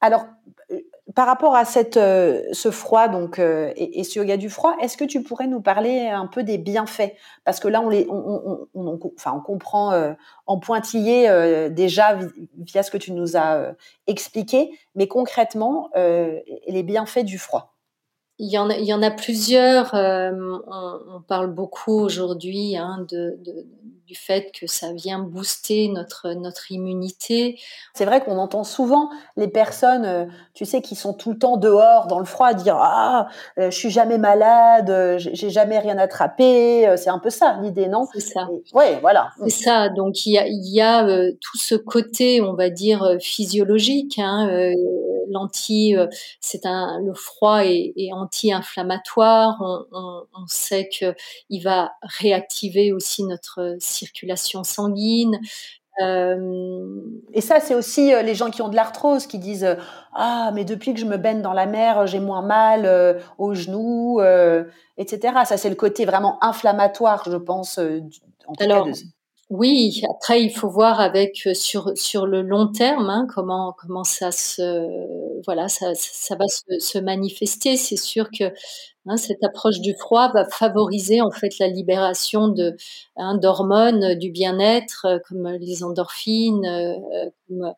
Alors, 0.00 0.26
par 1.14 1.26
rapport 1.26 1.56
à 1.56 1.64
cette, 1.64 1.96
euh, 1.96 2.42
ce 2.52 2.70
froid 2.70 3.08
donc 3.08 3.38
euh, 3.38 3.72
et, 3.76 4.04
ce 4.04 4.18
yoga 4.18 4.36
du 4.36 4.50
froid, 4.50 4.76
est-ce 4.80 4.96
que 4.96 5.04
tu 5.04 5.22
pourrais 5.22 5.46
nous 5.46 5.60
parler 5.60 6.06
un 6.08 6.26
peu 6.26 6.42
des 6.42 6.58
bienfaits? 6.58 7.14
Parce 7.44 7.60
que 7.60 7.68
là, 7.68 7.80
on 7.80 7.88
les, 7.88 8.06
on, 8.10 8.68
enfin, 9.16 9.32
on 9.34 9.40
comprend 9.40 9.92
euh, 9.92 10.12
en 10.46 10.58
pointillé 10.58 11.28
déjà 11.70 12.18
via 12.58 12.82
ce 12.82 12.90
que 12.90 12.98
tu 12.98 13.12
nous 13.12 13.36
as 13.36 13.72
expliqué, 14.06 14.78
mais 14.94 15.08
concrètement, 15.08 15.90
les 15.94 16.82
bienfaits 16.82 17.24
du 17.24 17.38
froid. 17.38 17.77
Il 18.38 18.50
y, 18.50 18.58
en 18.58 18.70
a, 18.70 18.76
il 18.76 18.84
y 18.84 18.94
en 18.94 19.02
a 19.02 19.10
plusieurs. 19.10 19.94
Euh, 19.94 20.30
on, 20.66 21.20
parle 21.26 21.48
beaucoup 21.52 21.98
aujourd'hui 21.98 22.76
hein, 22.76 23.04
de, 23.10 23.36
du 24.06 24.14
fait 24.14 24.52
que 24.52 24.68
ça 24.68 24.92
vient 24.92 25.18
booster 25.18 25.88
notre, 25.88 26.32
notre 26.34 26.70
immunité. 26.70 27.58
C'est 27.94 28.04
vrai 28.04 28.22
qu'on 28.22 28.38
entend 28.38 28.62
souvent 28.62 29.10
les 29.36 29.48
personnes, 29.48 30.04
euh, 30.04 30.24
tu 30.54 30.64
sais, 30.64 30.80
qui 30.80 30.94
sont 30.94 31.14
tout 31.14 31.32
le 31.32 31.38
temps 31.38 31.56
dehors 31.56 32.06
dans 32.06 32.20
le 32.20 32.24
froid, 32.24 32.54
dire 32.54 32.76
ah, 32.78 33.26
euh, 33.58 33.72
je 33.72 33.76
suis 33.76 33.90
jamais 33.90 34.18
malade, 34.18 35.18
j'ai 35.18 35.50
jamais 35.50 35.80
rien 35.80 35.98
attrapé. 35.98 36.94
C'est 36.96 37.10
un 37.10 37.18
peu 37.18 37.30
ça 37.30 37.58
l'idée, 37.60 37.88
non? 37.88 38.06
C'est 38.12 38.20
ça. 38.20 38.48
Oui, 38.72 38.84
voilà. 39.00 39.30
C'est 39.42 39.64
ça. 39.64 39.88
Donc 39.88 40.24
il 40.26 40.34
y 40.34 40.38
a, 40.38 40.46
il 40.46 40.72
y 40.72 40.80
a 40.80 41.04
tout 41.40 41.58
ce 41.58 41.74
côté, 41.74 42.40
on 42.40 42.54
va 42.54 42.70
dire 42.70 43.16
physiologique. 43.20 44.20
Hein, 44.20 44.72
l'anti, 45.30 45.94
c'est 46.40 46.66
un 46.66 47.00
le 47.00 47.14
froid 47.14 47.64
est, 47.64 47.92
est 47.96 48.12
anti-inflammatoire. 48.12 49.56
On, 49.60 49.84
on, 49.92 50.22
on, 50.34 50.46
sait 50.46 50.88
que 50.88 51.14
il 51.48 51.60
va 51.60 51.92
réactiver 52.02 52.92
aussi 52.92 53.24
notre 53.24 53.76
circulation 53.78 54.64
sanguine. 54.64 55.38
Euh... 56.00 57.00
Et 57.32 57.40
ça, 57.40 57.60
c'est 57.60 57.74
aussi 57.74 58.14
euh, 58.14 58.22
les 58.22 58.34
gens 58.34 58.50
qui 58.50 58.62
ont 58.62 58.68
de 58.68 58.76
l'arthrose 58.76 59.26
qui 59.26 59.38
disent 59.38 59.64
euh, 59.64 59.74
ah 60.14 60.52
mais 60.54 60.64
depuis 60.64 60.94
que 60.94 61.00
je 61.00 61.06
me 61.06 61.16
baigne 61.16 61.42
dans 61.42 61.52
la 61.52 61.66
mer, 61.66 62.06
j'ai 62.06 62.20
moins 62.20 62.42
mal 62.42 62.86
euh, 62.86 63.14
aux 63.38 63.54
genoux, 63.54 64.20
etc. 64.96 65.34
Ça, 65.44 65.56
c'est 65.56 65.70
le 65.70 65.74
côté 65.74 66.04
vraiment 66.04 66.42
inflammatoire, 66.42 67.24
je 67.28 67.36
pense. 67.36 67.78
En 67.78 68.52
tout 68.54 68.64
Alors, 68.64 68.84
cas 68.86 68.92
de... 68.92 68.96
Oui, 69.50 70.02
après 70.10 70.42
il 70.44 70.50
faut 70.50 70.68
voir 70.68 71.00
avec 71.00 71.48
sur 71.54 71.92
sur 71.96 72.26
le 72.26 72.42
long 72.42 72.66
terme 72.70 73.08
hein, 73.08 73.26
comment 73.34 73.74
comment 73.80 74.04
ça 74.04 74.30
se 74.30 74.60
voilà 75.44 75.68
ça 75.68 75.88
va 75.88 76.46
se, 76.48 76.98
manifester. 76.98 77.76
C'est 77.76 77.96
sûr 77.96 78.30
que 78.30 78.52
Hein, 79.10 79.16
cette 79.16 79.42
approche 79.42 79.80
du 79.80 79.94
froid 79.94 80.30
va 80.32 80.44
favoriser 80.44 81.22
en 81.22 81.30
fait 81.30 81.58
la 81.58 81.66
libération 81.68 82.48
de 82.48 82.76
hein, 83.16 83.36
d'hormones 83.36 84.14
du 84.16 84.30
bien-être 84.30 85.06
euh, 85.06 85.18
comme 85.26 85.48
les 85.60 85.82
endorphines, 85.82 86.66
euh, 86.66 87.30
comme 87.48 87.72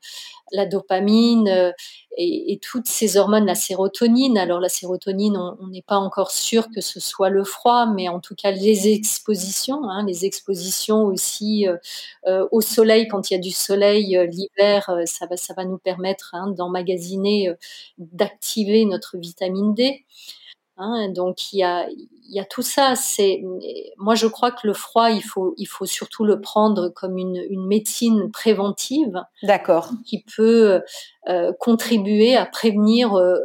la 0.51 0.67
dopamine 0.67 1.47
euh, 1.49 1.71
et, 2.17 2.59
toutes 2.61 2.89
ces 2.89 3.17
hormones, 3.17 3.47
la 3.47 3.55
sérotonine. 3.55 4.39
Alors 4.39 4.59
la 4.59 4.69
sérotonine, 4.69 5.37
on 5.37 5.69
n'est 5.69 5.83
pas 5.83 5.99
encore 5.99 6.33
sûr 6.33 6.67
que 6.75 6.81
ce 6.81 6.99
soit 6.99 7.31
le 7.31 7.45
froid, 7.45 7.87
mais 7.87 8.09
en 8.09 8.19
tout 8.19 8.35
cas 8.35 8.51
les 8.51 8.89
expositions, 8.89 9.85
hein, 9.89 10.05
les 10.05 10.25
expositions 10.25 11.05
aussi 11.05 11.69
euh, 12.27 12.47
au 12.51 12.61
soleil 12.61 13.07
quand 13.07 13.31
il 13.31 13.35
y 13.35 13.37
a 13.37 13.41
du 13.41 13.53
soleil 13.53 14.19
l'hiver, 14.33 14.91
ça 15.07 15.27
va 15.27 15.37
ça 15.37 15.55
va 15.55 15.65
nous 15.65 15.79
permettre 15.79 16.31
hein, 16.35 16.51
d'emmagasiner, 17.51 18.21
d'activer 18.21 18.85
notre 18.85 19.19
vitamine 19.19 19.75
D. 19.75 20.05
Hein, 20.77 21.11
donc 21.11 21.53
il 21.53 21.59
y 21.59 21.63
a, 21.63 21.87
y 22.29 22.41
a 22.41 22.45
tout 22.45 22.63
ça. 22.63 22.95
C'est 22.97 23.43
moi 23.99 24.15
je 24.15 24.27
crois 24.27 24.51
que 24.51 24.67
le 24.67 24.73
froid 24.73 25.11
il 25.11 25.23
faut 25.23 25.55
il 25.59 25.67
faut 25.67 25.85
surtout 25.85 26.25
le 26.25 26.41
prendre 26.41 26.89
comme 26.89 27.19
une, 27.19 27.45
une 27.51 27.67
médecine 27.67 28.31
préventive. 28.31 29.23
D'accord. 29.43 29.91
Qui 30.07 30.25
peut 30.37 30.81
euh, 31.29 31.53
contribuer 31.61 32.35
à 32.37 32.47
prévenir 32.47 33.15
euh, 33.15 33.37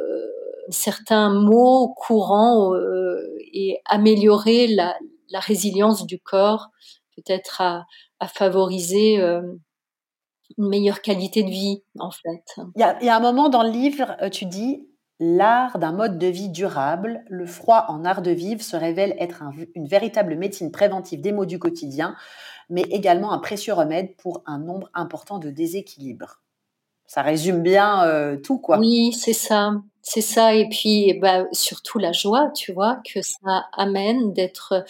certains 0.70 1.30
maux 1.30 1.94
courants 1.96 2.74
euh, 2.74 3.38
et 3.54 3.82
améliorer 3.86 4.68
la, 4.68 4.96
la, 5.30 5.40
résilience 5.40 6.06
du 6.06 6.20
corps, 6.20 6.70
peut-être 7.16 7.62
à, 7.62 7.86
à 8.20 8.28
favoriser 8.28 9.20
euh, 9.20 9.42
une 10.58 10.70
meilleure 10.70 11.02
qualité 11.02 11.44
de 11.44 11.50
vie 11.50 11.84
en 12.00 12.12
fait. 12.12 12.44
Il 12.76 12.80
y 12.80 12.84
a, 12.84 13.04
y 13.04 13.10
a 13.10 13.16
un 13.16 13.20
moment 13.20 13.50
dans 13.50 13.64
le 13.64 13.70
livre, 13.70 14.16
euh, 14.22 14.30
tu 14.30 14.46
dis 14.46 14.88
L'art 15.20 15.80
d'un 15.80 15.94
mode 15.94 16.18
de 16.18 16.28
vie 16.28 16.50
durable, 16.50 17.24
le 17.30 17.46
froid 17.46 17.86
en 17.88 18.04
art 18.04 18.22
de 18.22 18.32
vivre 18.32 18.62
se 18.62 18.76
révèle 18.76 19.16
être 19.18 19.44
une 19.74 19.88
véritable 19.88 20.36
médecine 20.36 20.72
préventive 20.72 21.22
des 21.22 21.32
maux 21.32 21.46
du 21.46 21.58
quotidien, 21.58 22.18
mais 22.70 22.82
également 22.82 23.32
un 23.32 23.40
précieux 23.40 23.74
remède 23.74 24.18
pour 24.18 24.44
un 24.46 24.60
nombre 24.60 24.90
important 24.94 25.40
de 25.40 25.50
déséquilibres. 25.50 26.42
Ça 27.08 27.22
résume 27.22 27.62
bien 27.62 28.04
euh, 28.04 28.36
tout, 28.36 28.60
quoi. 28.60 28.78
Oui, 28.78 29.14
c'est 29.14 29.34
ça. 29.34 29.76
C'est 30.02 30.22
ça. 30.22 30.54
Et 30.54 30.68
puis, 30.68 31.18
bah, 31.22 31.46
surtout 31.54 31.98
la 31.98 32.12
joie, 32.12 32.52
tu 32.54 32.74
vois, 32.74 33.00
que 33.10 33.22
ça 33.22 33.68
amène 33.72 34.34
d'être 34.34 34.84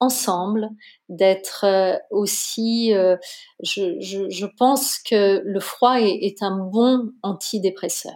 ensemble, 0.00 0.68
d'être 1.08 1.64
euh, 1.64 1.96
aussi. 2.10 2.94
Euh, 2.94 3.16
je, 3.62 4.00
je, 4.00 4.28
je, 4.30 4.46
pense 4.46 4.98
que 4.98 5.42
le 5.44 5.60
froid 5.60 6.00
est, 6.00 6.24
est 6.24 6.42
un 6.42 6.58
bon 6.58 7.12
antidépresseur. 7.22 8.14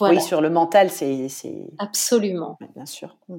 Oui, 0.00 0.20
sur 0.20 0.40
le 0.40 0.50
mental, 0.50 0.90
c'est. 0.90 1.28
Absolument. 1.78 2.58
Bien 2.74 2.86
sûr. 2.86 3.16
Mm. 3.28 3.38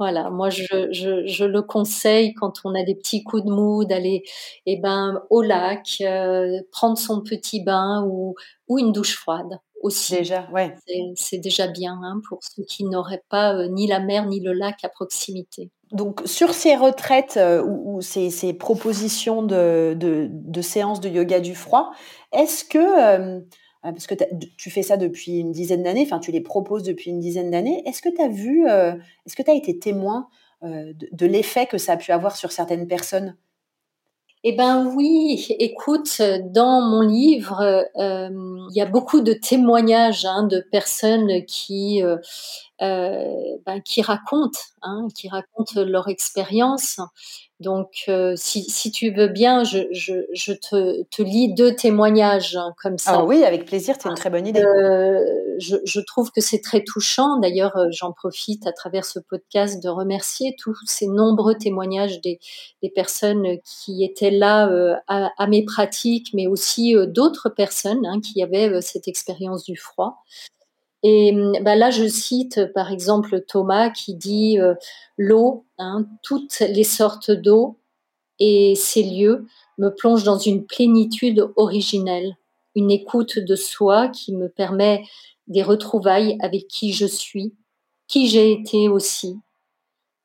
Voilà, 0.00 0.28
moi 0.28 0.50
je, 0.50 0.64
je, 0.90 1.24
je, 1.24 1.44
le 1.44 1.62
conseille 1.62 2.34
quand 2.34 2.62
on 2.64 2.74
a 2.74 2.82
des 2.82 2.96
petits 2.96 3.22
coups 3.22 3.44
de 3.44 3.50
mou 3.50 3.84
d'aller 3.84 4.24
eh 4.66 4.76
ben, 4.76 5.22
au 5.30 5.40
lac, 5.40 5.98
euh, 6.00 6.60
prendre 6.72 6.98
son 6.98 7.20
petit 7.20 7.62
bain 7.62 8.04
ou, 8.04 8.34
ou 8.66 8.78
une 8.80 8.90
douche 8.90 9.16
froide 9.16 9.60
aussi. 9.82 10.16
Déjà, 10.16 10.48
ouais. 10.52 10.74
C'est 11.14 11.38
déjà 11.38 11.68
bien 11.68 12.00
hein, 12.02 12.20
pour 12.28 12.40
ceux 12.42 12.64
qui 12.64 12.84
n'auraient 12.84 13.22
pas 13.28 13.54
euh, 13.54 13.68
ni 13.68 13.86
la 13.86 14.00
mer 14.00 14.26
ni 14.26 14.40
le 14.40 14.52
lac 14.52 14.82
à 14.82 14.88
proximité. 14.88 15.70
Donc 15.94 16.20
sur 16.26 16.52
ces 16.52 16.76
retraites 16.76 17.36
euh, 17.36 17.64
ou, 17.64 18.02
ces, 18.02 18.52
propositions 18.52 19.42
de, 19.42 19.96
de, 19.96 20.60
séances 20.60 21.00
de 21.00 21.08
yoga 21.08 21.40
du 21.40 21.54
froid, 21.54 21.92
est-ce 22.32 22.64
que 22.64 23.40
ah, 23.86 23.92
parce 23.92 24.06
que 24.06 24.14
tu 24.56 24.70
fais 24.70 24.82
ça 24.82 24.96
depuis 24.96 25.40
une 25.40 25.52
dizaine 25.52 25.82
d'années, 25.82 26.04
enfin 26.06 26.18
tu 26.18 26.32
les 26.32 26.40
proposes 26.40 26.84
depuis 26.84 27.10
une 27.10 27.20
dizaine 27.20 27.50
d'années. 27.50 27.82
Est-ce 27.84 28.00
que 28.00 28.08
tu 28.08 28.22
as 28.22 28.28
vu, 28.28 28.66
euh, 28.66 28.94
est-ce 29.26 29.36
que 29.36 29.42
tu 29.42 29.50
as 29.50 29.54
été 29.54 29.78
témoin 29.78 30.28
euh, 30.62 30.94
de, 31.12 31.26
l'effet 31.26 31.66
que 31.66 31.76
ça 31.76 31.92
a 31.92 31.96
pu 31.98 32.10
avoir 32.10 32.34
sur 32.34 32.50
certaines 32.50 32.88
personnes? 32.88 33.36
Eh 34.42 34.56
ben 34.56 34.90
oui, 34.96 35.48
écoute, 35.58 36.22
dans 36.46 36.80
mon 36.80 37.02
livre, 37.02 37.60
euh, 37.96 38.28
il 38.70 38.74
y 38.74 38.80
a 38.80 38.86
beaucoup 38.86 39.20
de 39.20 39.34
témoignages 39.34 40.24
hein, 40.24 40.46
de 40.46 40.64
personnes 40.72 41.44
qui 41.44 42.02
ben, 42.80 43.80
qui 43.84 44.02
racontent, 44.02 44.58
hein, 44.82 45.08
qui 45.14 45.28
racontent 45.28 45.82
leur 45.84 46.08
expérience. 46.08 47.00
Donc, 47.60 48.04
euh, 48.08 48.34
si, 48.36 48.62
si, 48.64 48.90
tu 48.90 49.12
veux 49.12 49.28
bien, 49.28 49.62
je, 49.62 49.78
je, 49.92 50.26
je 50.32 50.52
te, 50.52 51.04
te, 51.04 51.22
lis 51.22 51.54
deux 51.54 51.74
témoignages 51.74 52.56
hein, 52.56 52.74
comme 52.82 52.98
ça. 52.98 53.12
Ah 53.14 53.24
oui, 53.24 53.44
avec 53.44 53.64
plaisir, 53.64 53.94
c'est 53.98 54.08
une 54.08 54.16
très 54.16 54.28
bonne 54.28 54.46
idée. 54.46 54.60
Euh, 54.60 55.20
je, 55.58 55.76
je, 55.84 56.00
trouve 56.00 56.32
que 56.32 56.40
c'est 56.40 56.60
très 56.60 56.82
touchant. 56.82 57.38
D'ailleurs, 57.38 57.76
euh, 57.76 57.86
j'en 57.90 58.12
profite 58.12 58.66
à 58.66 58.72
travers 58.72 59.04
ce 59.04 59.20
podcast 59.20 59.80
de 59.82 59.88
remercier 59.88 60.56
tous 60.58 60.76
ces 60.86 61.06
nombreux 61.06 61.54
témoignages 61.54 62.20
des, 62.20 62.40
des 62.82 62.90
personnes 62.90 63.58
qui 63.64 64.04
étaient 64.04 64.32
là 64.32 64.68
euh, 64.68 64.96
à, 65.06 65.30
à, 65.38 65.46
mes 65.46 65.64
pratiques, 65.64 66.30
mais 66.34 66.48
aussi 66.48 66.96
euh, 66.96 67.06
d'autres 67.06 67.48
personnes 67.48 68.04
hein, 68.04 68.20
qui 68.20 68.42
avaient 68.42 68.82
cette 68.82 69.06
expérience 69.06 69.62
du 69.62 69.76
froid. 69.76 70.24
Et 71.06 71.36
bah 71.60 71.76
là, 71.76 71.90
je 71.90 72.08
cite 72.08 72.72
par 72.72 72.90
exemple 72.90 73.42
Thomas 73.42 73.90
qui 73.90 74.14
dit 74.14 74.58
euh, 74.58 74.74
l'eau, 75.18 75.66
hein, 75.76 76.06
toutes 76.22 76.60
les 76.60 76.82
sortes 76.82 77.30
d'eau 77.30 77.78
et 78.40 78.74
ces 78.74 79.02
lieux 79.02 79.46
me 79.76 79.90
plongent 79.90 80.24
dans 80.24 80.38
une 80.38 80.64
plénitude 80.64 81.52
originelle, 81.56 82.38
une 82.74 82.90
écoute 82.90 83.38
de 83.38 83.54
soi 83.54 84.08
qui 84.08 84.34
me 84.34 84.48
permet 84.48 85.04
des 85.46 85.62
retrouvailles 85.62 86.38
avec 86.40 86.68
qui 86.68 86.94
je 86.94 87.04
suis, 87.04 87.52
qui 88.08 88.26
j'ai 88.26 88.50
été 88.50 88.88
aussi. 88.88 89.38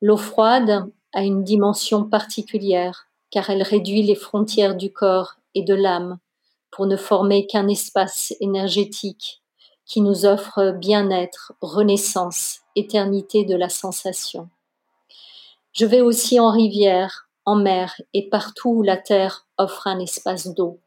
L'eau 0.00 0.16
froide 0.16 0.90
a 1.12 1.22
une 1.22 1.44
dimension 1.44 2.04
particulière 2.04 3.08
car 3.30 3.50
elle 3.50 3.62
réduit 3.62 4.02
les 4.02 4.14
frontières 4.14 4.76
du 4.76 4.90
corps 4.90 5.36
et 5.54 5.62
de 5.62 5.74
l'âme 5.74 6.18
pour 6.70 6.86
ne 6.86 6.96
former 6.96 7.46
qu'un 7.46 7.68
espace 7.68 8.34
énergétique 8.40 9.39
qui 9.86 10.00
nous 10.00 10.26
offre 10.26 10.72
bien-être, 10.72 11.52
renaissance, 11.60 12.60
éternité 12.76 13.44
de 13.44 13.56
la 13.56 13.68
sensation. 13.68 14.48
Je 15.72 15.86
vais 15.86 16.00
aussi 16.00 16.40
en 16.40 16.50
rivière, 16.50 17.28
en 17.44 17.56
mer 17.56 18.00
et 18.14 18.28
partout 18.28 18.70
où 18.70 18.82
la 18.82 18.96
terre 18.96 19.46
offre 19.58 19.86
un 19.86 19.98
espace 19.98 20.48
d'eau. 20.48 20.80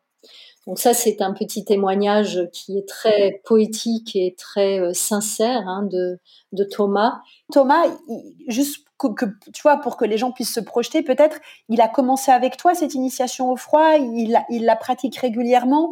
Donc 0.66 0.80
ça, 0.80 0.94
c'est 0.94 1.22
un 1.22 1.34
petit 1.34 1.66
témoignage 1.66 2.48
qui 2.54 2.78
est 2.78 2.88
très 2.88 3.42
poétique 3.44 4.16
et 4.16 4.34
très 4.38 4.80
euh, 4.80 4.94
sincère 4.94 5.68
hein, 5.68 5.84
de, 5.84 6.20
de 6.54 6.64
Thomas. 6.64 7.20
Thomas, 7.52 7.84
juste 8.48 8.86
que, 8.98 9.26
tu 9.54 9.62
vois, 9.64 9.78
pour 9.78 9.98
que 9.98 10.06
les 10.06 10.18
gens 10.18 10.32
puissent 10.32 10.54
se 10.54 10.60
projeter, 10.60 11.02
peut-être, 11.02 11.38
il 11.70 11.82
a 11.82 11.88
commencé 11.88 12.32
avec 12.32 12.58
toi 12.58 12.74
cette 12.74 12.94
initiation 12.94 13.52
au 13.52 13.56
froid, 13.56 13.96
il, 13.98 14.38
la 14.50 14.76
pratique 14.76 15.18
régulièrement. 15.18 15.90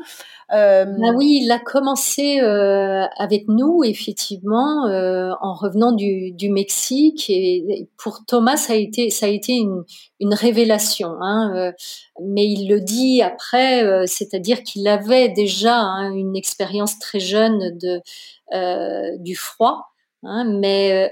Euh... 0.54 0.86
Ben 0.86 1.14
oui, 1.16 1.42
il 1.44 1.52
a 1.52 1.60
commencé 1.60 2.40
euh, 2.42 3.06
avec 3.18 3.48
nous, 3.48 3.84
effectivement, 3.84 4.88
euh, 4.88 5.32
en 5.42 5.54
revenant 5.54 5.92
du, 5.92 6.50
Mexique. 6.50 7.30
Et, 7.30 7.90
pour 7.98 8.26
Thomas, 8.26 8.58
ça 8.58 8.74
a 8.74 8.76
été, 8.78 9.10
ça 9.10 9.26
a 9.26 9.30
été 9.30 9.54
une, 9.54 9.84
révélation. 10.34 11.18
Hein, 11.22 11.74
mais 12.22 12.46
il 12.46 12.70
le 12.70 12.80
dit 12.80 13.22
après, 13.22 14.06
c'est-à-dire 14.08 14.64
qu'il 14.64 14.88
avait 14.88 15.30
déjà 15.30 15.78
hein, 15.78 16.14
une 16.14 16.36
expérience 16.36 17.00
très 17.00 17.20
jeune 17.20 17.78
de, 17.78 18.02
du 19.18 19.36
froid. 19.36 19.91
Hein, 20.24 20.46
mais 20.60 21.12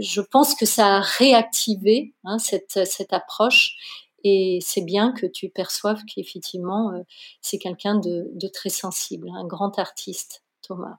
je 0.00 0.20
pense 0.20 0.54
que 0.54 0.66
ça 0.66 0.96
a 0.96 1.00
réactivé 1.00 2.14
hein, 2.24 2.38
cette, 2.38 2.86
cette 2.86 3.12
approche 3.12 3.76
et 4.24 4.58
c'est 4.62 4.82
bien 4.82 5.12
que 5.12 5.26
tu 5.26 5.48
perçoives 5.48 6.02
qu'effectivement, 6.04 6.92
c'est 7.40 7.58
quelqu'un 7.58 7.94
de, 7.94 8.30
de, 8.34 8.48
très 8.48 8.68
sensible, 8.68 9.28
un 9.34 9.46
grand 9.46 9.78
artiste, 9.78 10.42
Thomas. 10.60 10.98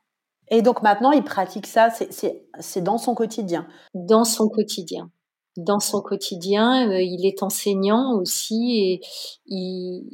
Et 0.50 0.62
donc 0.62 0.82
maintenant, 0.82 1.12
il 1.12 1.24
pratique 1.24 1.68
ça, 1.68 1.90
c'est 1.92 2.82
dans 2.82 2.98
son 2.98 3.14
quotidien? 3.14 3.68
Dans 3.94 4.24
son 4.24 4.50
quotidien. 4.50 5.12
Dans 5.58 5.80
son 5.80 6.02
quotidien, 6.02 6.94
il 7.00 7.26
est 7.26 7.44
enseignant 7.44 8.14
aussi 8.14 8.78
et 8.78 9.02
il, 9.48 10.06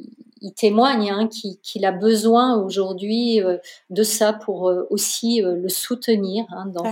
il 0.46 0.52
témoigne 0.52 1.10
hein, 1.10 1.28
qu'il 1.62 1.84
a 1.84 1.92
besoin 1.92 2.62
aujourd'hui 2.62 3.42
euh, 3.42 3.58
de 3.90 4.02
ça 4.02 4.32
pour 4.32 4.68
euh, 4.68 4.86
aussi 4.90 5.42
euh, 5.42 5.54
le 5.56 5.68
soutenir 5.68 6.44
hein, 6.50 6.66
dans 6.66 6.84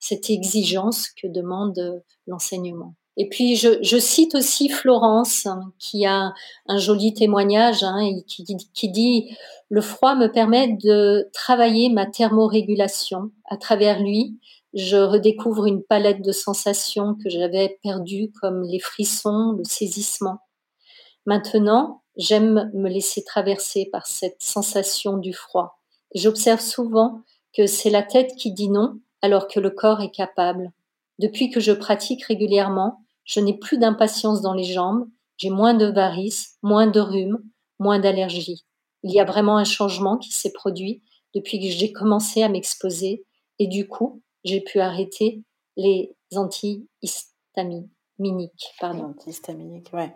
cette, 0.00 0.30
exigence 0.30 1.08
que 1.10 1.26
demande 1.26 2.02
l'enseignement. 2.26 2.94
Et 3.18 3.28
puis 3.28 3.56
je, 3.56 3.82
je, 3.82 3.96
cite 3.96 4.34
aussi 4.34 4.68
Florence 4.68 5.46
hein, 5.46 5.72
qui 5.78 6.04
a 6.04 6.34
un 6.66 6.78
joli 6.78 7.14
témoignage 7.14 7.82
et 8.02 8.22
qui, 8.24 8.44
qui 8.74 8.88
dit 8.90 9.30
le 9.68 9.80
froid 9.80 10.14
me 10.14 10.26
permet 10.26 10.68
de 10.68 11.28
travailler 11.32 11.88
ma 11.88 12.06
thermorégulation. 12.06 13.30
À 13.46 13.56
travers 13.56 14.00
lui, 14.00 14.38
je 14.76 14.96
redécouvre 14.96 15.66
une 15.66 15.82
palette 15.82 16.22
de 16.22 16.32
sensations 16.32 17.14
que 17.14 17.28
j'avais 17.28 17.78
perdues 17.82 18.30
comme 18.40 18.62
les 18.62 18.78
frissons, 18.78 19.54
le 19.58 19.64
saisissement. 19.64 20.38
Maintenant, 21.24 22.02
J'aime 22.16 22.70
me 22.72 22.88
laisser 22.88 23.22
traverser 23.24 23.90
par 23.92 24.06
cette 24.06 24.42
sensation 24.42 25.18
du 25.18 25.34
froid. 25.34 25.82
J'observe 26.14 26.60
souvent 26.60 27.20
que 27.54 27.66
c'est 27.66 27.90
la 27.90 28.02
tête 28.02 28.34
qui 28.36 28.52
dit 28.52 28.70
non 28.70 28.98
alors 29.20 29.48
que 29.48 29.60
le 29.60 29.70
corps 29.70 30.00
est 30.00 30.10
capable. 30.10 30.72
Depuis 31.18 31.50
que 31.50 31.60
je 31.60 31.72
pratique 31.72 32.24
régulièrement, 32.24 33.00
je 33.24 33.40
n'ai 33.40 33.58
plus 33.58 33.76
d'impatience 33.76 34.40
dans 34.40 34.54
les 34.54 34.64
jambes, 34.64 35.08
j'ai 35.36 35.50
moins 35.50 35.74
de 35.74 35.86
varices, 35.86 36.56
moins 36.62 36.86
de 36.86 37.00
rhume, 37.00 37.38
moins 37.78 37.98
d'allergies. 37.98 38.64
Il 39.02 39.12
y 39.12 39.20
a 39.20 39.24
vraiment 39.24 39.58
un 39.58 39.64
changement 39.64 40.16
qui 40.16 40.32
s'est 40.32 40.52
produit 40.52 41.02
depuis 41.34 41.60
que 41.60 41.68
j'ai 41.68 41.92
commencé 41.92 42.42
à 42.42 42.48
m'exposer 42.48 43.26
et 43.58 43.66
du 43.66 43.86
coup, 43.86 44.22
j'ai 44.46 44.60
pu 44.60 44.80
arrêter 44.80 45.42
les 45.76 46.14
antihistaminiques. 46.34 47.92
Pardon. 48.80 49.10
Antihistaminiques, 49.10 49.92
ouais. 49.92 50.12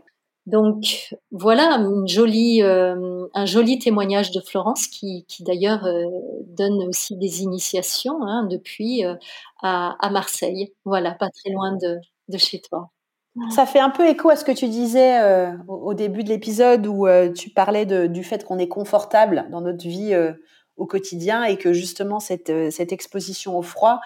Donc 0.46 1.14
voilà 1.30 1.76
une 1.76 2.08
jolie, 2.08 2.62
euh, 2.62 3.26
un 3.34 3.46
joli 3.46 3.78
témoignage 3.78 4.30
de 4.30 4.40
Florence 4.40 4.86
qui, 4.86 5.26
qui 5.28 5.44
d'ailleurs 5.44 5.84
euh, 5.84 6.06
donne 6.46 6.82
aussi 6.88 7.16
des 7.16 7.42
initiations 7.42 8.22
hein, 8.22 8.46
depuis 8.50 9.04
euh, 9.04 9.14
à, 9.62 9.96
à, 10.00 10.10
Marseille. 10.10 10.72
Voilà, 10.84 11.12
pas 11.12 11.28
très 11.28 11.52
loin 11.52 11.76
de, 11.76 11.98
de, 12.28 12.38
chez 12.38 12.60
toi. 12.60 12.90
Ça 13.50 13.66
fait 13.66 13.78
un 13.78 13.90
peu 13.90 14.08
écho 14.08 14.30
à 14.30 14.36
ce 14.36 14.44
que 14.44 14.52
tu 14.52 14.68
disais 14.68 15.20
au, 15.68 15.94
début 15.94 16.24
de 16.24 16.30
l'épisode 16.30 16.86
où 16.86 17.06
tu 17.36 17.50
parlais 17.50 17.86
de, 17.86 18.08
du 18.08 18.24
fait 18.24 18.44
qu'on 18.44 18.58
est 18.58 18.68
confortable 18.68 19.46
dans 19.52 19.60
notre 19.60 19.86
vie 19.86 20.14
au 20.80 20.86
quotidien 20.86 21.44
et 21.44 21.56
que 21.56 21.72
justement 21.72 22.18
cette, 22.18 22.52
cette 22.72 22.92
exposition 22.92 23.56
au 23.56 23.62
froid, 23.62 24.00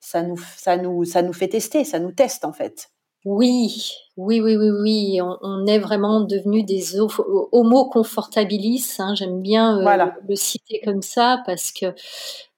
ça 0.00 0.22
nous, 0.22 0.38
ça, 0.56 0.76
nous, 0.78 1.04
ça 1.04 1.22
nous 1.22 1.34
fait 1.34 1.48
tester, 1.48 1.84
ça 1.84 1.98
nous 1.98 2.12
teste 2.12 2.44
en 2.44 2.52
fait. 2.52 2.90
Oui, 3.26 3.92
oui, 4.16 4.40
oui, 4.40 4.56
oui, 4.56 4.70
oui. 4.70 5.20
On, 5.20 5.66
est 5.66 5.78
vraiment 5.78 6.22
devenu 6.22 6.62
des 6.62 6.98
homo 6.98 7.84
confortabilis. 7.90 8.96
Hein. 8.98 9.14
J'aime 9.14 9.42
bien 9.42 9.78
euh, 9.78 10.06
le 10.26 10.36
citer 10.36 10.80
comme 10.82 11.02
ça 11.02 11.42
parce 11.44 11.70
que 11.70 11.94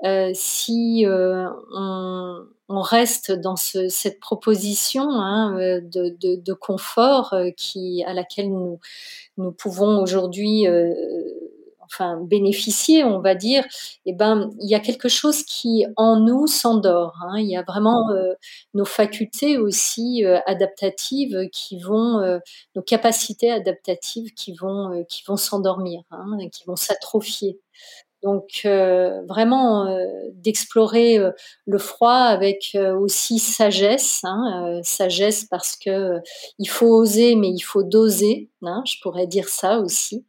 euh, 0.04 0.30
si 0.34 1.04
euh, 1.04 1.48
on, 1.72 2.80
reste 2.80 3.32
dans 3.32 3.56
cette 3.56 4.20
proposition 4.20 5.02
hein, 5.10 5.56
de, 5.82 6.52
confort 6.52 7.34
qui 7.56 8.04
à 8.06 8.14
laquelle 8.14 8.50
nous 8.50 8.78
nous 9.36 9.52
pouvons 9.52 10.00
aujourd'hui 10.00 10.66
enfin 11.92 12.18
bénéficier, 12.22 13.04
on 13.04 13.20
va 13.20 13.34
dire, 13.34 13.64
eh 14.06 14.12
ben 14.12 14.50
il 14.60 14.70
y 14.70 14.74
a 14.74 14.80
quelque 14.80 15.08
chose 15.08 15.42
qui 15.44 15.84
en 15.96 16.16
nous 16.16 16.46
s'endort. 16.46 17.14
Hein. 17.22 17.38
Il 17.38 17.50
y 17.50 17.56
a 17.56 17.62
vraiment 17.62 18.10
euh, 18.10 18.34
nos 18.74 18.84
facultés 18.84 19.58
aussi 19.58 20.24
euh, 20.24 20.38
adaptatives 20.46 21.48
qui 21.52 21.78
vont, 21.78 22.20
euh, 22.20 22.38
nos 22.74 22.82
capacités 22.82 23.50
adaptatives 23.50 24.32
qui 24.34 24.54
vont 24.54 25.04
qui 25.08 25.22
vont 25.26 25.36
s'endormir, 25.36 26.02
hein, 26.10 26.38
qui 26.50 26.64
vont 26.66 26.76
s'atrophier. 26.76 27.58
Donc 28.22 28.60
vraiment 28.64 29.96
d'explorer 30.34 31.18
le 31.66 31.78
froid 31.78 32.12
avec 32.12 32.78
aussi 33.00 33.40
sagesse, 33.40 34.20
hein, 34.22 34.80
sagesse 34.84 35.44
parce 35.44 35.74
que 35.74 36.20
il 36.60 36.68
faut 36.68 36.86
oser 36.86 37.34
mais 37.34 37.48
il 37.48 37.62
faut 37.62 37.82
doser, 37.82 38.48
je 38.62 38.94
pourrais 39.02 39.26
dire 39.26 39.48
ça 39.48 39.80
aussi. 39.80 40.24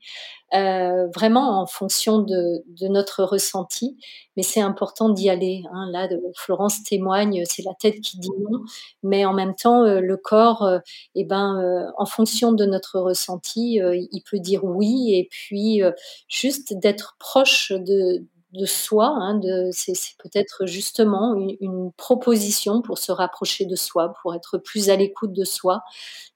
Euh, 0.55 1.07
vraiment 1.15 1.61
en 1.61 1.65
fonction 1.65 2.19
de, 2.19 2.63
notre 2.87 3.23
ressenti. 3.23 3.97
Mais 4.37 4.43
c'est 4.43 4.61
important 4.61 5.09
d'y 5.09 5.29
aller. 5.29 5.63
Hein. 5.71 5.89
Là, 5.91 6.07
Florence 6.35 6.83
témoigne, 6.83 7.43
c'est 7.45 7.63
la 7.63 7.73
tête 7.73 7.99
qui 8.01 8.19
dit 8.19 8.29
non, 8.39 8.59
mais 9.01 9.25
en 9.25 9.33
même 9.33 9.55
temps, 9.55 9.83
euh, 9.83 9.99
le 9.99 10.15
corps, 10.15 10.61
euh, 10.61 10.77
eh 11.15 11.23
ben, 11.23 11.91
en 11.97 12.05
fonction 12.05 12.51
de 12.51 12.65
notre 12.65 12.99
ressenti, 12.99 13.79
il 13.79 14.21
peut 14.29 14.39
dire 14.39 14.63
oui. 14.63 15.15
Et 15.15 15.27
puis, 15.31 15.81
juste 16.27 16.73
d'être 16.73 17.15
proche 17.19 17.71
de, 17.71 18.23
soi, 18.65 19.07
hein, 19.07 19.41
c'est, 19.71 19.93
peut-être 20.19 20.67
justement 20.67 21.33
une, 21.33 21.55
une, 21.61 21.91
proposition 21.97 22.83
pour 22.83 22.99
se 22.99 23.11
rapprocher 23.11 23.65
de 23.65 23.75
soi, 23.75 24.13
pour 24.21 24.35
être 24.35 24.59
plus 24.59 24.91
à 24.91 24.95
l'écoute 24.95 25.33
de 25.33 25.43
soi, 25.43 25.81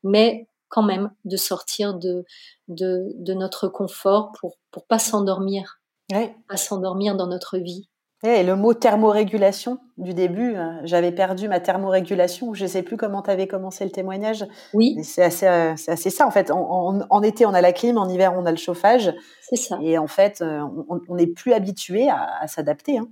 mais 0.04 0.48
quand 0.70 0.84
même 0.84 1.12
de 1.26 1.38
sortir 1.38 1.94
de, 1.94 2.26
de, 2.68 3.34
notre 3.34 3.68
confort 3.68 4.32
pour 4.40 4.58
pour 4.72 4.86
pas 4.86 5.00
s'endormir, 5.00 5.80
pas 6.10 6.58
s'endormir 6.58 7.16
dans 7.16 7.28
notre 7.28 7.58
vie. 7.58 7.90
Et 8.24 8.42
le 8.42 8.56
mot 8.56 8.74
thermorégulation 8.74 9.78
du 9.98 10.16
début, 10.16 10.56
euh, 10.56 10.80
j'avais 10.84 11.12
perdu 11.12 11.48
ma 11.48 11.60
thermorégulation. 11.60 12.56
Je 12.56 12.64
ne 12.64 12.68
sais 12.68 12.82
plus 12.82 12.98
comment 12.98 13.22
tu 13.22 13.30
avais 13.30 13.48
commencé 13.48 13.86
le 13.86 13.92
témoignage. 13.92 14.44
Oui. 14.74 14.98
C'est 15.04 15.24
assez, 15.24 15.46
euh, 15.46 15.76
c'est 15.78 15.92
assez 15.92 16.10
ça 16.10 16.26
en 16.26 16.32
fait. 16.32 16.50
En, 16.50 17.22
été, 17.22 17.46
on 17.46 17.54
a 17.54 17.62
la 17.62 17.74
clim, 17.74 18.00
en 18.00 18.10
hiver, 18.10 18.34
on 18.36 18.48
a 18.48 18.52
le 18.52 18.58
chauffage. 18.58 19.14
C'est 19.42 19.56
ça. 19.56 19.78
Et 19.84 20.00
en 20.00 20.08
fait, 20.08 20.42
euh, 20.42 20.62
on 20.90 21.16
n'est 21.16 21.28
plus 21.28 21.54
habitué 21.54 22.10
à, 22.10 22.48
s'adapter. 22.48 22.98
Hein. 22.98 23.08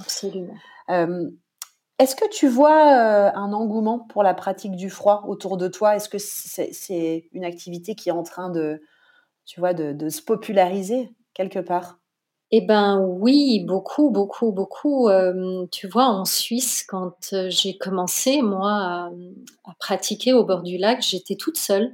Absolument. 0.00 0.54
Est-ce 2.00 2.16
que 2.16 2.26
tu 2.30 2.48
vois 2.48 2.94
euh, 2.94 3.30
un 3.34 3.52
engouement 3.52 3.98
pour 3.98 4.22
la 4.22 4.32
pratique 4.32 4.74
du 4.74 4.88
froid 4.88 5.22
autour 5.28 5.58
de 5.58 5.68
toi? 5.68 5.96
Est-ce 5.96 6.08
que 6.08 6.16
c'est 6.16 7.28
une 7.34 7.44
activité 7.44 7.94
qui 7.94 8.08
est 8.08 8.12
en 8.12 8.22
train 8.22 8.48
de, 8.48 8.80
se 9.44 10.22
populariser 10.22 11.10
quelque 11.34 11.58
part? 11.58 11.98
Eh 12.52 12.62
ben 12.62 13.04
oui, 13.06 13.62
beaucoup, 13.66 14.08
beaucoup, 14.08 14.50
beaucoup. 14.50 15.10
Euh, 15.10 15.66
tu 15.70 15.88
vois, 15.88 16.06
en 16.06 16.24
Suisse, 16.24 16.86
quand 16.88 17.34
euh, 17.34 17.50
j'ai 17.50 17.76
commencé, 17.76 18.40
moi, 18.40 19.10
à, 19.66 19.74
pratiquer 19.78 20.32
au 20.32 20.44
bord 20.44 20.62
du 20.62 20.78
lac, 20.78 21.02
j'étais 21.02 21.36
toute 21.36 21.58
seule. 21.58 21.92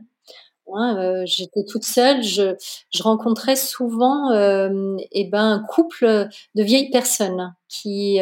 J'étais 1.25 1.65
toute 1.65 1.85
seule. 1.85 2.23
Je, 2.23 2.55
rencontrais 3.03 3.57
souvent, 3.57 4.33
eh 4.33 5.25
ben, 5.25 5.53
un 5.53 5.65
couple 5.69 6.29
de 6.55 6.63
vieilles 6.63 6.91
personnes 6.91 7.57
qui 7.69 8.21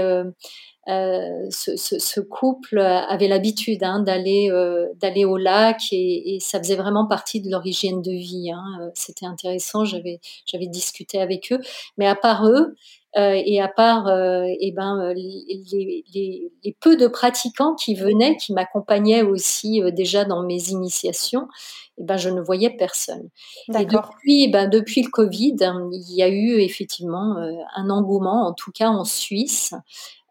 euh, 0.89 1.47
ce, 1.49 1.77
ce, 1.77 1.99
ce, 1.99 2.21
couple 2.21 2.79
avait 2.79 3.29
l'habitude 3.29 3.83
hein, 3.83 4.01
d'aller 4.01 4.51
euh, 4.51 4.87
d'aller 5.01 5.25
au 5.25 5.39
lac 5.39 5.81
et, 5.93 6.35
et, 6.35 6.41
ça 6.41 6.59
faisait 6.59 6.77
vraiment 6.77 7.07
partie 7.07 7.41
de 7.41 7.51
leur 7.51 7.67
hygiène 7.67 8.03
de 8.03 8.11
vie. 8.11 8.51
Hein. 8.51 8.63
Euh, 8.83 8.91
c'était 8.95 9.25
intéressant, 9.25 9.87
j'avais 9.87 10.21
j'avais 10.45 10.67
discuté 10.67 11.21
avec 11.21 11.53
eux, 11.53 11.61
mais 11.97 12.07
à 12.07 12.15
part 12.15 12.47
eux 12.47 12.75
euh, 13.17 13.41
et 13.47 13.63
à 13.63 13.69
part 13.69 14.11
et 14.11 14.59
eh 14.61 14.73
ben 14.73 15.15
les, 15.15 15.65
les, 15.73 16.53
les, 16.63 16.77
peu 16.81 16.99
de 16.99 17.07
pratiquants 17.07 17.75
qui 17.75 17.95
venaient, 17.95 18.37
qui 18.37 18.53
m'accompagnaient 18.53 19.23
aussi 19.23 19.81
déjà 19.93 20.27
dans 20.27 20.43
mes 20.43 20.69
initiations, 20.69 21.49
eh 21.99 22.05
ben 22.05 22.17
je 22.17 22.29
ne 22.29 22.41
voyais 22.41 22.71
personne. 22.71 23.29
Et 23.69 23.85
depuis, 23.85 24.45
eh 24.45 24.49
ben 24.49 24.69
depuis 24.69 25.03
le 25.03 25.11
Covid, 25.11 25.57
il 25.93 26.15
y 26.15 26.23
a 26.23 26.29
eu 26.29 26.61
effectivement 26.61 27.37
un 27.77 27.91
engouement, 27.91 28.47
en 28.47 28.53
tout 28.53 28.73
cas 28.73 28.89
en 28.89 29.05
Suisse, 29.05 29.75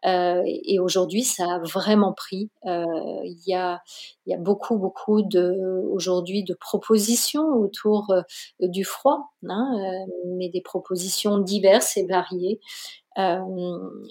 euh, 0.06 0.42
et 0.46 0.78
aujourd'hui, 0.78 1.24
ça 1.24 1.44
a 1.54 1.58
vraiment 1.60 2.12
pris. 2.12 2.50
Euh, 2.66 2.84
il 3.24 3.42
y 3.46 3.54
a, 3.54 3.82
il 4.26 4.30
y 4.30 4.34
a 4.34 4.38
beaucoup, 4.38 4.76
beaucoup 4.76 5.22
de 5.22 5.82
aujourd'hui 5.90 6.44
de 6.44 6.54
propositions 6.54 7.48
autour 7.54 8.10
euh, 8.10 8.22
du 8.60 8.84
froid, 8.84 9.30
hein, 9.48 10.06
mais 10.26 10.48
des 10.50 10.60
propositions 10.60 11.38
diverses 11.38 11.96
et 11.96 12.06
variées. 12.06 12.60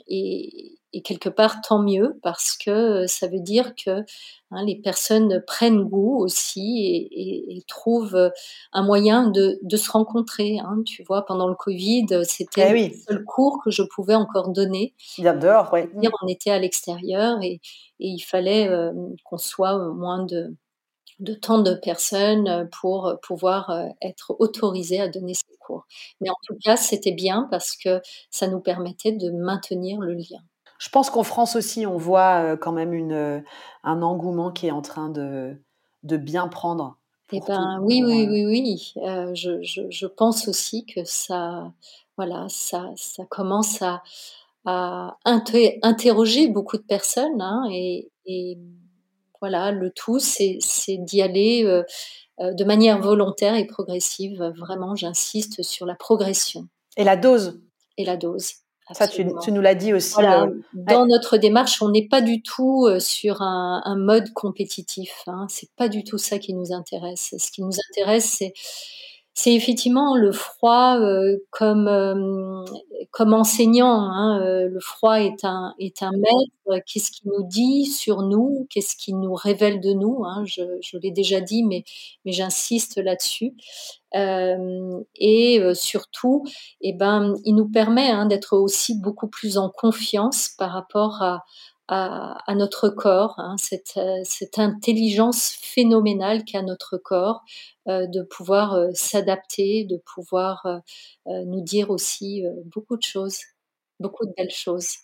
et, 0.07 0.79
et, 0.93 1.01
quelque 1.01 1.29
part 1.29 1.61
tant 1.61 1.81
mieux 1.81 2.19
parce 2.23 2.57
que 2.57 3.05
ça 3.07 3.27
veut 3.27 3.39
dire 3.39 3.73
que 3.75 4.01
hein, 4.51 4.63
les 4.65 4.75
personnes 4.75 5.43
prennent 5.45 5.83
goût 5.83 6.17
aussi 6.19 7.09
et, 7.11 7.57
et, 7.57 7.63
trouvent 7.67 8.31
un 8.71 8.83
moyen 8.83 9.27
de, 9.29 9.59
de 9.61 9.77
se 9.77 9.91
rencontrer. 9.91 10.59
Hein. 10.59 10.83
Tu 10.85 11.03
vois, 11.03 11.25
pendant 11.25 11.47
le 11.47 11.55
Covid, 11.55 12.07
c'était 12.23 12.71
eh 12.75 12.89
le 12.89 12.95
seul 12.95 13.23
cours 13.25 13.61
que 13.63 13.71
je 13.71 13.83
pouvais 13.83 14.15
encore 14.15 14.49
donner. 14.49 14.93
Dehors, 15.17 15.69
oui. 15.73 15.81
On 16.21 16.27
était 16.27 16.51
à 16.51 16.59
l'extérieur 16.59 17.41
et, 17.41 17.59
il 17.99 18.19
fallait 18.19 18.69
qu'on 19.23 19.37
soit 19.37 19.77
moins 19.93 20.25
de 20.25 20.55
de 21.19 21.33
tant 21.33 21.59
de 21.59 21.73
personnes 21.73 22.47
euh, 22.47 22.65
pour 22.81 23.07
euh, 23.07 23.15
pouvoir 23.21 23.69
euh, 23.69 23.87
être 24.01 24.35
autorisées 24.39 24.99
à 24.99 25.07
donner 25.07 25.33
ces 25.33 25.57
cours. 25.59 25.85
Mais 26.21 26.29
en 26.29 26.35
tout 26.45 26.55
cas, 26.63 26.75
c'était 26.75 27.11
bien 27.11 27.47
parce 27.49 27.75
que 27.77 28.01
ça 28.29 28.47
nous 28.47 28.59
permettait 28.59 29.13
de 29.13 29.31
maintenir 29.31 29.99
le 29.99 30.13
lien. 30.13 30.41
Je 30.83 30.89
pense 30.89 31.09
qu'en 31.09 31.23
France 31.23 31.55
aussi, 31.55 31.85
on 31.85 31.97
voit 31.97 32.57
quand 32.57 32.73
même 32.73 32.93
une, 32.93 33.43
un 33.83 34.01
engouement 34.01 34.51
qui 34.51 34.67
est 34.67 34.71
en 34.71 34.81
train 34.81 35.09
de, 35.09 35.55
de 36.03 36.17
bien 36.17 36.49
prendre. 36.49 36.97
Eh 37.31 37.39
ben, 37.47 37.79
oui, 37.81 38.03
oui, 38.03 38.27
oui, 38.29 38.45
oui. 38.45 38.93
je, 39.33 39.61
je, 39.61 40.05
pense 40.05 40.49
aussi 40.49 40.85
que 40.85 41.05
ça, 41.05 41.71
voilà, 42.17 42.47
ça, 42.49 42.91
ça 42.97 43.23
commence 43.29 43.81
à, 43.81 44.03
à 44.65 45.17
interroger 45.23 46.49
beaucoup 46.49 46.77
de 46.77 46.83
personnes 46.83 47.41
hein, 47.41 47.63
et, 47.71 48.11
et 48.25 48.57
voilà, 49.43 49.71
le 49.71 49.91
tout, 49.91 50.19
c'est 50.19 50.57
d'y 50.99 51.21
aller 51.21 51.65
euh, 51.65 51.83
euh, 52.39 52.53
de 52.53 52.63
manière 52.63 53.01
volontaire 53.01 53.55
et 53.55 53.67
progressive. 53.67 54.41
Vraiment, 54.57 54.95
j'insiste 54.95 55.63
sur 55.63 55.85
la 55.85 55.95
progression. 55.95 56.69
Et 56.95 57.03
la 57.03 57.17
dose 57.17 57.59
Et 57.97 58.05
la 58.05 58.15
dose. 58.15 58.53
Ça, 58.91 59.07
tu, 59.07 59.23
nous 59.23 59.61
l'as 59.61 59.75
dit 59.75 59.93
aussi. 59.93 60.21
Euh, 60.21 60.47
dans 60.73 61.05
notre 61.05 61.37
démarche, 61.37 61.81
on 61.81 61.89
n'est 61.89 62.07
pas 62.07 62.21
du 62.21 62.41
tout 62.41 62.87
sur 62.99 63.41
un, 63.41 63.95
mode 63.97 64.33
compétitif. 64.33 65.23
Hein. 65.27 65.47
C'est 65.49 65.71
pas 65.75 65.87
du 65.87 66.03
tout 66.03 66.17
ça 66.17 66.37
qui 66.37 66.53
nous 66.53 66.73
intéresse. 66.73 67.33
Ce 67.37 67.51
qui 67.51 67.61
nous 67.61 67.75
intéresse, 67.89 68.25
c'est 68.25 68.53
c'est 69.35 69.55
effectivement 69.55 70.15
le 70.15 70.31
froid 70.31 70.97
euh, 70.99 71.37
comme 71.49 71.87
euh, 71.87 72.63
comme 73.11 73.33
enseignant. 73.33 74.01
Hein, 74.01 74.39
euh, 74.43 74.69
le 74.69 74.79
froid 74.79 75.19
est 75.19 75.43
un 75.43 75.73
est 75.79 76.03
un 76.03 76.11
maître. 76.11 76.83
Qu'est-ce 76.85 77.11
qu'il 77.11 77.31
nous 77.31 77.43
dit 77.43 77.85
sur 77.85 78.21
nous? 78.21 78.67
Qu'est-ce 78.69 78.95
qu'il 78.95 79.19
nous 79.19 79.33
révèle 79.33 79.81
de 79.81 79.91
nous? 79.93 80.23
Hein, 80.23 80.43
Je, 80.45 80.97
l'ai 80.97 81.11
déjà 81.11 81.41
dit, 81.41 81.63
mais 81.63 81.83
mais 82.25 82.31
j'insiste 82.31 82.97
là-dessus. 82.97 83.53
et 84.13 85.61
surtout, 85.73 86.43
eh 86.81 86.93
ben, 86.93 87.33
il 87.43 87.55
nous 87.55 87.67
permet 87.67 88.09
hein, 88.09 88.27
d'être 88.27 88.55
aussi 88.57 88.99
beaucoup 88.99 89.27
plus 89.27 89.57
en 89.57 89.69
confiance 89.69 90.49
par 90.57 90.71
rapport 90.71 91.21
à 91.23 91.43
à, 91.87 92.55
notre 92.55 92.89
corps, 92.89 93.35
hein, 93.37 93.55
cette, 93.57 93.99
cette, 94.23 94.57
intelligence 94.57 95.57
phénoménale 95.61 96.45
qu'a 96.45 96.61
notre 96.61 96.97
corps, 96.97 97.43
euh, 97.87 98.07
de 98.07 98.21
pouvoir 98.21 98.73
euh, 98.73 98.89
s'adapter, 98.93 99.83
de 99.83 99.97
pouvoir 99.97 100.65
euh, 100.65 101.43
nous 101.45 101.61
dire 101.61 101.89
aussi 101.89 102.43
beaucoup 102.73 102.95
de 102.95 103.03
choses, 103.03 103.39
beaucoup 103.99 104.25
de 104.25 104.31
belles 104.37 104.51
choses. 104.51 104.95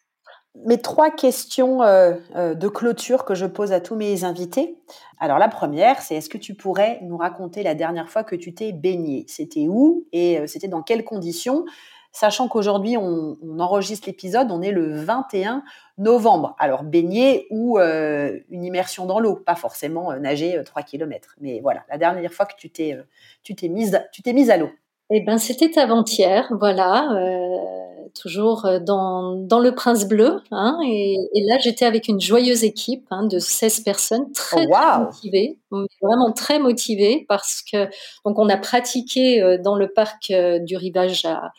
Mes 0.66 0.82
trois 0.82 1.12
questions 1.12 1.80
de 1.80 2.68
clôture 2.68 3.24
que 3.24 3.36
je 3.36 3.46
pose 3.46 3.72
à 3.72 3.80
tous 3.80 3.96
mes 3.96 4.24
invités. 4.24 4.78
Alors 5.20 5.38
la 5.38 5.48
première, 5.48 6.02
c'est 6.02 6.16
est-ce 6.16 6.28
que 6.28 6.40
tu 6.40 6.56
pourrais 6.56 7.00
nous 7.04 7.18
raconter 7.18 7.62
la 7.62 7.76
dernière 7.76 8.10
fois 8.10 8.24
que 8.24 8.36
tu 8.36 8.54
t'es 8.56 8.72
baigné? 8.74 9.26
C'était 9.28 9.68
où 9.68 10.08
et 10.12 10.46
c'était 10.48 10.68
dans 10.68 10.82
quelles 10.82 11.06
conditions? 11.06 11.66
Sachant 12.12 12.48
qu'aujourd'hui, 12.48 12.98
on, 12.98 13.38
enregistre 13.60 14.08
l'épisode, 14.08 14.52
on 14.52 14.62
est 14.62 14.72
le 14.72 14.96
21 14.96 15.64
novembre. 15.98 16.56
Alors, 16.58 16.84
baigner 16.84 17.46
ou 17.52 17.78
euh, 17.78 18.40
une 18.50 18.64
immersion 18.64 19.06
dans 19.06 19.20
l'eau, 19.20 19.36
pas 19.36 19.56
forcément 19.56 20.12
euh, 20.12 20.18
nager 20.18 20.60
3 20.64 20.82
euh, 20.82 20.86
km. 20.86 21.36
Mais 21.40 21.60
voilà, 21.62 21.84
la 21.90 21.98
dernière 21.98 22.34
fois 22.34 22.46
que 22.48 22.56
tu 22.58 22.70
t'es, 22.70 22.98
mise, 23.64 24.00
mise 24.26 24.50
à 24.50 24.58
l'eau. 24.58 24.70
Eh 25.12 25.22
ben, 25.22 25.38
c'était 25.38 25.80
avant-hier, 25.80 26.52
voilà, 26.60 27.10
toujours 28.20 28.68
dans, 28.82 29.36
dans 29.36 29.60
le 29.60 29.74
Prince 29.74 30.08
Bleu. 30.08 30.42
Hein, 30.52 30.78
et, 30.86 31.18
là, 31.48 31.58
j'étais 31.60 31.86
avec 31.86 32.08
une 32.08 32.20
joyeuse 32.20 32.64
équipe 32.64 33.06
hein, 33.12 33.26
de 33.26 33.40
16 33.40 33.82
personnes, 33.82 34.32
très, 34.34 34.66
oh, 34.70 35.00
motivées, 35.06 35.58
vraiment 36.02 36.32
très 36.32 36.60
motivées, 36.60 37.26
parce 37.28 37.62
que 37.62 37.86
donc 38.26 38.38
on 38.38 38.50
a 38.50 38.58
pratiqué 38.58 39.58
dans 39.64 39.76
le 39.76 39.88
parc 39.88 40.34
du 40.64 40.78
rivage 40.78 41.26
à, 41.26 41.52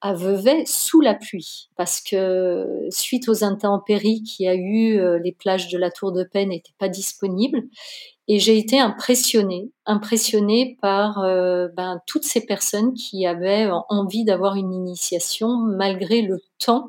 à 0.00 0.12
Vevey 0.12 0.64
sous 0.66 1.00
la 1.00 1.14
pluie 1.14 1.68
parce 1.76 2.00
que 2.00 2.86
suite 2.90 3.28
aux 3.28 3.44
intempéries 3.44 4.22
qu'il 4.22 4.46
y 4.46 4.48
a 4.48 4.54
eu, 4.54 4.98
euh, 4.98 5.18
les 5.18 5.32
plages 5.32 5.68
de 5.68 5.78
la 5.78 5.90
Tour 5.90 6.12
de 6.12 6.22
Paix 6.22 6.46
n'étaient 6.46 6.74
pas 6.78 6.88
disponibles 6.88 7.62
et 8.28 8.38
j'ai 8.38 8.58
été 8.58 8.78
impressionnée, 8.80 9.70
impressionnée 9.84 10.76
par 10.82 11.20
euh, 11.20 11.68
ben, 11.68 12.00
toutes 12.06 12.24
ces 12.24 12.44
personnes 12.44 12.94
qui 12.94 13.26
avaient 13.26 13.68
envie 13.88 14.24
d'avoir 14.24 14.56
une 14.56 14.72
initiation 14.72 15.56
malgré 15.56 16.22
le 16.22 16.40
temps. 16.58 16.88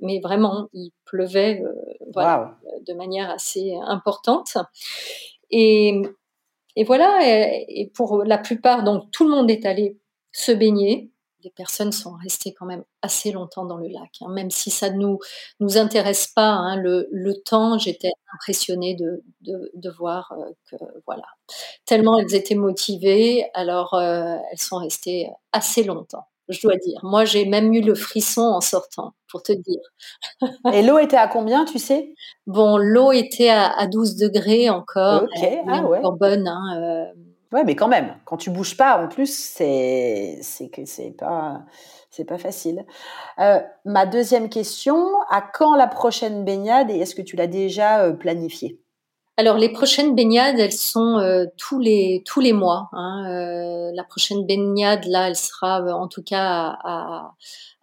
Mais 0.00 0.18
vraiment, 0.20 0.68
il 0.72 0.90
pleuvait 1.04 1.62
euh, 1.62 2.44
de 2.86 2.94
manière 2.94 3.30
assez 3.30 3.74
importante. 3.86 4.56
Et, 5.50 6.00
et 6.74 6.84
voilà, 6.84 7.20
et 7.22 7.90
pour 7.94 8.24
la 8.24 8.38
plupart, 8.38 8.82
donc 8.82 9.10
tout 9.12 9.24
le 9.24 9.30
monde 9.30 9.50
est 9.50 9.66
allé 9.66 9.98
se 10.32 10.50
baigner 10.50 11.11
les 11.42 11.50
personnes 11.50 11.92
sont 11.92 12.14
restées 12.14 12.52
quand 12.52 12.66
même 12.66 12.84
assez 13.02 13.32
longtemps 13.32 13.64
dans 13.64 13.76
le 13.76 13.88
lac, 13.88 14.10
hein. 14.20 14.28
même 14.30 14.50
si 14.50 14.70
ça 14.70 14.90
ne 14.90 14.98
nous, 14.98 15.18
nous 15.60 15.78
intéresse 15.78 16.28
pas. 16.28 16.50
Hein, 16.50 16.76
le, 16.76 17.08
le, 17.10 17.34
temps, 17.34 17.78
j'étais 17.78 18.12
impressionnée 18.34 18.94
de, 18.94 19.22
de, 19.40 19.70
de 19.74 19.90
voir 19.90 20.32
euh, 20.32 20.50
que, 20.70 20.76
voilà, 21.06 21.26
tellement 21.86 22.18
elles 22.18 22.34
étaient 22.34 22.54
motivées, 22.54 23.46
alors 23.54 23.94
euh, 23.94 24.36
elles 24.50 24.60
sont 24.60 24.78
restées 24.78 25.28
assez 25.52 25.82
longtemps, 25.82 26.26
je 26.48 26.60
dois 26.62 26.76
dire. 26.76 27.00
Moi, 27.02 27.24
j'ai 27.24 27.44
même 27.44 27.72
eu 27.72 27.80
le 27.80 27.94
frisson 27.94 28.42
en 28.42 28.60
sortant, 28.60 29.14
pour 29.28 29.42
te 29.42 29.52
dire. 29.52 29.80
Et 30.72 30.82
l'eau 30.82 30.98
était 30.98 31.16
à 31.16 31.28
combien, 31.28 31.64
tu 31.64 31.78
sais? 31.78 32.14
Bon, 32.46 32.76
l'eau 32.76 33.12
était 33.12 33.48
à, 33.48 33.70
à, 33.70 33.86
12 33.86 34.16
degrés 34.16 34.70
encore, 34.70 35.22
ok 35.24 35.48
ah, 35.66 35.82
ouais. 35.84 35.98
encore 35.98 36.16
bonne. 36.16 36.46
Hein, 36.46 36.80
euh, 36.80 37.31
Ouais, 37.52 37.64
mais 37.64 37.76
quand 37.76 37.88
même, 37.88 38.16
quand 38.24 38.38
tu 38.38 38.50
bouges 38.50 38.76
pas, 38.76 39.02
en 39.02 39.08
plus, 39.08 39.32
c'est 39.32 40.40
que 40.72 40.84
c'est 40.86 41.10
pas 41.10 41.64
c'est 42.10 42.24
pas 42.24 42.38
facile. 42.38 42.84
Euh, 43.38 43.60
ma 43.84 44.06
deuxième 44.06 44.48
question 44.48 45.08
à 45.30 45.42
quand 45.42 45.74
la 45.74 45.86
prochaine 45.86 46.44
baignade 46.44 46.90
et 46.90 46.98
est-ce 46.98 47.14
que 47.14 47.22
tu 47.22 47.36
l'as 47.36 47.46
déjà 47.46 48.04
euh, 48.04 48.12
planifiée? 48.12 48.80
Alors 49.38 49.56
les 49.56 49.70
prochaines 49.70 50.14
baignades, 50.14 50.58
elles 50.58 50.72
sont 50.72 51.18
euh, 51.18 51.46
tous 51.56 51.78
les 51.78 52.22
tous 52.26 52.40
les 52.40 52.52
mois. 52.52 52.88
Hein. 52.92 53.90
La 53.94 54.04
prochaine 54.04 54.46
baignade, 54.46 55.04
là, 55.06 55.28
elle 55.28 55.36
sera 55.36 55.82
en 55.94 56.08
tout 56.08 56.22
cas 56.22 56.76
à 56.84 57.32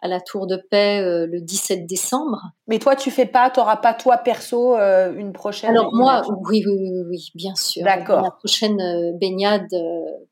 la 0.08 0.20
Tour 0.20 0.46
de 0.46 0.56
Paix 0.56 1.02
euh, 1.02 1.26
le 1.26 1.40
17 1.40 1.86
décembre. 1.86 2.52
Mais 2.66 2.78
toi, 2.78 2.96
tu 2.96 3.10
fais 3.10 3.26
pas, 3.26 3.50
tu 3.50 3.60
n'auras 3.60 3.76
pas 3.76 3.92
toi 3.92 4.16
perso 4.18 4.76
euh, 4.76 5.12
une 5.14 5.32
prochaine 5.32 5.70
Alors 5.70 5.94
moi, 5.94 6.22
oui, 6.48 6.64
oui, 6.66 6.74
oui, 6.80 7.02
oui, 7.08 7.30
bien 7.34 7.54
sûr. 7.54 7.84
D'accord. 7.84 8.22
La 8.22 8.30
prochaine 8.30 8.80
euh, 8.80 9.12
baignade, 9.12 9.68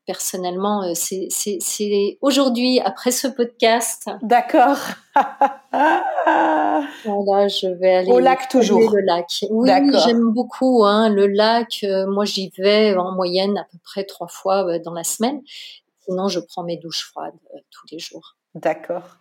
personnellement, 0.05 0.93
c'est 0.95 2.17
aujourd'hui, 2.21 2.79
après 2.79 3.11
ce 3.11 3.27
podcast. 3.27 4.09
D'accord. 4.23 4.77
voilà, 7.05 7.47
je 7.47 7.67
vais 7.79 7.95
aller 7.95 8.11
au 8.11 8.19
lac 8.19 8.49
toujours. 8.49 8.91
Le 8.91 9.01
lac. 9.01 9.45
Oui, 9.51 9.69
j'aime 10.05 10.31
beaucoup 10.33 10.83
hein, 10.85 11.09
le 11.09 11.27
lac. 11.27 11.85
moi, 12.07 12.25
j'y 12.25 12.51
vais 12.57 12.95
en 12.95 13.11
moyenne 13.11 13.57
à 13.57 13.65
peu 13.71 13.77
près 13.83 14.03
trois 14.03 14.27
fois 14.27 14.79
dans 14.79 14.93
la 14.93 15.03
semaine. 15.03 15.41
Sinon, 16.05 16.27
je 16.27 16.39
prends 16.39 16.63
mes 16.63 16.77
douches 16.77 17.07
froides 17.11 17.37
tous 17.69 17.85
les 17.91 17.99
jours. 17.99 18.38
D'accord. 18.55 19.19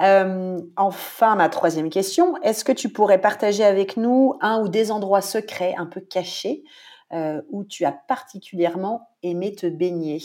Euh, 0.00 0.60
enfin, 0.76 1.36
ma 1.36 1.48
troisième 1.48 1.90
question, 1.90 2.36
est-ce 2.42 2.64
que 2.64 2.72
tu 2.72 2.88
pourrais 2.88 3.20
partager 3.20 3.62
avec 3.62 3.96
nous 3.96 4.36
un 4.40 4.60
ou 4.60 4.68
des 4.68 4.90
endroits 4.90 5.22
secrets, 5.22 5.74
un 5.78 5.86
peu 5.86 6.00
cachés, 6.00 6.64
euh, 7.12 7.40
où 7.50 7.64
tu 7.64 7.84
as 7.84 7.92
particulièrement 7.92 9.08
aimé 9.22 9.54
te 9.54 9.66
baigner? 9.66 10.18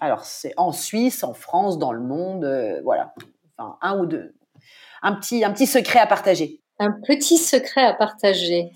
Alors, 0.00 0.24
c'est 0.24 0.54
en 0.56 0.72
Suisse, 0.72 1.24
en 1.24 1.34
France, 1.34 1.78
dans 1.78 1.92
le 1.92 2.00
monde, 2.00 2.44
euh, 2.44 2.80
voilà. 2.84 3.12
Enfin, 3.58 3.76
un 3.82 3.98
ou 3.98 4.06
deux. 4.06 4.34
Un 5.02 5.14
petit, 5.14 5.66
secret 5.66 5.98
à 5.98 6.06
partager. 6.06 6.60
Un 6.78 6.92
petit 7.06 7.36
secret 7.36 7.82
à 7.82 7.92
partager. 7.92 8.72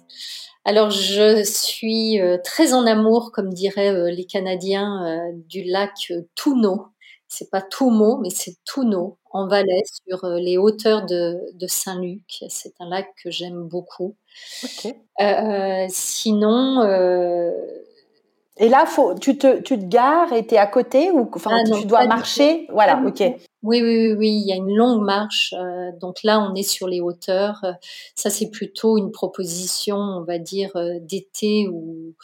Alors, 0.66 0.90
je 0.90 1.42
suis 1.44 2.18
très 2.42 2.72
en 2.72 2.86
amour, 2.86 3.32
comme 3.32 3.52
diraient 3.52 4.10
les 4.10 4.24
Canadiens, 4.24 5.30
du 5.46 5.62
lac 5.64 6.12
Touno 6.34 6.93
c'est 7.34 7.50
pas 7.50 7.62
tout 7.62 7.90
mot, 7.90 8.18
mais 8.18 8.30
c'est 8.30 8.56
Touno, 8.64 9.18
en 9.30 9.48
Valais, 9.48 9.82
sur 10.06 10.24
euh, 10.24 10.38
les 10.38 10.56
hauteurs 10.56 11.04
de, 11.06 11.40
Saint-Luc. 11.66 12.44
C'est 12.48 12.74
un 12.80 12.88
lac 12.88 13.08
que 13.22 13.30
j'aime 13.30 13.68
beaucoup. 13.68 14.16
Euh, 15.20 15.86
sinon. 15.88 16.82
Euh, 16.82 17.50
et 18.56 18.68
là, 18.68 18.86
faut, 18.86 19.14
tu, 19.14 19.36
te, 19.36 19.60
tu 19.62 19.76
te 19.76 19.84
gares 19.84 20.32
et 20.32 20.46
tu 20.46 20.54
es 20.54 20.58
à 20.58 20.68
côté 20.68 21.10
ou 21.10 21.28
enfin, 21.34 21.58
ah 21.58 21.78
tu 21.80 21.86
dois 21.86 22.06
marcher? 22.06 22.68
Voilà, 22.70 23.02
ok. 23.04 23.20
Oui, 23.64 23.82
oui, 23.82 24.12
oui, 24.12 24.28
il 24.30 24.48
y 24.48 24.52
a 24.52 24.56
une 24.56 24.76
longue 24.76 25.02
marche. 25.02 25.52
Euh, 25.58 25.90
donc 26.00 26.22
là, 26.22 26.38
on 26.40 26.54
est 26.54 26.62
sur 26.62 26.86
les 26.86 27.00
hauteurs. 27.00 27.64
Ça, 28.14 28.30
c'est 28.30 28.50
plutôt 28.50 28.96
une 28.96 29.10
proposition, 29.10 29.96
on 29.96 30.22
va 30.22 30.38
dire, 30.38 30.70
d'été 31.00 31.66
ou, 31.66 32.14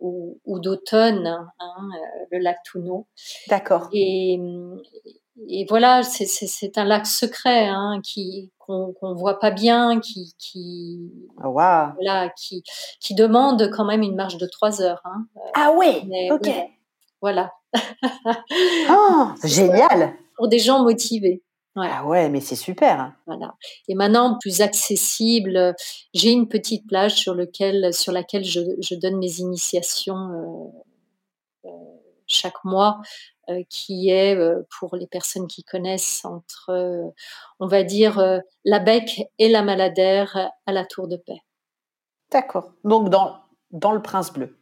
ou, 0.00 0.58
d'automne, 0.60 1.26
hein, 1.58 1.88
le 2.30 2.38
lac 2.38 2.58
Touno. 2.64 3.06
D'accord. 3.48 3.88
Et, 3.92 4.38
et 5.48 5.66
voilà, 5.68 6.02
c'est 6.02 6.78
un 6.78 6.84
lac 6.84 7.06
secret 7.06 7.66
hein, 7.66 8.00
qui 8.02 8.52
qu'on 8.58 8.94
ne 9.02 9.14
voit 9.14 9.38
pas 9.38 9.52
bien, 9.52 10.00
qui 10.00 10.34
qui, 10.38 11.12
oh, 11.44 11.48
wow. 11.48 11.92
voilà, 11.94 12.30
qui 12.36 12.64
qui 13.00 13.14
demande 13.14 13.70
quand 13.70 13.84
même 13.84 14.02
une 14.02 14.16
marche 14.16 14.38
de 14.38 14.46
trois 14.46 14.82
heures. 14.82 15.02
Hein. 15.04 15.26
Ah 15.54 15.72
ouais, 15.72 16.02
ok. 16.32 16.50
voilà. 17.20 17.52
oh, 18.90 19.28
génial 19.44 20.16
pour 20.36 20.48
des 20.48 20.58
gens 20.58 20.82
motivés. 20.82 21.42
Ah 21.76 22.06
ouais, 22.06 22.28
mais 22.30 22.40
c'est 22.40 22.56
super. 22.56 23.12
Voilà. 23.26 23.54
Et 23.88 23.94
maintenant, 23.94 24.38
plus 24.40 24.62
accessible, 24.62 25.74
j'ai 26.14 26.30
une 26.30 26.48
petite 26.48 26.86
plage 26.86 27.14
sur, 27.14 27.34
lequel, 27.34 27.92
sur 27.92 28.12
laquelle 28.12 28.44
je, 28.44 28.60
je 28.80 28.94
donne 28.94 29.18
mes 29.18 29.40
initiations 29.40 30.72
euh, 31.64 31.68
euh, 31.68 31.96
chaque 32.26 32.64
mois, 32.64 33.00
euh, 33.48 33.62
qui 33.68 34.10
est, 34.10 34.34
euh, 34.36 34.66
pour 34.78 34.96
les 34.96 35.06
personnes 35.06 35.46
qui 35.46 35.62
connaissent, 35.62 36.24
entre, 36.24 36.70
euh, 36.70 37.08
on 37.60 37.68
va 37.68 37.84
dire, 37.84 38.40
la 38.64 38.78
Bec 38.80 39.22
et 39.38 39.48
la 39.48 39.62
Maladère 39.62 40.50
à 40.66 40.72
la 40.72 40.84
Tour 40.84 41.06
de 41.06 41.16
Paix. 41.16 41.42
D'accord. 42.32 42.72
Donc 42.82 43.08
dans, 43.08 43.36
dans 43.70 43.92
le 43.92 44.02
Prince 44.02 44.32
Bleu. 44.32 44.58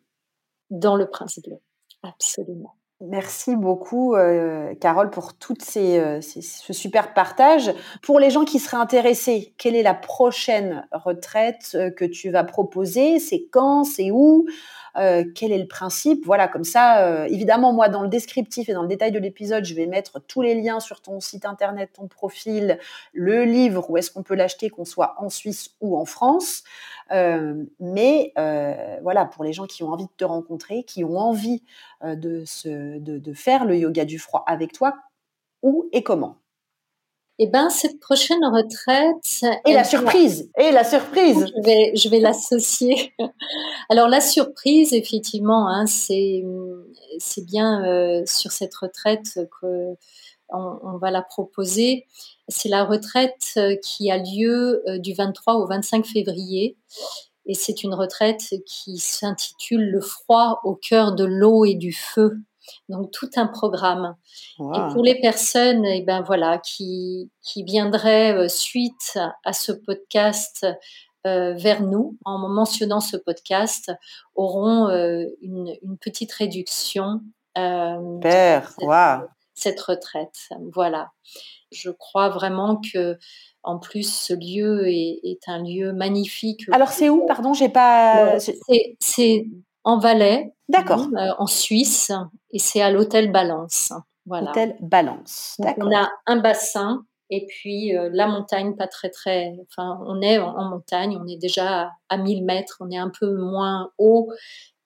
Dans 0.68 0.96
le 0.96 1.08
Prince 1.08 1.40
Bleu, 1.40 1.60
absolument. 2.02 2.74
Merci 3.08 3.56
beaucoup, 3.56 4.14
euh, 4.14 4.74
Carole, 4.76 5.10
pour 5.10 5.34
tout 5.34 5.54
euh, 5.76 6.20
ce 6.20 6.72
super 6.72 7.12
partage. 7.12 7.72
Pour 8.02 8.18
les 8.18 8.30
gens 8.30 8.44
qui 8.44 8.58
seraient 8.58 8.78
intéressés, 8.78 9.52
quelle 9.58 9.74
est 9.74 9.82
la 9.82 9.94
prochaine 9.94 10.86
retraite 10.92 11.72
euh, 11.74 11.90
que 11.90 12.04
tu 12.04 12.30
vas 12.30 12.44
proposer? 12.44 13.18
C'est 13.18 13.46
quand? 13.50 13.84
C'est 13.84 14.10
où? 14.10 14.46
Quel 14.94 15.52
est 15.52 15.58
le 15.58 15.66
principe 15.66 16.24
Voilà, 16.24 16.48
comme 16.48 16.64
ça, 16.64 17.26
évidemment, 17.26 17.72
moi, 17.72 17.88
dans 17.88 18.02
le 18.02 18.08
descriptif 18.08 18.68
et 18.68 18.72
dans 18.72 18.82
le 18.82 18.88
détail 18.88 19.12
de 19.12 19.18
l'épisode, 19.18 19.64
je 19.64 19.74
vais 19.74 19.86
mettre 19.86 20.20
tous 20.20 20.42
les 20.42 20.54
liens 20.54 20.80
sur 20.80 21.00
ton 21.00 21.20
site 21.20 21.44
internet, 21.46 21.90
ton 21.94 22.06
profil, 22.06 22.78
le 23.12 23.44
livre, 23.44 23.90
où 23.90 23.96
est-ce 23.96 24.10
qu'on 24.10 24.22
peut 24.22 24.34
l'acheter, 24.34 24.70
qu'on 24.70 24.84
soit 24.84 25.14
en 25.18 25.28
Suisse 25.28 25.74
ou 25.80 25.96
en 25.96 26.04
France. 26.04 26.62
Euh, 27.12 27.64
mais 27.80 28.32
euh, 28.38 28.96
voilà, 29.02 29.26
pour 29.26 29.44
les 29.44 29.52
gens 29.52 29.66
qui 29.66 29.82
ont 29.82 29.88
envie 29.88 30.06
de 30.06 30.12
te 30.16 30.24
rencontrer, 30.24 30.84
qui 30.84 31.04
ont 31.04 31.18
envie 31.18 31.62
euh, 32.02 32.16
de, 32.16 32.44
se, 32.44 32.98
de, 32.98 33.34
faire 33.34 33.64
le 33.64 33.76
yoga 33.76 34.04
du 34.04 34.18
froid 34.18 34.44
avec 34.46 34.72
toi, 34.72 34.94
où 35.62 35.88
et 35.92 36.02
comment? 36.02 36.38
Eh 37.38 37.46
ben, 37.48 37.68
cette 37.68 37.98
prochaine 38.00 38.44
retraite. 38.44 39.60
Et 39.66 39.72
la 39.72 39.84
surprise 39.84 40.50
Et 40.58 40.70
la 40.70 40.84
surprise 40.84 41.46
Je 41.56 41.62
vais, 41.62 41.92
je 41.96 42.08
vais 42.08 42.20
l'associer. 42.20 43.12
Alors, 43.90 44.08
la 44.08 44.20
surprise, 44.20 44.92
effectivement, 44.92 45.68
hein, 45.68 45.86
c'est, 45.86 46.44
c'est 47.18 47.44
bien 47.44 48.24
sur 48.26 48.52
cette 48.52 48.74
retraite 48.74 49.40
que 49.60 49.96
on, 50.54 50.98
va 50.98 51.10
la 51.10 51.22
proposer. 51.22 52.06
C'est 52.48 52.68
la 52.68 52.84
retraite 52.84 53.52
euh, 53.56 53.76
qui 53.82 54.10
a 54.10 54.18
lieu 54.18 54.82
euh, 54.88 54.98
du 54.98 55.14
23 55.14 55.54
au 55.54 55.66
25 55.66 56.06
février. 56.06 56.76
Et 57.46 57.54
c'est 57.54 57.82
une 57.82 57.94
retraite 57.94 58.54
qui 58.66 58.98
s'intitule 58.98 59.90
Le 59.90 60.00
froid 60.00 60.60
au 60.64 60.74
cœur 60.74 61.14
de 61.14 61.24
l'eau 61.24 61.64
et 61.64 61.74
du 61.74 61.92
feu. 61.92 62.38
Donc 62.88 63.10
tout 63.10 63.30
un 63.36 63.46
programme. 63.46 64.16
Et 64.58 64.92
pour 64.92 65.02
les 65.02 65.20
personnes, 65.20 65.84
eh 65.84 66.02
ben 66.02 66.22
voilà, 66.22 66.58
qui, 66.58 67.30
qui 67.42 67.64
viendraient 67.64 68.34
euh, 68.34 68.48
suite 68.48 69.18
à 69.44 69.52
ce 69.52 69.72
podcast 69.72 70.66
vers 71.26 71.80
nous, 71.80 72.18
en 72.26 72.50
mentionnant 72.50 73.00
ce 73.00 73.16
podcast, 73.16 73.90
auront 74.34 74.90
une, 75.40 75.74
petite 75.98 76.30
réduction. 76.32 77.22
Père, 77.54 78.74
cette 79.54 79.80
retraite. 79.80 80.50
Voilà. 80.74 81.12
Je 81.72 81.88
crois 81.90 82.28
vraiment 82.28 82.78
que 82.92 83.16
en 83.64 83.78
plus, 83.78 84.14
ce 84.14 84.34
lieu 84.34 84.86
est, 84.88 85.48
un 85.48 85.62
lieu 85.62 85.92
magnifique. 85.92 86.66
Alors, 86.70 86.90
c'est 86.90 87.08
où? 87.08 87.24
Pardon, 87.26 87.54
j'ai 87.54 87.70
pas. 87.70 88.38
C'est 88.38 89.46
en 89.84 89.98
Valais. 89.98 90.54
D'accord. 90.68 91.06
Euh, 91.16 91.32
en 91.38 91.46
Suisse, 91.46 92.10
et 92.50 92.58
c'est 92.58 92.80
à 92.80 92.90
l'hôtel 92.90 93.30
Balance. 93.30 93.92
Voilà. 94.26 94.50
Hôtel 94.50 94.76
Balance. 94.80 95.56
D'accord. 95.58 95.88
On 95.88 95.96
a 95.96 96.10
un 96.26 96.36
bassin 96.36 97.04
et 97.30 97.46
puis 97.46 97.96
euh, 97.96 98.10
la 98.12 98.26
montagne, 98.26 98.74
pas 98.74 98.86
très 98.86 99.10
très. 99.10 99.54
Enfin, 99.68 100.00
on 100.06 100.22
est 100.22 100.38
en, 100.38 100.64
montagne, 100.64 101.18
on 101.20 101.26
est 101.26 101.36
déjà 101.36 101.90
à, 102.08 102.16
1000 102.16 102.44
mètres, 102.44 102.78
on 102.80 102.90
est 102.90 102.96
un 102.96 103.10
peu 103.10 103.36
moins 103.36 103.90
haut 103.98 104.30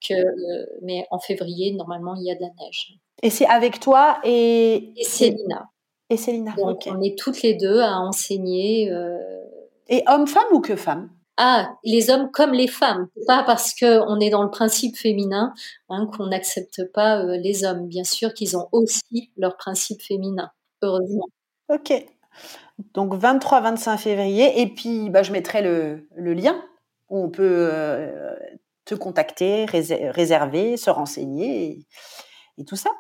que. 0.07 0.15
Euh, 0.15 0.67
mais 0.83 1.07
en 1.11 1.21
février, 1.21 1.73
normalement, 1.75 2.17
il 2.17 2.25
y 2.25 2.31
a 2.31 2.35
de 2.35 2.41
la 2.41 2.51
neige. 2.61 2.99
Et 3.23 3.31
c'est 3.31 3.47
avec 3.47 3.81
toi 3.81 4.21
et... 4.25 4.93
Et 4.97 5.05
Célina. 5.05 5.69
Et 6.09 6.17
Célina. 6.17 6.55
Donc 6.57 6.83
on 6.87 7.01
est 7.03 7.19
toutes 7.19 7.43
les 7.43 7.55
deux 7.55 7.81
à 7.81 7.99
enseigner. 7.99 8.93
Et 9.89 10.05
homme-femme 10.07 10.47
ou 10.53 10.61
que 10.61 10.77
femme 10.77 11.11
ah, 11.41 11.71
les 11.85 12.11
hommes 12.11 12.33
comme 12.33 12.53
les 12.53 12.67
femmes. 12.67 13.07
Pas 13.29 13.45
parce 13.45 13.73
qu'on 13.73 14.19
est 14.19 14.29
dans 14.29 14.43
le 14.43 14.51
principe 14.51 14.97
féminin 14.97 15.55
hein, 15.89 16.11
qu'on 16.17 16.27
n'accepte 16.27 16.83
pas 16.93 17.21
euh, 17.23 17.37
les 17.37 17.65
hommes. 17.65 17.87
Bien 17.87 18.03
sûr 18.03 18.35
qu'ils 18.35 18.57
ont 18.57 18.69
aussi 18.73 19.31
leur 19.37 19.57
principe 19.57 20.03
féminin, 20.03 20.51
heureusement. 20.83 21.27
Ok. 21.69 21.93
Donc 22.95 23.15
23-25 23.15 23.99
février. 23.99 24.61
Et 24.61 24.67
puis, 24.67 25.11
bah, 25.11 25.23
je 25.23 25.31
mettrai 25.31 25.63
le, 25.63 26.09
lien 26.17 26.61
où 27.09 27.23
on 27.23 27.31
peut 27.31 27.69
euh, 27.73 28.35
te 28.85 28.97
contacter, 28.97 29.65
réserver, 29.67 30.77
se 30.77 30.91
renseigner 30.91 31.87
et 32.59 32.65
tout 32.65 32.77
ça. 32.77 32.91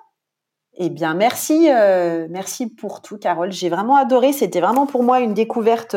Eh 0.74 0.91
bien, 0.91 1.14
merci, 1.14 1.72
euh, 1.72 2.28
merci 2.30 2.68
pour 2.68 3.03
tout, 3.03 3.18
Carole. 3.18 3.51
J'ai 3.51 3.68
vraiment 3.68 3.97
adoré. 3.97 4.32
C'était 4.32 4.61
vraiment 4.61 4.86
pour 4.86 5.03
moi 5.03 5.18
une 5.18 5.34
découverte 5.34 5.97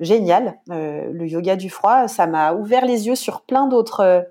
géniale. 0.00 0.58
Euh, 0.70 1.10
le 1.12 1.26
yoga 1.26 1.56
du 1.56 1.70
froid, 1.70 2.08
ça 2.08 2.26
m'a 2.26 2.54
ouvert 2.54 2.84
les 2.84 3.06
yeux 3.06 3.14
sur 3.14 3.42
plein 3.42 3.66
d'autres 3.66 4.28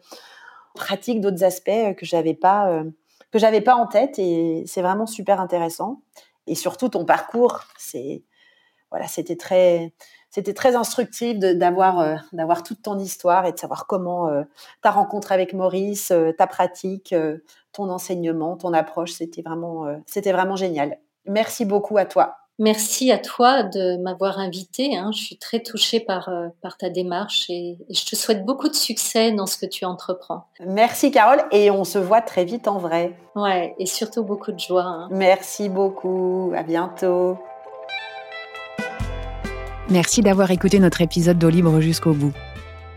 pratiques, 0.74 1.22
d'autres 1.22 1.43
aspects 1.43 1.95
que 1.97 2.05
j'avais 2.05 2.34
pas, 2.34 2.84
que 3.32 3.39
j'avais 3.39 3.61
pas 3.61 3.76
en 3.76 3.88
tête. 3.88 4.20
Et 4.20 4.63
c'est 4.68 4.82
vraiment 4.82 5.05
super 5.05 5.39
intéressant. 5.39 6.01
Et 6.47 6.55
surtout 6.55 6.89
ton 6.89 7.05
parcours, 7.05 7.61
c'est 7.78 8.24
voilà, 8.91 9.07
c'était 9.07 9.36
très, 9.36 9.93
c'était 10.30 10.53
très 10.53 10.76
instructif 10.76 11.39
d'avoir 11.39 12.20
d'avoir 12.34 12.61
toute 12.63 12.82
ton 12.82 12.99
histoire 12.99 13.45
et 13.45 13.51
de 13.51 13.57
savoir 13.57 13.88
comment 13.88 14.30
ta 14.82 14.91
rencontre 14.91 15.32
avec 15.32 15.53
Maurice, 15.53 16.13
ta 16.38 16.47
pratique, 16.47 17.16
ton 17.76 17.89
enseignement, 17.89 18.57
ton 18.57 18.74
approche. 18.74 19.11
C'était 19.11 19.41
vraiment, 19.41 19.86
euh, 19.86 19.97
c'était 20.07 20.32
vraiment 20.32 20.55
génial. 20.55 20.97
Merci 21.26 21.66
beaucoup 21.66 21.97
à 21.97 22.05
toi. 22.05 22.38
Merci 22.57 23.11
à 23.11 23.17
toi 23.17 23.63
de 23.63 24.01
m'avoir 24.01 24.39
invité. 24.39 24.95
Hein. 24.95 25.11
Je 25.13 25.19
suis 25.19 25.37
très 25.37 25.59
touchée 25.59 25.99
par, 25.99 26.29
euh, 26.29 26.47
par 26.61 26.77
ta 26.77 26.89
démarche 26.89 27.49
et, 27.49 27.77
je 27.89 28.05
te 28.05 28.15
souhaite 28.15 28.45
beaucoup 28.45 28.69
de 28.69 28.75
succès 28.75 29.33
dans 29.33 29.45
ce 29.45 29.57
que 29.57 29.65
tu 29.65 29.83
entreprends. 29.83 30.45
Merci 30.65 31.11
Carole 31.11 31.43
et 31.51 31.69
on 31.69 31.83
se 31.83 31.97
voit 31.99 32.21
très 32.21 32.45
vite 32.45 32.69
en 32.69 32.77
vrai. 32.77 33.13
Ouais, 33.35 33.75
et 33.77 33.85
surtout 33.85 34.23
beaucoup 34.23 34.53
de 34.53 34.59
joie. 34.59 34.83
Hein. 34.83 35.09
Merci 35.11 35.67
beaucoup. 35.67 36.53
À 36.55 36.63
bientôt. 36.63 37.37
Merci 39.89 40.21
d'avoir 40.21 40.49
écouté 40.49 40.79
notre 40.79 41.01
épisode 41.01 41.37
d'eau 41.37 41.49
libre 41.49 41.81
jusqu'au 41.81 42.13
bout. 42.13 42.33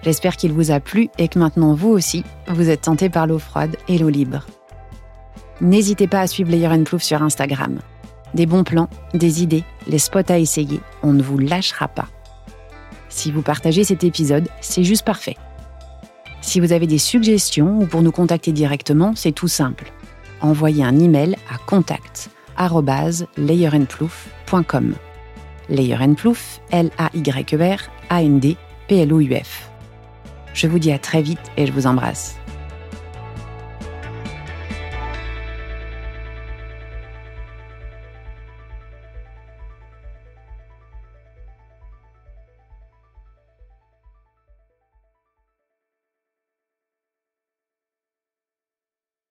J'espère 0.02 0.36
qu'il 0.36 0.52
vous 0.52 0.70
a 0.70 0.78
plu 0.78 1.08
et 1.18 1.26
que 1.26 1.38
maintenant 1.40 1.74
vous 1.74 1.88
aussi, 1.88 2.22
vous 2.46 2.70
êtes 2.70 2.82
tenté 2.82 3.10
par 3.10 3.26
l'eau 3.26 3.40
froide 3.40 3.76
et 3.88 3.98
l'eau 3.98 4.08
libre. 4.08 4.46
N'hésitez 5.60 6.06
pas 6.06 6.20
à 6.20 6.26
suivre 6.28 6.52
Layer 6.52 6.84
Plouf 6.84 7.02
sur 7.02 7.20
Instagram. 7.20 7.80
Des 8.34 8.46
bons 8.46 8.64
plans, 8.64 8.88
des 9.14 9.42
idées, 9.42 9.64
les 9.86 9.98
spots 9.98 10.30
à 10.30 10.38
essayer, 10.38 10.80
on 11.02 11.12
ne 11.12 11.22
vous 11.22 11.38
lâchera 11.38 11.88
pas. 11.88 12.08
Si 13.08 13.32
vous 13.32 13.42
partagez 13.42 13.84
cet 13.84 14.04
épisode, 14.04 14.48
c'est 14.60 14.84
juste 14.84 15.04
parfait. 15.04 15.36
Si 16.40 16.60
vous 16.60 16.72
avez 16.72 16.86
des 16.86 16.98
suggestions 16.98 17.78
ou 17.78 17.86
pour 17.86 18.02
nous 18.02 18.12
contacter 18.12 18.52
directement, 18.52 19.14
c'est 19.16 19.32
tout 19.32 19.48
simple. 19.48 19.92
Envoyez 20.40 20.84
un 20.84 20.98
email 20.98 21.36
à 21.52 21.58
contact 21.66 22.30
layerandplouf.com. 23.36 24.94
Layer 25.68 26.14
Plouf, 26.16 26.60
L-A-Y-E-R, 26.70 27.78
A-N-D, 28.08 28.56
P-L-O-U-F. 28.88 29.70
Je 30.54 30.66
vous 30.66 30.78
dis 30.78 30.92
à 30.92 30.98
très 30.98 31.22
vite 31.22 31.38
et 31.56 31.66
je 31.66 31.72
vous 31.72 31.86
embrasse. 31.86 32.36